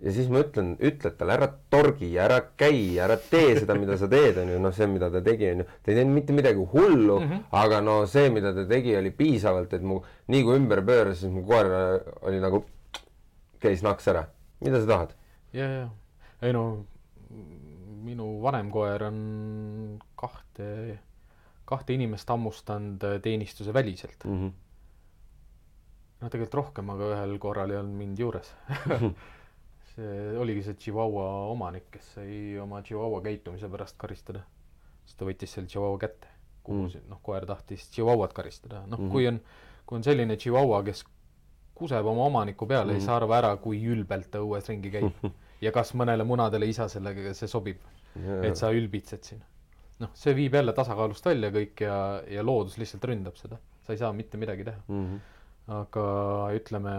ja 0.00 0.12
siis 0.16 0.28
ma 0.32 0.42
ütlen, 0.44 0.74
ütled 0.76 1.16
talle 1.18 1.36
ära 1.36 1.48
torgi, 1.72 2.10
ära 2.20 2.40
käi, 2.60 2.98
ära 3.00 3.16
tee 3.20 3.54
seda, 3.58 3.76
mida 3.80 3.96
sa 4.00 4.08
teed, 4.08 4.38
onju, 4.44 4.58
noh, 4.62 4.74
see, 4.76 4.88
mida 4.92 5.10
ta 5.12 5.22
tegi, 5.24 5.50
onju. 5.54 5.66
ta 5.68 5.92
ei 5.92 5.98
teinud 6.00 6.16
mitte 6.16 6.36
midagi 6.36 6.66
hullu 6.74 7.20
mm, 7.20 7.30
-hmm. 7.30 7.42
aga 7.62 7.80
no 7.84 7.96
see, 8.06 8.30
mida 8.30 8.54
ta 8.56 8.66
tegi, 8.68 8.96
oli 8.96 9.10
piisavalt, 9.10 9.72
et 9.76 9.82
mu, 9.82 10.02
nii 10.28 10.44
kui 10.44 10.60
ümber 10.60 10.84
pööras, 10.84 11.20
siis 11.20 11.32
mu 11.32 11.44
koer 11.48 11.72
oli 12.22 12.40
nagu, 12.40 12.64
käis 13.60 13.82
naks 13.82 14.08
ära. 14.08 14.26
mida 14.60 14.80
sa 14.80 14.86
tahad? 14.86 15.16
ja, 15.52 15.66
ja, 15.68 15.88
ei 16.42 16.52
no 16.52 16.84
minu 18.04 18.40
vanem 18.42 18.70
koer 18.72 19.02
on 19.08 19.18
kahte, 20.18 20.98
kahte 21.70 21.94
inimest 21.94 22.28
hammustanud 22.28 23.02
äh, 23.06 23.20
teenistuse 23.22 23.72
väliselt. 23.74 24.24
Mm 24.24 24.36
-hmm. 24.40 24.52
no 26.20 26.28
tegelikult 26.28 26.54
rohkem, 26.54 26.90
aga 26.90 27.12
ühel 27.14 27.38
korral 27.38 27.70
ei 27.70 27.76
olnud 27.80 27.96
mind 27.98 28.18
juures. 28.18 28.52
see 29.94 30.36
oligi 30.38 30.62
see 30.66 30.74
Chihuahua 30.74 31.28
omanik, 31.52 31.88
kes 31.90 32.12
sai 32.14 32.58
oma 32.62 32.82
Chihuahua 32.82 33.20
käitumise 33.24 33.68
pärast 33.68 33.96
karistada. 33.98 34.40
sest 35.04 35.18
ta 35.18 35.24
võttis 35.26 35.50
selle 35.56 35.66
Chihuahua 35.68 35.98
kätte, 35.98 36.28
kuhu 36.62 36.78
Mm. 36.82 36.84
mm. 36.94 37.08
noh, 37.10 37.18
koer 37.22 37.46
tahtis 37.46 37.88
Chihuahuat 37.90 38.32
karistada, 38.32 38.82
noh 38.86 38.98
mm 38.98 39.04
Mhm. 39.04 39.08
-hmm. 39.08 39.12
kui 39.12 39.26
on, 39.28 39.40
kui 39.86 39.96
on 39.96 40.04
selline 40.04 40.36
Chihuahua, 40.36 40.82
kes 40.82 41.04
kuseb 41.74 42.06
oma 42.06 42.24
omaniku 42.24 42.66
peale 42.66 42.84
mm, 42.84 42.90
-hmm. 42.90 42.94
ei 42.94 42.98
Mhm. 42.98 43.06
saa 43.06 43.16
arva 43.16 43.38
ära, 43.38 43.56
kui 43.56 43.80
ülbelt 43.86 44.30
ta 44.30 44.38
õues 44.38 44.68
ringi 44.68 44.90
käib 44.90 45.12
ja 45.60 45.72
kas 45.72 45.94
mõnele 45.94 46.24
munadele 46.24 46.66
isa 46.66 46.88
sellega 46.88 47.34
see 47.34 47.48
sobib, 47.48 47.76
et 48.42 48.56
sa 48.56 48.70
ülbitsed 48.72 49.22
siin. 49.22 49.42
noh, 50.00 50.10
see 50.16 50.34
viib 50.36 50.56
jälle 50.56 50.74
tasakaalust 50.76 51.26
välja 51.26 51.50
kõik 51.54 51.84
ja, 51.84 51.96
ja 52.30 52.44
loodus 52.46 52.78
lihtsalt 52.80 53.04
ründab 53.10 53.38
seda, 53.40 53.60
sa 53.84 53.94
ei 53.94 54.00
saa 54.00 54.12
mitte 54.16 54.40
midagi 54.40 54.66
teha. 54.66 54.82
mm. 54.88 55.06
-hmm. 55.06 55.20
aga 55.80 56.06
ütleme, 56.56 56.94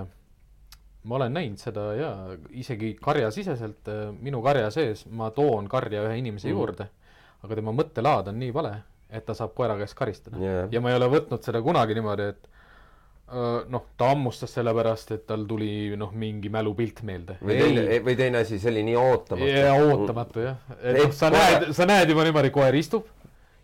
ma 1.04 1.16
olen 1.18 1.34
näinud 1.34 1.62
seda 1.62 1.88
ja 1.98 2.12
isegi 2.50 2.94
karjasiseselt, 3.02 3.92
minu 4.22 4.42
karja 4.42 4.70
sees 4.72 5.06
ma 5.10 5.32
toon 5.32 5.68
karja 5.68 6.06
ühe 6.08 6.18
inimese 6.22 6.48
mm. 6.48 6.56
juurde, 6.58 6.88
aga 7.44 7.58
tema 7.58 7.74
mõttelaad 7.76 8.32
on 8.34 8.40
nii 8.40 8.54
vale, 8.54 8.76
et 9.10 9.26
ta 9.26 9.34
saab 9.34 9.56
koera 9.58 9.78
käest 9.78 9.98
karistada 9.98 10.38
Jaa. 10.38 10.68
ja 10.72 10.82
ma 10.82 10.92
ei 10.92 11.00
ole 11.02 11.10
võtnud 11.12 11.44
seda 11.44 11.62
kunagi 11.62 11.98
niimoodi, 11.98 12.30
et 12.36 12.51
noh, 13.72 13.86
ta 13.98 14.10
hammustas 14.12 14.52
sellepärast, 14.58 15.12
et 15.16 15.26
tal 15.30 15.46
tuli 15.48 15.96
noh, 16.00 16.12
mingi 16.12 16.50
mälupilt 16.52 17.02
meelde. 17.08 17.38
või 17.42 17.58
teine, 17.62 17.88
või 18.04 18.18
teine 18.20 18.42
asi, 18.44 18.60
see 18.60 18.72
oli 18.74 18.84
nii 18.90 18.96
ootamatu. 19.00 19.48
ja 19.48 19.74
ootamatu 19.80 20.40
jah, 20.50 20.58
et 20.82 20.96
Ei, 20.96 21.06
noh, 21.06 21.12
sa 21.16 21.30
koera- 21.32 21.50
näed, 21.62 21.74
sa 21.80 21.86
näed 21.88 22.10
juba 22.12 22.24
niimoodi, 22.28 22.50
koer 22.52 22.76
istub, 22.76 23.06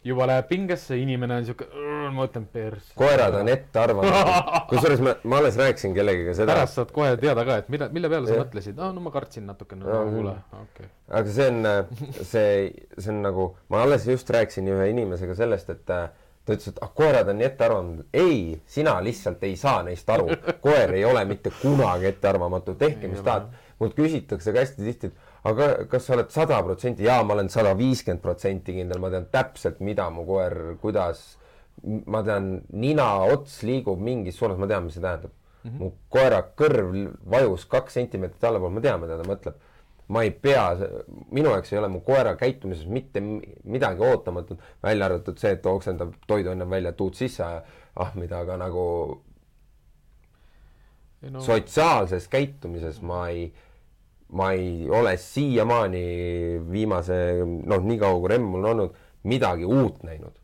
juba 0.07 0.23
läheb 0.29 0.45
pingesse, 0.47 0.95
inimene 1.01 1.35
on 1.41 1.45
siuke, 1.49 1.65
ma 1.75 2.11
mõtlen 2.15 2.45
persse. 2.47 2.93
koerad 2.95 3.33
on 3.41 3.49
ettearvamatud. 3.51 4.51
kusjuures 4.69 5.01
ma, 5.03 5.15
ma 5.27 5.39
alles 5.41 5.57
rääkisin 5.59 5.95
kellegagi 5.97 6.35
seda, 6.37 6.53
pärast 6.53 6.77
saad 6.79 6.93
kohe 6.95 7.17
teada 7.19 7.43
ka, 7.49 7.57
et 7.65 7.67
mida, 7.73 7.89
mille 7.91 8.07
peale 8.13 8.29
sa 8.29 8.37
Jah. 8.37 8.45
mõtlesid, 8.45 8.79
aa 8.79 8.93
no 8.95 9.03
ma 9.03 9.11
kartsin 9.11 9.43
natukene, 9.49 9.83
Jaa, 9.83 10.05
no 10.05 10.13
kuule 10.15 10.35
okei. 10.61 10.87
aga 11.19 11.33
see 11.39 11.49
on, 11.51 11.59
see, 12.21 12.47
see 12.95 13.11
on 13.11 13.19
nagu, 13.25 13.49
ma 13.73 13.81
alles 13.83 14.07
just 14.07 14.31
rääkisin 14.31 14.71
ühe 14.71 14.87
inimesega 14.93 15.35
sellest, 15.43 15.69
et 15.75 15.91
äh, 15.91 16.07
ta 16.47 16.55
ütles, 16.55 16.71
et 16.71 16.81
ah, 16.81 16.91
koerad 16.95 17.27
on 17.27 17.39
nii 17.41 17.45
ettearvamatud. 17.49 18.05
ei, 18.15 18.61
sina 18.65 18.95
lihtsalt 19.03 19.43
ei 19.43 19.55
saa 19.59 19.81
neist 19.83 20.09
aru. 20.09 20.29
koer 20.63 20.93
ei 20.95 21.05
ole 21.05 21.25
mitte 21.27 21.51
kunagi 21.61 22.07
ettearvamatu, 22.13 22.75
tehke 22.79 23.11
mis 23.11 23.23
tahad. 23.25 23.49
mult 23.79 23.93
küsitakse 23.93 24.53
ka 24.53 24.63
hästi 24.63 24.85
tihti, 24.85 25.09
et 25.11 25.49
aga 25.51 25.67
kas 25.91 26.07
sa 26.07 26.15
oled 26.15 26.31
sada 26.33 26.61
protsenti, 26.65 27.05
jaa, 27.05 27.19
ma 27.23 27.35
olen 27.35 27.51
sada 27.53 27.75
viiskümmend 27.77 28.23
protsenti 28.23 28.73
kindel, 28.79 29.01
ma 29.03 29.11
tean 29.13 29.27
täpselt, 29.31 29.83
mida 29.85 30.07
mu 30.09 30.23
koer, 30.25 30.55
kuidas, 30.81 31.21
ma 31.83 32.23
tean, 32.25 32.55
nina 32.73 33.11
ots 33.27 33.59
liigub 33.67 34.01
mingis 34.01 34.39
suunas, 34.39 34.57
ma 34.57 34.69
tean, 34.71 34.87
mis 34.87 34.97
see 34.97 35.03
tähendab 35.03 35.29
mm. 35.29 35.69
-hmm. 35.69 35.77
mu 35.83 35.91
koera 36.09 36.41
kõrv 36.57 36.95
vajus 37.35 37.67
kaks 37.69 37.99
sentimeetrit 37.99 38.49
allapoole, 38.49 38.79
ma 38.79 38.85
tean, 38.87 39.03
mida 39.03 39.19
ta 39.19 39.27
mõtleb 39.29 39.66
ma 40.07 40.21
ei 40.23 40.31
pea, 40.31 40.63
minu 41.35 41.49
jaoks 41.51 41.73
ei 41.73 41.79
ole 41.81 41.87
mu 41.91 41.99
koera 42.05 42.35
käitumises 42.39 42.87
mitte 42.87 43.19
mi- 43.19 43.41
midagi 43.63 43.99
ootamatut, 44.07 44.59
välja 44.83 45.05
arvatud 45.09 45.37
see, 45.37 45.51
et 45.57 45.61
ta 45.61 45.69
oksendab 45.75 46.13
toidu 46.27 46.53
enne 46.53 46.69
välja, 46.69 46.93
tuud 46.95 47.13
sisse 47.19 47.43
ahmida, 47.95 48.39
aga 48.45 48.55
nagu 48.61 48.85
ei 51.23 51.31
no 51.33 51.41
sotsiaalses 51.43 52.27
käitumises 52.31 53.01
ma 53.01 53.23
ei, 53.33 53.47
ma 54.37 54.51
ei 54.55 54.89
ole 54.89 55.15
siiamaani 55.17 56.03
viimase 56.71 57.17
noh, 57.45 57.83
nii 57.83 57.97
kaua 58.01 58.19
kui 58.21 58.31
Remm 58.35 58.55
on 58.59 58.65
olnud, 58.71 58.95
midagi 59.27 59.65
uut 59.65 60.03
näinud. 60.07 60.35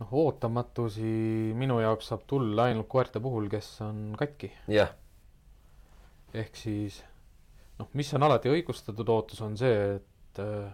noh, 0.00 0.12
ootamatusi 0.24 1.52
minu 1.60 1.78
jaoks 1.84 2.08
saab 2.10 2.22
tulla 2.26 2.64
ainult 2.70 2.88
koerte 2.88 3.20
puhul, 3.20 3.46
kes 3.52 3.68
on 3.84 4.14
katki. 4.18 4.50
jah, 4.68 4.90
ehk 6.34 6.56
siis 6.56 7.02
noh, 7.80 7.88
mis 7.96 8.10
on 8.16 8.22
alati 8.26 8.50
õigustatud 8.52 9.08
ootus, 9.12 9.40
on 9.46 9.56
see, 9.60 9.94
et 9.96 10.40
äh, 10.42 10.68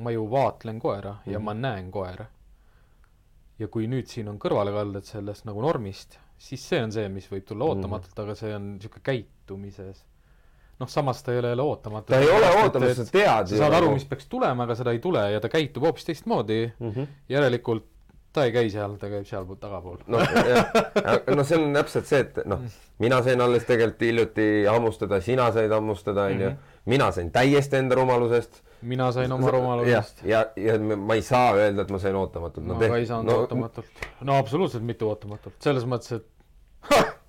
ma 0.00 0.12
ju 0.14 0.26
vaatlen 0.30 0.78
koera 0.80 1.16
ja 1.26 1.38
Mhm. 1.38 1.44
ma 1.44 1.54
näen 1.54 1.90
koera. 1.90 2.26
ja 3.60 3.68
kui 3.68 3.84
nüüd 3.92 4.08
siin 4.08 4.28
on 4.32 4.38
kõrvalekalded 4.40 5.04
sellest 5.04 5.44
nagu 5.44 5.60
normist, 5.60 6.14
siis 6.40 6.62
see 6.68 6.78
on 6.82 6.92
see, 6.92 7.08
mis 7.12 7.26
võib 7.28 7.44
tulla 7.44 7.64
Mhm. 7.66 7.72
ootamatult 7.74 8.14
mm, 8.14 8.22
-hmm. 8.22 8.30
aga 8.30 8.34
see 8.34 8.54
on 8.56 8.70
niisugune 8.78 9.02
käitumises. 9.04 10.04
noh, 10.80 10.88
samas 10.88 11.22
ta 11.22 11.32
ei 11.32 11.38
ole 11.38 11.48
jälle 11.48 11.62
ootamatu. 11.62 12.12
ta 12.12 12.18
ei 12.20 12.28
ole 12.30 12.46
ootamatu, 12.62 12.94
sa 12.94 13.04
tead 13.12 13.46
sa 13.48 13.56
saad 13.56 13.72
aru, 13.74 13.90
mis 13.92 14.04
peaks 14.04 14.26
tulema, 14.26 14.62
aga 14.64 14.74
seda 14.74 14.90
ei 14.92 14.98
tule 14.98 15.30
ja 15.32 15.40
ta 15.40 15.48
käitub 15.48 15.82
hoopis 15.82 16.04
teistmoodi 16.04 16.72
mm. 16.80 16.90
-hmm. 16.92 17.06
järelikult 17.28 17.84
ta 18.32 18.44
ei 18.46 18.52
käi 18.54 18.70
seal, 18.70 18.94
ta 19.00 19.10
käib 19.10 19.26
sealpool 19.26 19.58
tagapool. 19.60 20.00
noh, 20.06 20.24
no 21.36 21.44
see 21.46 21.58
on 21.58 21.74
täpselt 21.74 22.08
see, 22.10 22.24
et 22.26 22.40
noh, 22.50 22.62
mina 23.02 23.20
sain 23.26 23.40
alles 23.42 23.66
tegelikult 23.68 24.06
hiljuti 24.06 24.48
hammustada, 24.68 25.20
sina 25.24 25.50
said 25.54 25.72
hammustada, 25.74 26.28
onju. 26.30 26.50
Mhm. 26.50 26.74
mina 26.90 27.10
sain 27.12 27.30
täiesti 27.34 27.80
enda 27.80 27.98
rumalusest. 27.98 28.62
mina 28.82 29.10
sain 29.12 29.32
oma 29.32 29.50
rumalusest. 29.50 30.24
ja, 30.24 30.46
ja, 30.56 30.74
ja 30.74 30.96
ma 30.96 31.18
ei 31.18 31.22
saa 31.22 31.54
öelda, 31.58 31.82
et 31.82 31.90
ma 31.90 31.98
sain 31.98 32.16
ootamatult 32.16 32.66
ma 32.66 32.74
no, 32.74 32.80
ka 32.80 32.96
ei 32.96 33.06
saanud 33.06 33.32
no, 33.32 33.38
ootamatult. 33.44 34.06
no 34.20 34.38
absoluutselt 34.38 34.86
mitte 34.86 35.04
ootamatult, 35.04 35.58
selles 35.60 35.88
mõttes, 35.88 36.20
et 36.20 36.28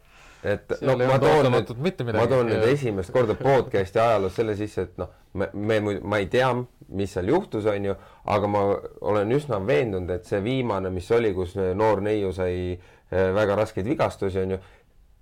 et 0.44 0.74
Seal 0.74 0.90
no 0.90 1.08
ma 1.10 1.18
toon 1.22 1.50
nüüd, 1.54 2.04
ma 2.18 2.28
toon 2.30 2.50
nüüd 2.50 2.66
esimest 2.72 3.14
korda 3.14 3.36
podcast'i 3.38 4.02
ajaloos 4.02 4.36
selle 4.40 4.56
sisse, 4.58 4.88
et 4.90 5.02
noh, 5.02 5.12
me, 5.38 5.48
me, 5.54 5.80
ma 6.02 6.20
ei 6.22 6.28
tea, 6.32 6.50
mis 6.98 7.14
seal 7.16 7.30
juhtus, 7.32 7.68
onju, 7.70 7.96
aga 8.34 8.50
ma 8.52 8.66
olen 9.14 9.32
üsna 9.38 9.62
veendunud, 9.66 10.10
et 10.16 10.28
see 10.28 10.42
viimane, 10.44 10.92
mis 10.94 11.08
oli, 11.16 11.34
kus 11.38 11.56
noor 11.78 12.02
neiu 12.06 12.34
sai 12.36 12.56
eh, 12.74 13.32
väga 13.38 13.60
raskeid 13.62 13.88
vigastusi, 13.88 14.42
onju, 14.44 14.60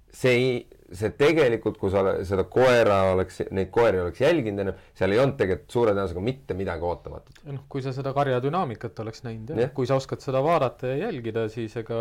see 0.10 0.36
ei, 0.36 0.54
see 0.96 1.12
tegelikult, 1.18 1.78
kui 1.82 1.92
sa 1.94 2.02
seda 2.26 2.46
koera 2.50 3.02
oleks, 3.14 3.44
neid 3.54 3.70
koeri 3.74 4.02
oleks 4.02 4.22
jälginud 4.24 4.64
ennem, 4.64 4.80
seal 4.98 5.14
ei 5.14 5.22
olnud 5.22 5.38
tegelikult 5.40 5.76
suure 5.76 5.94
tõenäosusega 5.94 6.24
mitte 6.26 6.58
midagi 6.58 6.88
ootamatut. 6.90 7.44
noh, 7.50 7.66
kui 7.70 7.84
sa 7.86 7.94
seda 7.96 8.14
karja 8.16 8.40
dünaamikat 8.44 9.04
oleks 9.06 9.22
näinud 9.28 9.54
jah, 9.54 9.74
kui 9.76 9.90
sa 9.90 10.00
oskad 10.02 10.24
seda 10.26 10.42
vaadata 10.46 10.90
ja 10.94 10.98
jälgida, 11.06 11.46
siis 11.54 11.78
ega 11.84 12.00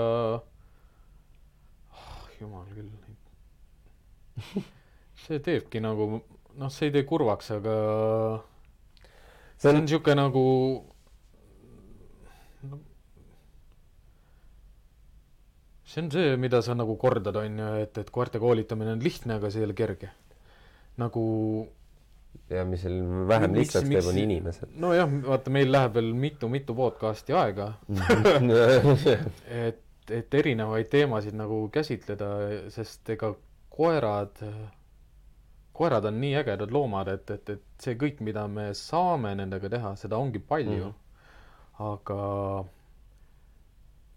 oh, 1.93 2.01
jumal 2.41 2.65
küll. 2.73 2.89
see 5.25 5.41
teebki 5.45 5.81
nagu, 5.85 6.21
noh, 6.59 6.71
see 6.73 6.89
ei 6.91 6.95
tee 6.99 7.05
kurvaks, 7.09 7.51
aga 7.59 7.75
see 9.59 9.73
on 9.73 9.81
niisugune 9.83 10.15
nagu 10.21 10.45
no, 12.69 12.79
see 15.89 16.03
on 16.05 16.11
see, 16.13 16.37
mida 16.41 16.61
sa 16.65 16.77
nagu 16.79 16.97
kordad, 17.01 17.37
on 17.41 17.59
ju, 17.63 17.73
et, 17.87 17.99
et 18.05 18.11
koerte 18.15 18.41
koolitamine 18.43 18.95
on 18.97 19.03
lihtne, 19.05 19.39
aga 19.41 19.51
see 19.51 19.63
ei 19.65 19.69
ole 19.71 19.77
kerge. 19.79 20.11
nagu 20.99 21.25
ja 22.51 22.65
mis 22.67 22.81
seal 22.85 22.97
vähem 23.29 23.53
Miks- 23.55 23.61
lihtsaks 23.63 23.85
teeb, 23.87 23.93
miks- 23.95 24.09
on 24.11 24.19
inimesed. 24.23 24.73
nojah, 24.83 25.11
vaata, 25.29 25.51
meil 25.55 25.71
läheb 25.73 25.95
veel 25.99 26.13
mitu-mitu 26.27 26.75
podcast'i 26.77 27.35
aega, 27.37 27.71
et, 29.67 29.83
et 30.11 30.35
erinevaid 30.41 30.89
teemasid 30.93 31.37
nagu 31.39 31.65
käsitleda, 31.73 32.29
sest 32.75 33.09
ega 33.17 33.33
koerad, 33.79 34.41
koerad 35.73 36.09
on 36.11 36.19
nii 36.21 36.35
ägedad 36.41 36.73
loomad, 36.75 37.11
et, 37.13 37.31
et, 37.31 37.53
et 37.55 37.85
see 37.85 37.99
kõik, 38.01 38.23
mida 38.27 38.47
me 38.51 38.73
saame 38.75 39.37
nendega 39.39 39.71
teha, 39.77 39.95
seda 40.01 40.19
ongi 40.19 40.43
palju 40.43 40.89
mm.. 40.89 40.97
aga 41.87 42.19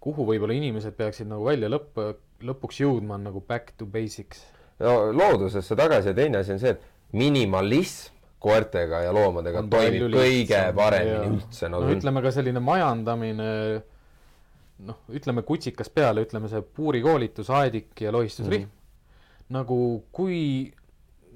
kuhu 0.02 0.26
võib-olla 0.32 0.58
inimesed 0.58 0.98
peaksid 0.98 1.30
nagu 1.30 1.46
välja 1.46 1.70
lõpp, 1.70 2.00
lõpuks 2.42 2.82
jõudma, 2.82 3.20
on 3.20 3.30
nagu 3.30 3.44
back 3.48 3.76
to 3.78 3.86
basics. 3.86 4.42
no 4.82 5.12
loodusesse 5.14 5.78
tagasi 5.78 6.10
ja 6.10 6.18
teine 6.18 6.42
asi 6.42 6.56
on 6.56 6.64
see, 6.64 6.74
et 6.74 7.14
minimalism 7.14 8.18
koertega 8.42 9.04
ja 9.06 9.14
loomadega 9.14 9.62
On 9.62 9.70
toimib 9.70 10.08
kõige 10.16 10.62
paremini 10.74 11.36
üldse 11.36 11.70
no 11.70 11.84
nagu 11.84 11.94
ütleme 11.94 12.24
ka 12.26 12.32
selline 12.34 12.64
majandamine, 12.66 13.50
noh, 14.88 15.02
ütleme 15.14 15.46
kutsikas 15.46 15.94
peale, 15.94 16.26
ütleme 16.26 16.50
see 16.50 16.64
puurikoolitus, 16.66 17.52
aedik 17.54 18.02
ja 18.02 18.14
lohistusrihm 18.16 18.66
mm. 18.66 18.72
-hmm. 18.72 18.81
Nagu 19.52 19.78
kui, 20.16 20.72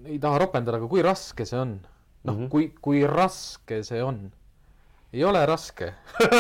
ei 0.06 0.18
taha 0.22 0.40
ropendada, 0.46 0.80
aga 0.80 0.90
kui 0.92 1.04
raske 1.06 1.48
see 1.48 1.60
on? 1.60 1.78
noh 2.26 2.34
mm. 2.34 2.40
-hmm. 2.40 2.50
kui, 2.50 2.70
kui 2.82 3.04
raske 3.08 3.84
see 3.84 4.02
on? 4.04 4.32
ei 5.14 5.24
ole 5.24 5.46
raske 5.46 5.94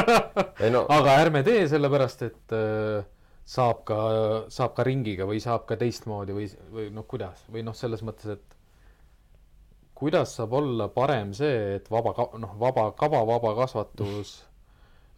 no 0.75 0.85
aga 0.89 1.19
ärme 1.23 1.43
tee 1.43 1.67
sellepärast, 1.69 2.21
et 2.21 2.55
äh, 2.55 3.05
saab 3.45 3.85
ka, 3.85 3.99
saab 4.49 4.75
ka 4.75 4.83
ringiga 4.83 5.27
või 5.29 5.39
saab 5.39 5.65
ka 5.69 5.77
teistmoodi 5.77 6.33
või, 6.33 6.49
või 6.71 6.89
noh, 6.91 7.05
kuidas 7.07 7.45
või 7.51 7.63
noh, 7.63 7.75
selles 7.77 8.03
mõttes, 8.03 8.37
et 8.39 8.55
kuidas 9.95 10.35
saab 10.35 10.53
olla 10.53 10.87
parem 10.87 11.33
see, 11.33 11.75
et 11.75 11.91
vaba 11.91 12.15
noh, 12.37 12.55
vaba 12.59 12.91
kaba, 12.91 13.21
vaba 13.25 13.55
kasvatus, 13.55 14.43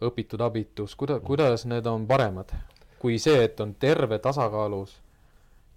õpitud 0.00 0.40
abitus, 0.44 0.94
kuida-, 0.94 1.20
kuidas 1.24 1.64
need 1.66 1.86
on 1.86 2.06
paremad 2.06 2.52
kui 2.98 3.18
see, 3.22 3.44
et 3.46 3.60
on 3.62 3.74
terve, 3.78 4.18
tasakaalus 4.22 4.98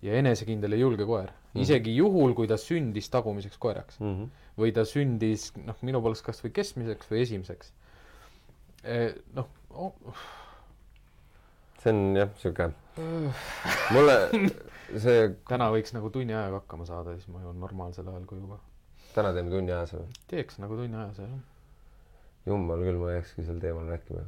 ja 0.02 0.18
enesekindel 0.18 0.76
ja 0.76 0.82
julge 0.82 1.06
koer 1.06 1.30
mm.. 1.30 1.62
isegi 1.64 1.96
juhul, 1.96 2.36
kui 2.38 2.50
ta 2.50 2.58
sündis 2.62 3.10
tagumiseks 3.14 3.58
koeraks 3.62 4.00
mm 4.00 4.12
-hmm. 4.12 4.30
või 4.62 4.74
ta 4.76 4.86
sündis 4.86 5.52
noh, 5.62 5.78
minu 5.82 6.02
poolest 6.02 6.26
kas 6.26 6.44
või 6.44 6.54
keskmiseks 6.58 7.12
või 7.12 7.22
esimeseks. 7.26 7.74
noh 9.36 9.48
oh,, 9.70 9.94
see 11.84 11.94
on 11.94 12.18
jah, 12.18 12.30
sihuke 12.42 12.72
mulle 13.94 14.18
see, 15.04 15.30
täna 15.48 15.70
võiks 15.74 15.94
nagu 15.96 16.10
tunni 16.14 16.36
ajaga 16.36 16.60
hakkama 16.62 16.88
saada, 16.90 17.16
siis 17.16 17.30
ma 17.32 17.44
jõuan 17.44 17.62
normaalsel 17.62 18.10
ajal 18.12 18.26
koju 18.28 18.50
ka. 18.50 18.60
täna 19.16 19.32
teeme 19.38 19.54
tunni 19.54 19.72
ajas 19.72 19.96
või? 19.96 20.10
teeks 20.34 20.60
nagu 20.64 20.78
tunni 20.80 20.98
ajas 20.98 21.22
jah. 21.24 21.38
jummal 22.50 22.84
küll, 22.84 23.00
ma 23.00 23.14
ei 23.14 23.20
jakski 23.20 23.46
sel 23.48 23.62
teemal 23.64 23.88
rääkima. 23.94 24.26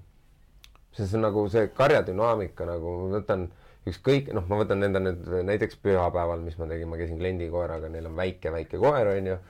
sest 0.94 1.10
see 1.10 1.20
on 1.20 1.28
nagu 1.28 1.46
see 1.50 1.68
karjadünaamika 1.82 2.70
nagu 2.70 2.96
ma 3.02 3.18
võtan 3.18 3.50
ükskõik, 3.90 4.32
noh, 4.36 4.46
ma 4.50 4.62
võtan 4.62 4.86
enda 4.88 5.02
nüüd 5.04 5.26
näiteks 5.50 5.82
pühapäeval, 5.84 6.44
mis 6.46 6.56
ma 6.60 6.70
tegin, 6.70 6.90
ma 6.92 7.00
käisin 7.00 7.20
kliendi 7.20 7.50
koeraga, 7.52 7.92
neil 7.92 8.08
on 8.12 8.16
väike-väike 8.20 8.80
koer, 8.82 9.12
onju. 9.18 9.42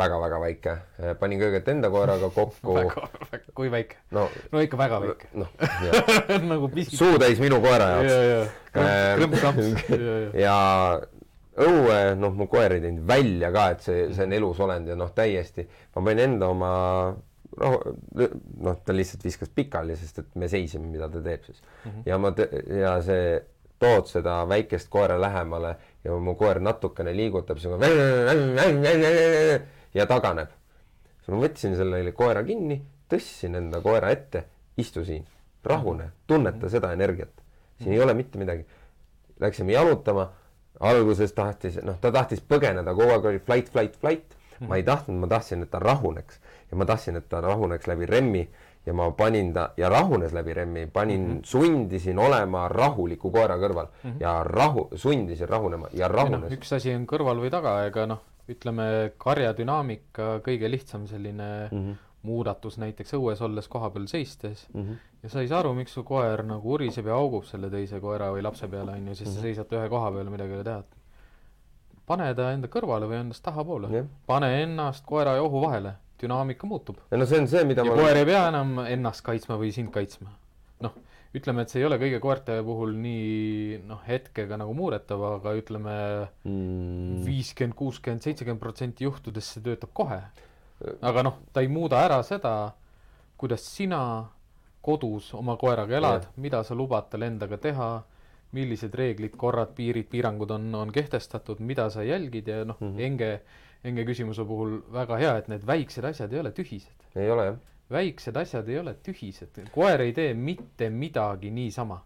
väga-väga 0.00 0.38
väike, 0.40 0.74
panin 1.20 1.40
kõigepealt 1.42 1.66
enda 1.74 1.90
koeraga 1.92 2.30
kokku. 2.32 2.76
kui 3.58 3.68
väike? 3.72 3.98
no, 4.16 4.28
no 4.52 4.62
ikka 4.64 4.78
väga 4.80 5.02
väike. 5.02 5.28
noh, 5.42 5.50
nagu 6.54 6.70
pisik. 6.72 6.96
suutäis 6.96 7.42
minu 7.42 7.60
koera 7.64 7.90
ja, 7.90 8.00
jaoks. 8.00 8.32
ja, 8.32 8.68
Ähm, 8.78 9.22
krõmpsamps, 9.22 9.88
ja 10.36 10.56
õue, 11.58 11.98
noh, 12.18 12.34
mu 12.36 12.46
koer 12.50 12.76
ei 12.76 12.82
teinud 12.84 13.06
välja 13.08 13.50
ka, 13.54 13.64
et 13.74 13.86
see, 13.86 14.04
see 14.14 14.26
on 14.28 14.34
elus 14.36 14.60
olend 14.62 14.90
ja 14.90 14.96
noh, 14.98 15.10
täiesti. 15.16 15.64
ma 15.96 16.04
panin 16.04 16.24
enda 16.26 16.50
oma, 16.52 16.72
noh, 17.56 17.78
noh, 18.60 18.80
ta 18.84 18.94
lihtsalt 18.94 19.24
viskas 19.24 19.50
pikali, 19.54 19.96
sest 19.96 20.18
et 20.22 20.34
me 20.38 20.48
seisime, 20.50 20.86
mida 20.90 21.08
ta 21.12 21.22
teeb 21.24 21.46
siis 21.46 21.62
mm. 21.62 21.90
-hmm. 21.90 22.02
ja 22.06 22.18
ma, 22.18 22.32
ja 22.80 22.92
see, 23.02 23.40
tood 23.78 24.06
seda 24.10 24.40
väikest 24.48 24.88
koera 24.90 25.20
lähemale 25.20 25.76
ja 26.04 26.16
mu 26.18 26.34
koer 26.34 26.60
natukene 26.60 27.16
liigutab, 27.16 27.58
siis 27.58 27.72
ja 29.94 30.06
taganeb. 30.06 30.48
siis 31.18 31.28
ma 31.34 31.42
võtsin 31.42 31.76
selle 31.76 32.12
koera 32.12 32.42
kinni, 32.44 32.82
tõstsin 33.10 33.56
enda 33.58 33.80
koera 33.80 34.10
ette, 34.10 34.44
istu 34.76 35.04
siin, 35.04 35.24
rahune, 35.64 36.10
tunneta 36.26 36.68
seda 36.68 36.92
energiat. 36.92 37.32
siin 37.78 37.92
ei 37.92 38.02
ole 38.02 38.14
mitte 38.14 38.38
midagi. 38.38 38.66
Läksime 39.40 39.72
jalutama, 39.72 40.32
alguses 40.80 41.32
tahtis, 41.32 41.78
noh, 41.82 41.98
ta 42.00 42.10
tahtis 42.12 42.40
põgeneda, 42.40 42.94
kogu 42.94 43.12
aeg 43.14 43.24
oli 43.24 43.38
flight, 43.38 43.70
flight, 43.72 43.96
flight. 44.00 44.34
ma 44.60 44.76
ei 44.76 44.82
tahtnud, 44.82 45.20
ma 45.20 45.26
tahtsin, 45.30 45.62
et 45.62 45.70
ta 45.70 45.78
rahuneks 45.78 46.40
ja 46.70 46.76
ma 46.76 46.84
tahtsin, 46.84 47.16
et 47.16 47.28
ta 47.28 47.40
rahuneks 47.40 47.86
läbi 47.86 48.06
remmi 48.06 48.48
ja 48.86 48.92
ma 48.94 49.10
panin 49.10 49.52
ta 49.52 49.70
ja 49.76 49.88
rahunes 49.88 50.32
läbi 50.32 50.54
remmi, 50.54 50.86
panin 50.86 51.20
mm, 51.28 51.36
-hmm. 51.36 51.44
sundisin 51.44 52.18
olema 52.18 52.68
rahuliku 52.68 53.30
koera 53.30 53.56
kõrval 53.56 53.86
mm 54.04 54.10
-hmm. 54.10 54.20
ja 54.20 54.42
rahu, 54.44 54.88
sundisin 54.94 55.48
rahunema 55.48 55.88
ja 55.92 56.08
noh, 56.08 56.14
rahunes. 56.16 56.52
üks 56.52 56.72
asi 56.76 56.94
on 56.94 57.06
kõrval 57.06 57.40
või 57.40 57.50
taga, 57.50 57.84
ega 57.86 58.06
noh, 58.06 58.20
ütleme 58.48 59.12
karja 59.18 59.52
dünaamika 59.56 60.38
kõige 60.44 60.70
lihtsam 60.70 61.06
selline 61.06 61.68
mm 61.72 61.78
Mhm. 61.78 61.88
-hmm. 61.90 61.96
muudatus 62.22 62.78
näiteks 62.78 63.12
õues 63.14 63.42
olles 63.44 63.68
kohapeal 63.68 64.06
seistes 64.06 64.68
Mm 64.74 64.82
-hmm. 64.82 64.96
ja 65.22 65.28
sa 65.28 65.40
ei 65.40 65.48
saa 65.48 65.58
aru, 65.58 65.74
miks 65.74 65.92
su 65.94 66.02
koer 66.04 66.42
nagu 66.44 66.72
uriseb 66.72 67.06
ja 67.06 67.14
augub 67.14 67.44
selle 67.44 67.70
teise 67.70 68.00
koera 68.00 68.30
või 68.32 68.42
lapse 68.42 68.68
peale, 68.68 68.92
onju, 68.92 69.14
siis 69.14 69.28
Mhm. 69.28 69.36
sa 69.36 69.42
seisad 69.42 69.66
ühe 69.72 69.88
koha 69.88 70.10
peal, 70.12 70.30
midagi 70.30 70.50
ei 70.50 70.56
ole 70.56 70.64
teha. 70.64 70.82
pane 72.06 72.34
ta 72.34 72.52
enda 72.52 72.68
kõrvale 72.68 73.04
või 73.08 73.20
endast 73.20 73.42
tahapoole 73.44 73.88
Jah.. 73.92 74.06
pane 74.26 74.62
ennast 74.62 75.04
koera 75.06 75.34
ja 75.36 75.42
ohu 75.42 75.60
vahele, 75.60 75.92
dünaamika 76.20 76.66
muutub. 76.66 77.00
no 77.10 77.26
see 77.26 77.40
on 77.42 77.48
see, 77.50 77.64
mida 77.68 77.84
ja 77.84 77.90
ma 77.90 77.98
koer 78.00 78.20
ei 78.20 78.28
pea 78.28 78.46
enam 78.50 78.78
ennast 78.86 79.24
kaitsma 79.26 79.58
või 79.60 79.72
sind 79.74 79.92
kaitsma. 79.94 80.32
noh, 80.84 80.96
ütleme, 81.36 81.64
et 81.64 81.72
see 81.72 81.82
ei 81.82 81.88
ole 81.88 81.98
kõige 82.00 82.20
koerte 82.24 82.58
puhul 82.64 82.94
nii 83.02 83.82
noh, 83.88 84.02
hetkega 84.06 84.58
nagu 84.60 84.74
muudetav, 84.76 85.24
aga 85.38 85.54
ütleme 85.58 85.96
mm, 86.44 87.22
viiskümmend, 87.26 87.76
kuuskümmend, 87.78 88.24
seitsekümmend 88.24 88.62
protsenti 88.62 89.08
juhtudes 89.08 89.52
see 89.54 89.64
töötab 89.64 89.92
kohe. 89.94 90.22
aga 91.00 91.26
noh, 91.26 91.40
ta 91.52 91.64
ei 91.64 91.70
muuda 91.72 92.02
ära 92.06 92.22
seda, 92.26 92.74
kuidas 93.38 93.64
sina 93.66 94.00
kodus 94.82 95.32
oma 95.34 95.56
koeraga 95.60 95.96
elad 95.98 96.28
mida 96.36 96.62
sa 96.64 96.76
lubad 96.78 97.10
tal 97.10 97.26
endaga 97.26 97.58
teha, 97.60 97.88
millised 98.56 98.94
reeglid, 98.96 99.34
korrad, 99.36 99.74
piirid, 99.76 100.08
piirangud 100.08 100.50
on, 100.54 100.70
on 100.74 100.92
kehtestatud, 100.92 101.60
mida 101.60 101.88
sa 101.92 102.04
jälgid 102.06 102.48
ja 102.48 102.62
noh 102.64 102.78
mm 102.80 102.94
-hmm. 102.94 103.00
enge, 103.04 103.40
enge 103.84 104.04
küsimuse 104.08 104.44
puhul 104.44 104.78
väga 104.92 105.18
hea, 105.20 105.34
et 105.38 105.48
need 105.48 105.66
väiksed 105.66 106.04
asjad 106.04 106.32
ei 106.32 106.40
ole 106.40 106.52
tühised. 106.56 107.08
ei 107.16 107.30
ole 107.30 107.46
jah. 107.46 107.58
väiksed 107.90 108.36
asjad 108.36 108.68
ei 108.68 108.78
ole 108.78 108.94
tühised, 109.06 109.62
koer 109.72 110.00
ei 110.00 110.12
tee 110.12 110.34
mitte 110.34 110.90
midagi 110.90 111.50
niisama. 111.50 112.00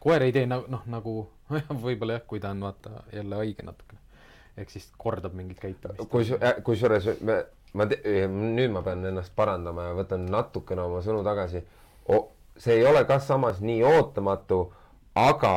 koer 0.00 0.22
ei 0.22 0.32
tee 0.32 0.46
nagu 0.46 0.66
noh, 0.68 0.84
nagu 0.86 1.14
võib-olla 1.86 2.18
jah, 2.18 2.26
kui 2.26 2.40
ta 2.40 2.50
on 2.50 2.60
vaata 2.60 3.04
jälle 3.12 3.42
haige 3.42 3.62
natukene. 3.62 4.00
ehk 4.56 4.70
siis 4.70 4.90
kordab 4.98 5.34
mingit 5.34 5.60
käitumist. 5.60 6.10
kus, 6.10 6.34
kusjuures 6.64 7.08
me, 7.20 7.42
ma 7.72 7.86
te-, 7.86 8.26
nüüd 8.28 8.72
ma 8.72 8.82
pean 8.82 9.04
ennast 9.12 9.34
parandama 9.36 9.90
ja 9.90 9.98
võtan 9.98 10.28
natukene 10.30 10.84
oma 10.84 11.02
sõnu 11.04 11.24
tagasi 11.24 11.64
see 12.58 12.74
ei 12.74 12.86
ole 12.86 13.04
ka 13.06 13.18
samas 13.22 13.60
nii 13.62 13.82
ootamatu 13.86 14.58
aga 15.14 15.54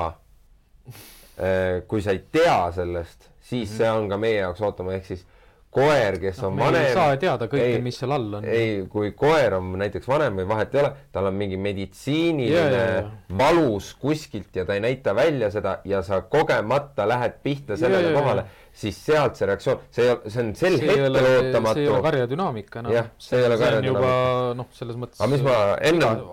äh, 1.38 1.82
kui 1.88 2.02
sa 2.02 2.14
ei 2.16 2.24
tea 2.32 2.72
sellest, 2.76 3.30
siis 3.42 3.70
mm 3.70 3.74
-hmm. 3.74 3.78
see 3.78 3.92
on 3.92 4.10
ka 4.10 4.18
meie 4.18 4.40
jaoks 4.40 4.62
ootama, 4.62 4.94
ehk 4.94 5.06
siis 5.06 5.26
koer, 5.72 6.18
kes 6.20 6.42
no, 6.42 6.50
on 6.50 6.58
vanem. 6.60 6.86
ei 6.86 6.96
saa 6.96 7.18
teada 7.22 7.48
kõike, 7.52 7.82
mis 7.84 8.00
seal 8.02 8.16
all 8.16 8.40
on. 8.40 8.48
ei, 8.48 8.82
kui 8.92 9.14
koer 9.18 9.56
on 9.60 9.70
näiteks 9.80 10.10
vanem 10.12 10.42
või 10.42 10.48
vahet 10.50 10.76
ei 10.76 10.84
ole, 10.84 10.94
tal 11.16 11.30
on 11.30 11.38
mingi 11.40 11.60
meditsiiniline 11.62 12.56
yeah, 12.56 12.74
yeah, 12.76 12.98
yeah. 13.04 13.38
valus 13.44 13.94
kuskilt 14.02 14.56
ja 14.56 14.66
ta 14.68 14.76
ei 14.76 14.84
näita 14.84 15.16
välja 15.16 15.52
seda 15.54 15.78
ja 15.88 16.04
sa 16.04 16.24
kogemata 16.28 17.08
lähed 17.08 17.40
pihta 17.44 17.80
sellele 17.80 18.12
yeah, 18.12 18.20
kohale 18.20 18.46
siis 18.72 18.98
sealt 19.06 19.36
see 19.36 19.48
reaktsioon, 19.50 19.82
see 19.92 20.08
see 20.32 20.44
on 20.44 20.52
sel 20.56 20.78
see 20.80 20.88
hetkel 20.88 21.10
ole, 21.10 21.22
ootamatu. 21.38 21.76
see 21.76 21.84
ei 21.84 21.92
ole 21.92 22.02
karjadünaamika 22.06 22.80
enam. 22.80 22.94
jah, 22.96 23.10
see 23.20 23.40
ei 23.40 23.48
ole 23.50 23.58
karjadünaamika. 23.60 24.56
noh, 24.60 24.70
selles 24.78 25.00
mõttes. 25.02 25.20
aga 25.20 25.30
mis 25.34 25.44
ma 25.46 25.56
ennem, 25.92 26.24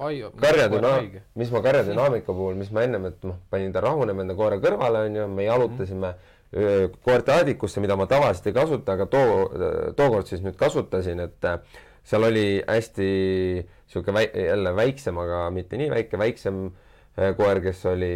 karjadünaamika, 0.45 1.23
mis 1.43 1.53
ma 1.55 1.63
karjadünaamika 1.67 2.37
puhul, 2.41 2.59
mis 2.61 2.71
ma 2.75 2.87
ennem, 2.87 3.09
et 3.11 3.27
noh, 3.27 3.41
panin 3.51 3.75
ta 3.75 3.83
rahunema 3.85 4.25
enda 4.25 4.39
koera 4.39 4.61
kõrvale, 4.63 5.07
onju, 5.09 5.27
me 5.35 5.49
jalutasime 5.49 6.13
mm 6.13 6.13
-hmm. 6.13 6.37
Koerte 7.05 7.35
aadikusse, 7.35 7.81
mida 7.85 7.97
ma 7.97 8.07
tavaliselt 8.09 8.47
ei 8.49 8.57
kasuta, 8.57 8.95
aga 8.97 9.07
too, 9.13 9.41
tookord 9.97 10.29
siis 10.31 10.41
nüüd 10.45 10.57
kasutasin, 10.57 11.21
et 11.27 11.45
äh, 11.45 11.59
seal 12.09 12.25
oli 12.25 12.63
hästi 12.65 13.09
sihuke 13.89 14.15
väi-, 14.17 14.33
jälle 14.47 14.73
väiksem, 14.77 15.19
aga 15.21 15.49
mitte 15.53 15.81
nii 15.81 15.91
väike, 15.93 16.21
väiksem 16.21 16.65
äh, 16.69 17.35
koer, 17.37 17.61
kes 17.65 17.85
oli 17.93 18.15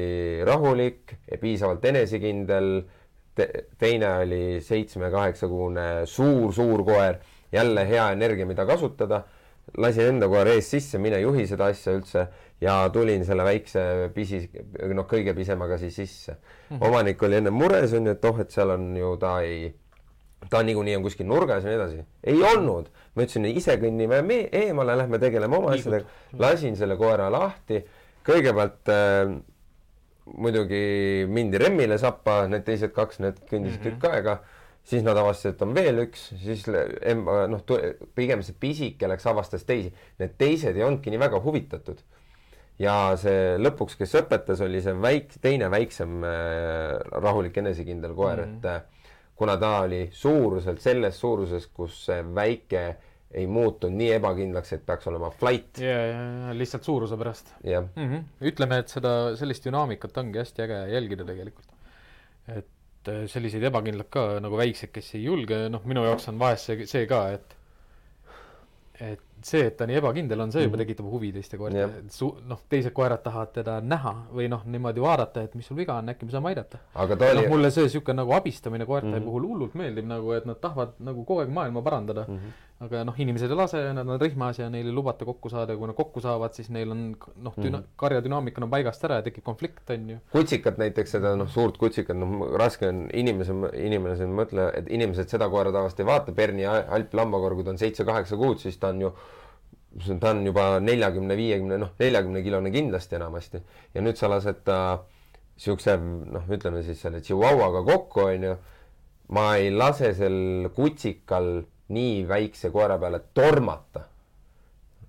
rahulik, 0.48 1.18
piisavalt 1.42 1.84
enesekindel 1.92 2.72
te, 3.36 3.48
teine 3.80 4.14
oli 4.24 4.42
seitsme-kaheksakuune 4.64 6.06
suur-suur 6.08 6.84
koer, 6.88 7.20
jälle 7.52 7.84
hea 7.88 8.10
energia, 8.16 8.48
mida 8.48 8.66
kasutada. 8.68 9.24
lasin 9.78 10.08
enda 10.10 10.26
koera 10.28 10.56
ees 10.56 10.66
sisse, 10.72 10.98
mine 10.98 11.20
juhi 11.20 11.44
seda 11.46 11.68
asja 11.70 11.92
üldse 11.94 12.24
ja 12.62 12.74
tulin 12.94 13.24
selle 13.26 13.44
väikse 13.46 13.84
pisi, 14.14 14.42
noh, 14.94 15.06
kõige 15.10 15.34
pisemaga 15.34 15.78
siis 15.80 15.96
sisse 15.98 16.32
mm. 16.34 16.76
-hmm. 16.76 16.88
omanik 16.88 17.22
oli 17.22 17.40
enne 17.40 17.50
mures, 17.50 17.94
onju, 17.98 18.14
et 18.14 18.24
oh, 18.30 18.40
et 18.40 18.50
seal 18.54 18.70
on 18.76 18.90
ju 18.96 19.16
ta 19.20 19.40
ei, 19.42 19.72
ta 20.50 20.62
niikuinii 20.62 20.96
on 20.96 21.06
kuskil 21.06 21.26
nurgas 21.26 21.64
ja 21.64 21.72
nii 21.72 21.80
edasi. 21.80 22.04
ei 22.24 22.42
olnud, 22.54 22.90
ma 23.14 23.26
ütlesin, 23.26 23.48
ise 23.50 23.76
kõnnime 23.82 24.22
me 24.26 24.38
eemale, 24.62 24.96
lähme 25.02 25.18
tegeleme 25.18 25.58
oma 25.58 25.74
asjadega. 25.74 26.06
lasin 26.38 26.76
selle 26.78 26.96
koera 26.96 27.30
lahti, 27.32 27.82
kõigepealt 28.26 28.94
äh, 28.94 29.34
muidugi 30.38 31.26
mindi 31.28 31.58
remmile 31.58 31.98
sappa, 31.98 32.44
need 32.50 32.64
teised 32.66 32.94
kaks, 32.94 33.18
need 33.24 33.42
kõndisid 33.50 33.80
mm 33.80 33.86
-hmm. 33.86 33.98
tükk 33.98 34.10
aega, 34.12 34.38
siis 34.84 35.02
nad 35.02 35.18
avastasid, 35.18 35.54
et 35.54 35.62
on 35.62 35.74
veel 35.74 36.02
üks, 36.06 36.28
siis 36.42 36.66
noh, 36.68 37.62
pigem 38.14 38.42
see 38.42 38.54
pisike 38.58 39.08
läks, 39.08 39.26
avastas 39.26 39.64
teisi, 39.64 39.92
need 40.18 40.34
teised 40.38 40.76
ei 40.76 40.86
olnudki 40.86 41.10
nii 41.10 41.22
väga 41.22 41.40
huvitatud. 41.42 42.02
Ja 42.80 42.96
see 43.20 43.56
lõpuks, 43.60 43.96
kes 44.00 44.16
õpetas, 44.22 44.62
oli 44.64 44.80
see 44.84 44.94
väik-, 44.96 45.38
teine 45.42 45.68
väiksem 45.72 46.22
äh, 46.24 46.98
rahulik 47.22 47.56
enesekindel 47.62 48.14
koer 48.16 48.44
mm, 48.46 48.52
-hmm. 48.52 48.58
et 48.58 48.64
äh, 48.66 49.08
kuna 49.36 49.56
ta 49.60 49.78
oli 49.84 50.08
suuruselt 50.12 50.80
selles 50.80 51.18
suuruses, 51.20 51.66
kus 51.66 52.04
see 52.06 52.22
väike 52.34 52.84
ei 53.32 53.46
muutunud 53.48 53.96
nii 53.96 54.10
ebakindlaks, 54.18 54.74
et 54.76 54.84
peaks 54.86 55.08
olema 55.08 55.30
flight. 55.30 55.80
ja, 55.80 55.96
ja, 56.06 56.20
ja 56.48 56.54
lihtsalt 56.56 56.84
suuruse 56.84 57.16
pärast. 57.16 57.54
jah 57.64 57.84
mm 57.96 58.10
-hmm.. 58.10 58.24
ütleme, 58.50 58.78
et 58.78 58.88
seda, 58.88 59.36
sellist 59.36 59.64
dünaamikat 59.64 60.18
ongi 60.18 60.38
hästi 60.38 60.62
äge 60.62 60.80
jälgida 60.92 61.24
tegelikult. 61.24 61.68
et 62.48 63.08
äh, 63.08 63.24
selliseid 63.26 63.64
ebakindlad 63.70 64.10
ka 64.10 64.26
nagu 64.40 64.56
väiksed, 64.56 64.92
kes 64.92 65.14
ei 65.14 65.24
julge, 65.24 65.68
noh, 65.68 65.84
minu 65.84 66.04
jaoks 66.04 66.28
on 66.28 66.38
vahest 66.38 66.70
see, 66.70 66.86
see 66.86 67.06
ka, 67.06 67.28
et 67.38 67.56
et 69.00 69.31
see, 69.46 69.66
et 69.70 69.76
ta 69.78 69.86
nii 69.88 69.98
ebakindel 70.00 70.44
on, 70.44 70.52
see 70.54 70.64
juba 70.64 70.76
mhm. 70.76 70.84
tekitab 70.84 71.10
huvi 71.12 71.32
teiste 71.34 71.60
koerte, 71.60 71.86
su-, 72.14 72.32
noh, 72.48 72.62
teised 72.72 72.94
koerad 72.96 73.22
tahavad 73.24 73.54
teda 73.56 73.78
näha 73.84 74.14
või 74.32 74.48
noh, 74.52 74.64
niimoodi 74.66 75.04
vaadata, 75.04 75.46
et 75.46 75.54
mis 75.58 75.68
sul 75.68 75.78
viga 75.80 75.98
on, 76.00 76.12
äkki 76.12 76.28
me 76.28 76.34
saame 76.34 76.52
aidata. 76.52 76.82
oli 76.96 77.16
no, 77.42 77.46
mulle 77.52 77.70
see 77.74 77.86
niisugune 77.88 78.22
nagu 78.22 78.36
abistamine 78.38 78.86
koerte 78.86 79.08
mm 79.08 79.14
-hmm. 79.14 79.30
puhul 79.30 79.48
hullult 79.50 79.78
meeldib 79.78 80.06
nagu, 80.06 80.32
et 80.32 80.46
nad 80.48 80.60
tahavad 80.60 80.98
nagu 80.98 81.24
kogu 81.24 81.44
aeg 81.44 81.50
maailma 81.50 81.82
parandada 81.82 82.26
mm. 82.28 82.36
-hmm 82.38 82.70
aga 82.82 83.02
noh, 83.06 83.18
inimesed 83.22 83.50
ei 83.52 83.58
lase, 83.58 83.80
nad 83.94 84.08
on 84.08 84.18
rihmas 84.20 84.58
ja 84.58 84.68
neil 84.72 84.88
ei 84.90 84.94
lubata 84.94 85.26
kokku 85.26 85.50
saada 85.52 85.74
ja 85.74 85.78
kui 85.78 85.88
nad 85.88 85.96
kokku 85.98 86.22
saavad, 86.24 86.54
siis 86.56 86.70
neil 86.74 86.90
on 86.94 87.02
noh, 87.14 87.54
düna- 87.58 87.78
mm., 87.78 87.92
karjadünaamika 88.00 88.62
on 88.64 88.72
paigast 88.72 89.04
ära 89.06 89.20
ja 89.20 89.26
tekib 89.26 89.44
konflikt, 89.46 89.84
on 89.94 90.08
ju. 90.14 90.18
kutsikat 90.32 90.80
näiteks, 90.82 91.14
seda 91.16 91.34
noh, 91.38 91.50
suurt 91.52 91.78
kutsikat, 91.82 92.18
noh, 92.18 92.48
raske 92.58 92.88
on 92.90 93.04
inimese, 93.22 93.54
inimesel 93.78 94.32
mõtle, 94.34 94.66
et 94.78 94.90
inimesed 94.90 95.30
seda 95.30 95.50
koera 95.52 95.74
tavaliselt 95.74 96.02
ei 96.02 96.10
vaata, 96.10 96.34
Berni 96.36 96.66
alp 96.66 97.14
lambakoer, 97.14 97.58
kui 97.58 97.68
ta 97.68 97.74
on 97.74 97.80
seitse-kaheksa 97.82 98.40
kuud, 98.40 98.58
siis 98.62 98.80
ta 98.82 98.90
on 98.90 99.06
ju 99.06 99.12
ta 100.20 100.30
on 100.30 100.44
juba 100.46 100.80
neljakümne, 100.80 101.36
viiekümne, 101.36 101.78
noh, 101.80 101.90
neljakümne 102.00 102.42
kilone 102.42 102.70
kindlasti 102.72 103.16
enamasti. 103.18 103.62
ja 103.94 104.02
nüüd 104.02 104.16
sa 104.16 104.30
lased 104.30 104.62
ta 104.64 104.78
siukse 105.56 105.96
noh, 105.98 106.46
ütleme 106.48 106.82
siis 106.82 107.00
selle 107.02 107.20
Chihuahuaga 107.20 107.84
kokku, 107.86 108.26
onju. 108.32 108.54
ma 109.36 109.44
ei 109.56 109.70
lase 109.70 110.14
sel 110.14 110.70
kutsikal 110.74 111.62
nii 111.92 112.24
väikse 112.28 112.70
koera 112.70 112.98
peale 112.98 113.20
tormata. 113.34 114.06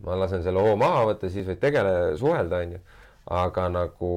ma 0.04 0.20
lasen 0.20 0.44
selle 0.44 0.60
hoo 0.60 0.76
maha 0.76 1.06
võtta, 1.14 1.30
siis 1.32 1.48
võid 1.48 1.62
tegele-, 1.64 2.18
suhelda, 2.20 2.64
onju. 2.68 2.82
aga 3.32 3.70
nagu 3.72 4.14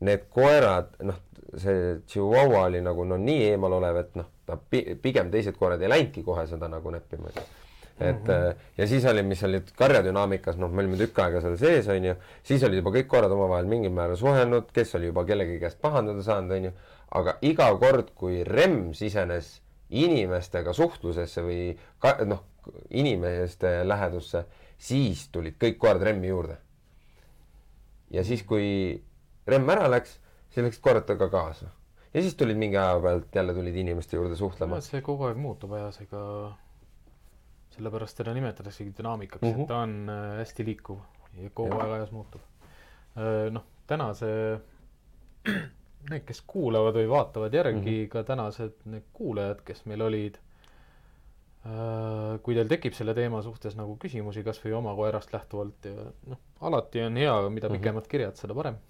need 0.00 0.28
koerad, 0.32 0.96
noh, 1.04 1.20
see 1.60 1.98
Chihuahua 2.08 2.68
oli 2.70 2.80
nagu 2.80 3.04
no 3.04 3.20
nii 3.20 3.50
eemal 3.52 3.76
olev, 3.76 4.00
et 4.00 4.14
noh, 4.16 4.30
ta 4.46 4.56
pi-, 4.56 4.96
pigem 5.02 5.30
teised 5.30 5.60
koerad 5.60 5.82
ei 5.82 5.92
läinudki 5.92 6.24
kohe 6.24 6.46
seda 6.48 6.72
nagu 6.72 6.90
näppima, 6.90 7.28
onju 7.28 7.50
et 8.02 8.28
mm 8.28 8.34
-hmm. 8.34 8.62
ja 8.78 8.86
siis 8.86 9.04
oli, 9.04 9.22
mis 9.22 9.42
olid 9.44 9.72
karjadünaamikas, 9.78 10.56
noh, 10.58 10.70
me 10.70 10.82
olime 10.82 10.96
tükk 11.00 11.18
aega 11.24 11.40
seal 11.40 11.56
sees, 11.56 11.88
onju, 11.88 12.14
siis 12.42 12.62
olid 12.62 12.82
juba 12.82 12.90
kõik 12.90 13.06
korrad 13.06 13.32
omavahel 13.32 13.66
mingil 13.66 13.92
määral 13.94 14.16
suhelnud, 14.16 14.72
kes 14.72 14.94
oli 14.94 15.06
juba 15.10 15.24
kellegi 15.24 15.58
käest 15.60 15.80
pahandada 15.80 16.22
saanud, 16.22 16.56
onju, 16.56 16.72
aga 17.10 17.36
iga 17.42 17.68
kord, 17.78 18.14
kui 18.14 18.44
remm 18.44 18.92
sisenes 18.92 19.60
inimestega 19.92 20.72
suhtlusesse 20.72 21.44
või 21.44 21.76
ka 22.00 22.16
noh, 22.24 22.44
inimeste 22.90 23.82
lähedusse, 23.84 24.44
siis 24.78 25.28
tulid 25.34 25.58
kõik 25.60 25.78
koerad 25.78 26.02
remmi 26.08 26.28
juurde. 26.28 26.56
ja 28.10 28.24
siis, 28.24 28.42
kui 28.42 29.02
remm 29.48 29.70
ära 29.72 29.88
läks, 29.90 30.18
siis 30.52 30.66
läksid 30.66 30.82
koerad 30.84 31.06
temaga 31.08 31.28
kaasa. 31.30 31.70
ja 32.14 32.22
siis 32.22 32.34
tulid 32.34 32.56
mingi 32.56 32.76
aja 32.76 33.00
pealt 33.00 33.34
jälle 33.34 33.54
tulid 33.54 33.76
inimeste 33.76 34.16
juurde 34.16 34.36
suhtlema. 34.36 34.80
see 34.80 35.00
kogu 35.00 35.24
aeg 35.24 35.36
muutub 35.36 35.72
ajas, 35.72 36.00
ega 36.00 36.22
sellepärast 37.72 38.16
teda 38.20 38.34
nimetataksegi 38.36 38.94
dünaamikaks 38.98 39.42
mm, 39.42 39.54
-hmm. 39.54 39.62
et 39.62 39.68
ta 39.68 39.82
on 39.86 40.08
äh, 40.08 40.38
hästi 40.38 40.64
liikuv 40.64 40.98
ja 41.42 41.50
kogu 41.54 41.78
aeg 41.80 41.92
ajas 41.98 42.12
muutub. 42.12 42.40
Äh, 43.16 43.50
noh, 43.52 43.64
täna 43.86 44.12
see 44.14 44.60
need, 46.10 46.24
kes 46.26 46.42
kuulavad 46.46 46.96
või 46.98 47.08
vaatavad 47.08 47.54
järgi 47.54 47.78
mm, 47.78 47.86
-hmm. 47.86 48.08
ka 48.12 48.24
tänased 48.28 48.74
need 48.84 49.08
kuulajad, 49.12 49.62
kes 49.64 49.84
meil 49.86 50.02
olid 50.08 50.38
kui 51.62 52.56
teil 52.56 52.66
tekib 52.66 52.94
selle 52.96 53.12
teema 53.14 53.38
suhtes 53.44 53.76
nagu 53.78 53.94
küsimusi 54.02 54.42
kas 54.42 54.58
või 54.64 54.72
oma 54.74 54.96
koerast 54.98 55.30
lähtuvalt 55.30 55.86
ja 55.86 56.08
noh, 56.32 56.40
alati 56.66 57.04
on 57.06 57.20
hea, 57.20 57.34
mida 57.54 57.68
mhm. 57.68 57.76
pikemad 57.76 58.08
kirjad, 58.10 58.34
seda 58.40 58.56
parem 58.58 58.80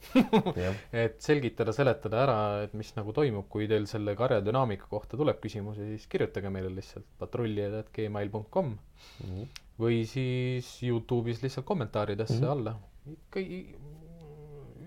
et 1.05 1.19
selgitada, 1.21 1.75
seletada 1.77 2.23
ära, 2.23 2.39
et 2.65 2.73
mis 2.79 2.95
nagu 2.97 3.13
toimub, 3.13 3.45
kui 3.53 3.69
teil 3.69 3.85
selle 3.91 4.17
karja 4.17 4.41
dünaamika 4.45 4.89
kohta 4.89 5.21
tuleb 5.21 5.43
küsimusi, 5.45 5.91
siis 5.91 6.09
kirjutage 6.13 6.53
meile 6.55 6.73
lihtsalt 6.73 7.05
patrullijad.gmail.com 7.21 8.73
mm 8.73 9.29
-hmm. 9.29 9.63
või 9.85 10.03
siis 10.09 10.73
Youtube'is 10.81 11.45
lihtsalt 11.45 11.69
kommentaaridesse 11.69 12.41
mm 12.41 12.47
-hmm. 12.47 12.53
alla. 12.57 12.79
ikka 13.13 13.41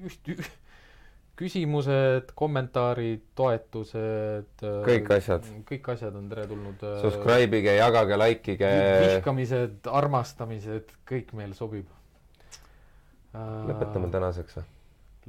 üht, 0.09 0.33
üht 0.33 0.64
küsimused, 1.36 2.29
kommentaarid, 2.36 3.25
toetused. 3.36 4.63
kõik 4.86 5.09
asjad. 5.17 5.49
kõik 5.67 5.89
asjad 5.95 6.15
on 6.15 6.29
teretulnud. 6.31 6.86
Subscribe 7.03 7.59
ige, 7.59 7.75
jagage, 7.75 8.19
like 8.21 8.55
ige. 8.55 8.71
vihkamised, 9.03 9.91
armastamised, 9.91 10.95
kõik 11.09 11.36
meile 11.36 11.57
sobib. 11.57 11.91
lõpetame 13.36 14.07
tänaseks 14.13 14.61
või? 14.61 14.71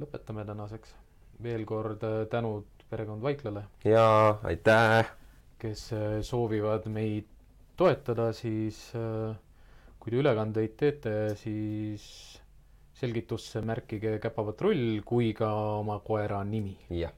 lõpetame 0.01 0.45
tänaseks. 0.45 0.95
veel 1.43 1.65
kord 1.69 2.03
äh, 2.05 2.25
tänud 2.29 2.65
perekond 2.89 3.21
Vaiklale. 3.21 3.63
jaa, 3.85 4.39
aitäh. 4.43 5.11
kes 5.59 5.91
äh, 5.93 6.21
soovivad 6.21 6.85
meid 6.93 7.27
toetada, 7.77 8.31
siis 8.33 8.91
äh, 8.95 9.35
kui 9.99 10.11
te 10.11 10.21
ülekandeid 10.21 10.75
teete, 10.77 11.13
siis 11.35 12.05
selgitusse 12.97 13.61
märkige 13.61 14.17
käpapatrull 14.19 15.01
kui 15.05 15.33
ka 15.37 15.53
oma 15.77 15.99
koera 15.99 16.43
nimi. 16.43 16.77
jah 16.89 17.13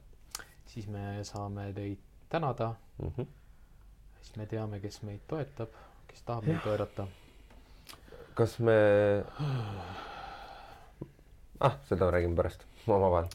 siis 0.70 0.86
me 0.86 1.24
saame 1.26 1.72
teid 1.74 1.98
tänada 2.28 2.74
mm. 3.02 3.12
-hmm. 3.16 3.26
siis 4.20 4.36
me 4.36 4.46
teame, 4.46 4.80
kes 4.80 5.02
meid 5.02 5.20
toetab, 5.28 5.68
kes 6.08 6.22
tahab 6.22 6.46
meid 6.46 6.60
toetada. 6.64 7.06
kas 8.34 8.58
me 8.58 8.76
ah, 11.60 11.74
seda 11.88 12.10
räägime 12.10 12.36
pärast 12.36 12.66
omavahel. 12.86 13.28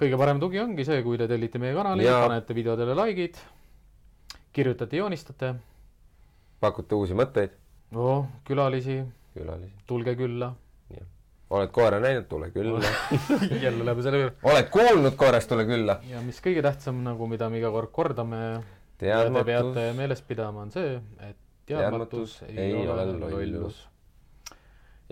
kõige 0.00 0.16
parem 0.18 0.40
tugi 0.40 0.60
ongi 0.60 0.84
see, 0.84 1.02
kui 1.02 1.18
te 1.18 1.28
tellite 1.28 1.58
meie 1.58 1.74
kanali, 1.74 2.04
panete 2.04 2.54
videodele 2.54 2.96
likeid, 3.02 3.36
kirjutate, 4.52 4.96
joonistate. 4.96 5.54
pakute 6.60 6.94
uusi 6.94 7.14
mõtteid. 7.14 7.50
no 7.90 8.26
külalisi. 8.44 9.02
külalisi. 9.34 9.72
tulge 9.86 10.16
külla. 10.16 10.54
Oled 11.50 11.70
koera 11.72 12.00
näinud, 12.00 12.26
tule 12.28 12.50
külla 12.54 12.80
jälle 13.64 13.84
läheme 13.84 14.02
selle 14.02 14.22
juurde. 14.24 14.36
oled 14.42 14.70
kuulnud 14.72 15.18
koerast, 15.20 15.48
tule 15.48 15.64
külla. 15.68 16.00
ja 16.10 16.22
mis 16.24 16.40
kõige 16.44 16.62
tähtsam, 16.64 17.02
nagu 17.04 17.28
mida 17.30 17.48
me 17.48 17.60
iga 17.62 17.70
kord 17.74 17.92
kordame. 17.92 18.40
teadmatus. 18.98 19.46
Te 19.46 19.52
peate 19.52 19.92
meeles 19.96 20.24
pidama, 20.28 20.66
on 20.66 20.74
see, 20.74 20.96
et 21.20 21.38
teadmatus, 21.68 22.40
teadmatus 22.40 22.42
ei, 22.48 22.72
ei 22.72 22.88
ole 22.88 23.06
lollus 23.22 23.86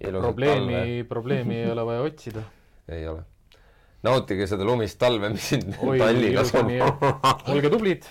probleemi, 0.03 1.05
probleemi 1.09 1.57
ei 1.62 1.70
ole 1.70 1.87
vaja 1.87 2.01
otsida. 2.01 2.43
ei 2.89 3.09
ole. 3.09 3.22
nautige 4.03 4.47
seda 4.47 4.64
lumist 4.64 4.99
talve, 4.99 5.28
mis 5.28 5.49
siin 5.49 5.74
Tallinnas 6.03 6.55
on. 6.55 6.70
olge 7.53 7.70
tublid. 7.70 8.05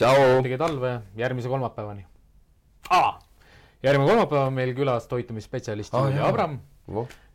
nautige 0.00 0.58
talve 0.58 1.00
järgmise 1.16 1.48
kolmapäevani 1.48 2.06
ah!. 2.90 3.18
järgmine 3.82 4.10
kolmapäev 4.10 4.46
on 4.46 4.52
meil 4.52 4.74
külas 4.74 5.06
toitumisspetsialist 5.08 5.94
ah, 5.94 6.08
Julia 6.08 6.26
Abram. 6.28 6.58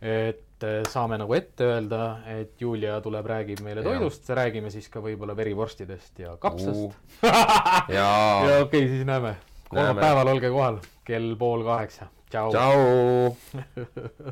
Et 0.01 0.63
äh, 0.65 0.81
saame 0.89 1.17
nagu 1.21 1.33
ette 1.37 1.63
öelda, 1.63 2.03
et 2.33 2.61
Julia 2.61 2.99
tuleb, 3.01 3.25
räägib 3.25 3.63
meile 3.65 3.83
toidust, 3.85 4.29
räägime 4.29 4.71
siis 4.73 4.89
ka 4.89 5.01
võib-olla 5.03 5.35
verivorstidest 5.37 6.19
ja 6.25 6.35
kapsast 6.41 6.87
uh. 6.87 6.93
ja, 7.97 8.09
ja 8.49 8.59
okei 8.63 8.63
okay,, 8.65 8.87
siis 8.87 9.05
näeme. 9.07 9.35
kolmapäeval 9.69 10.33
olge 10.35 10.49
kohal 10.49 10.81
kell 11.05 11.35
pool 11.39 11.63
kaheksa. 11.67 12.09
tšau. 12.31 12.51
tšau 12.51 13.35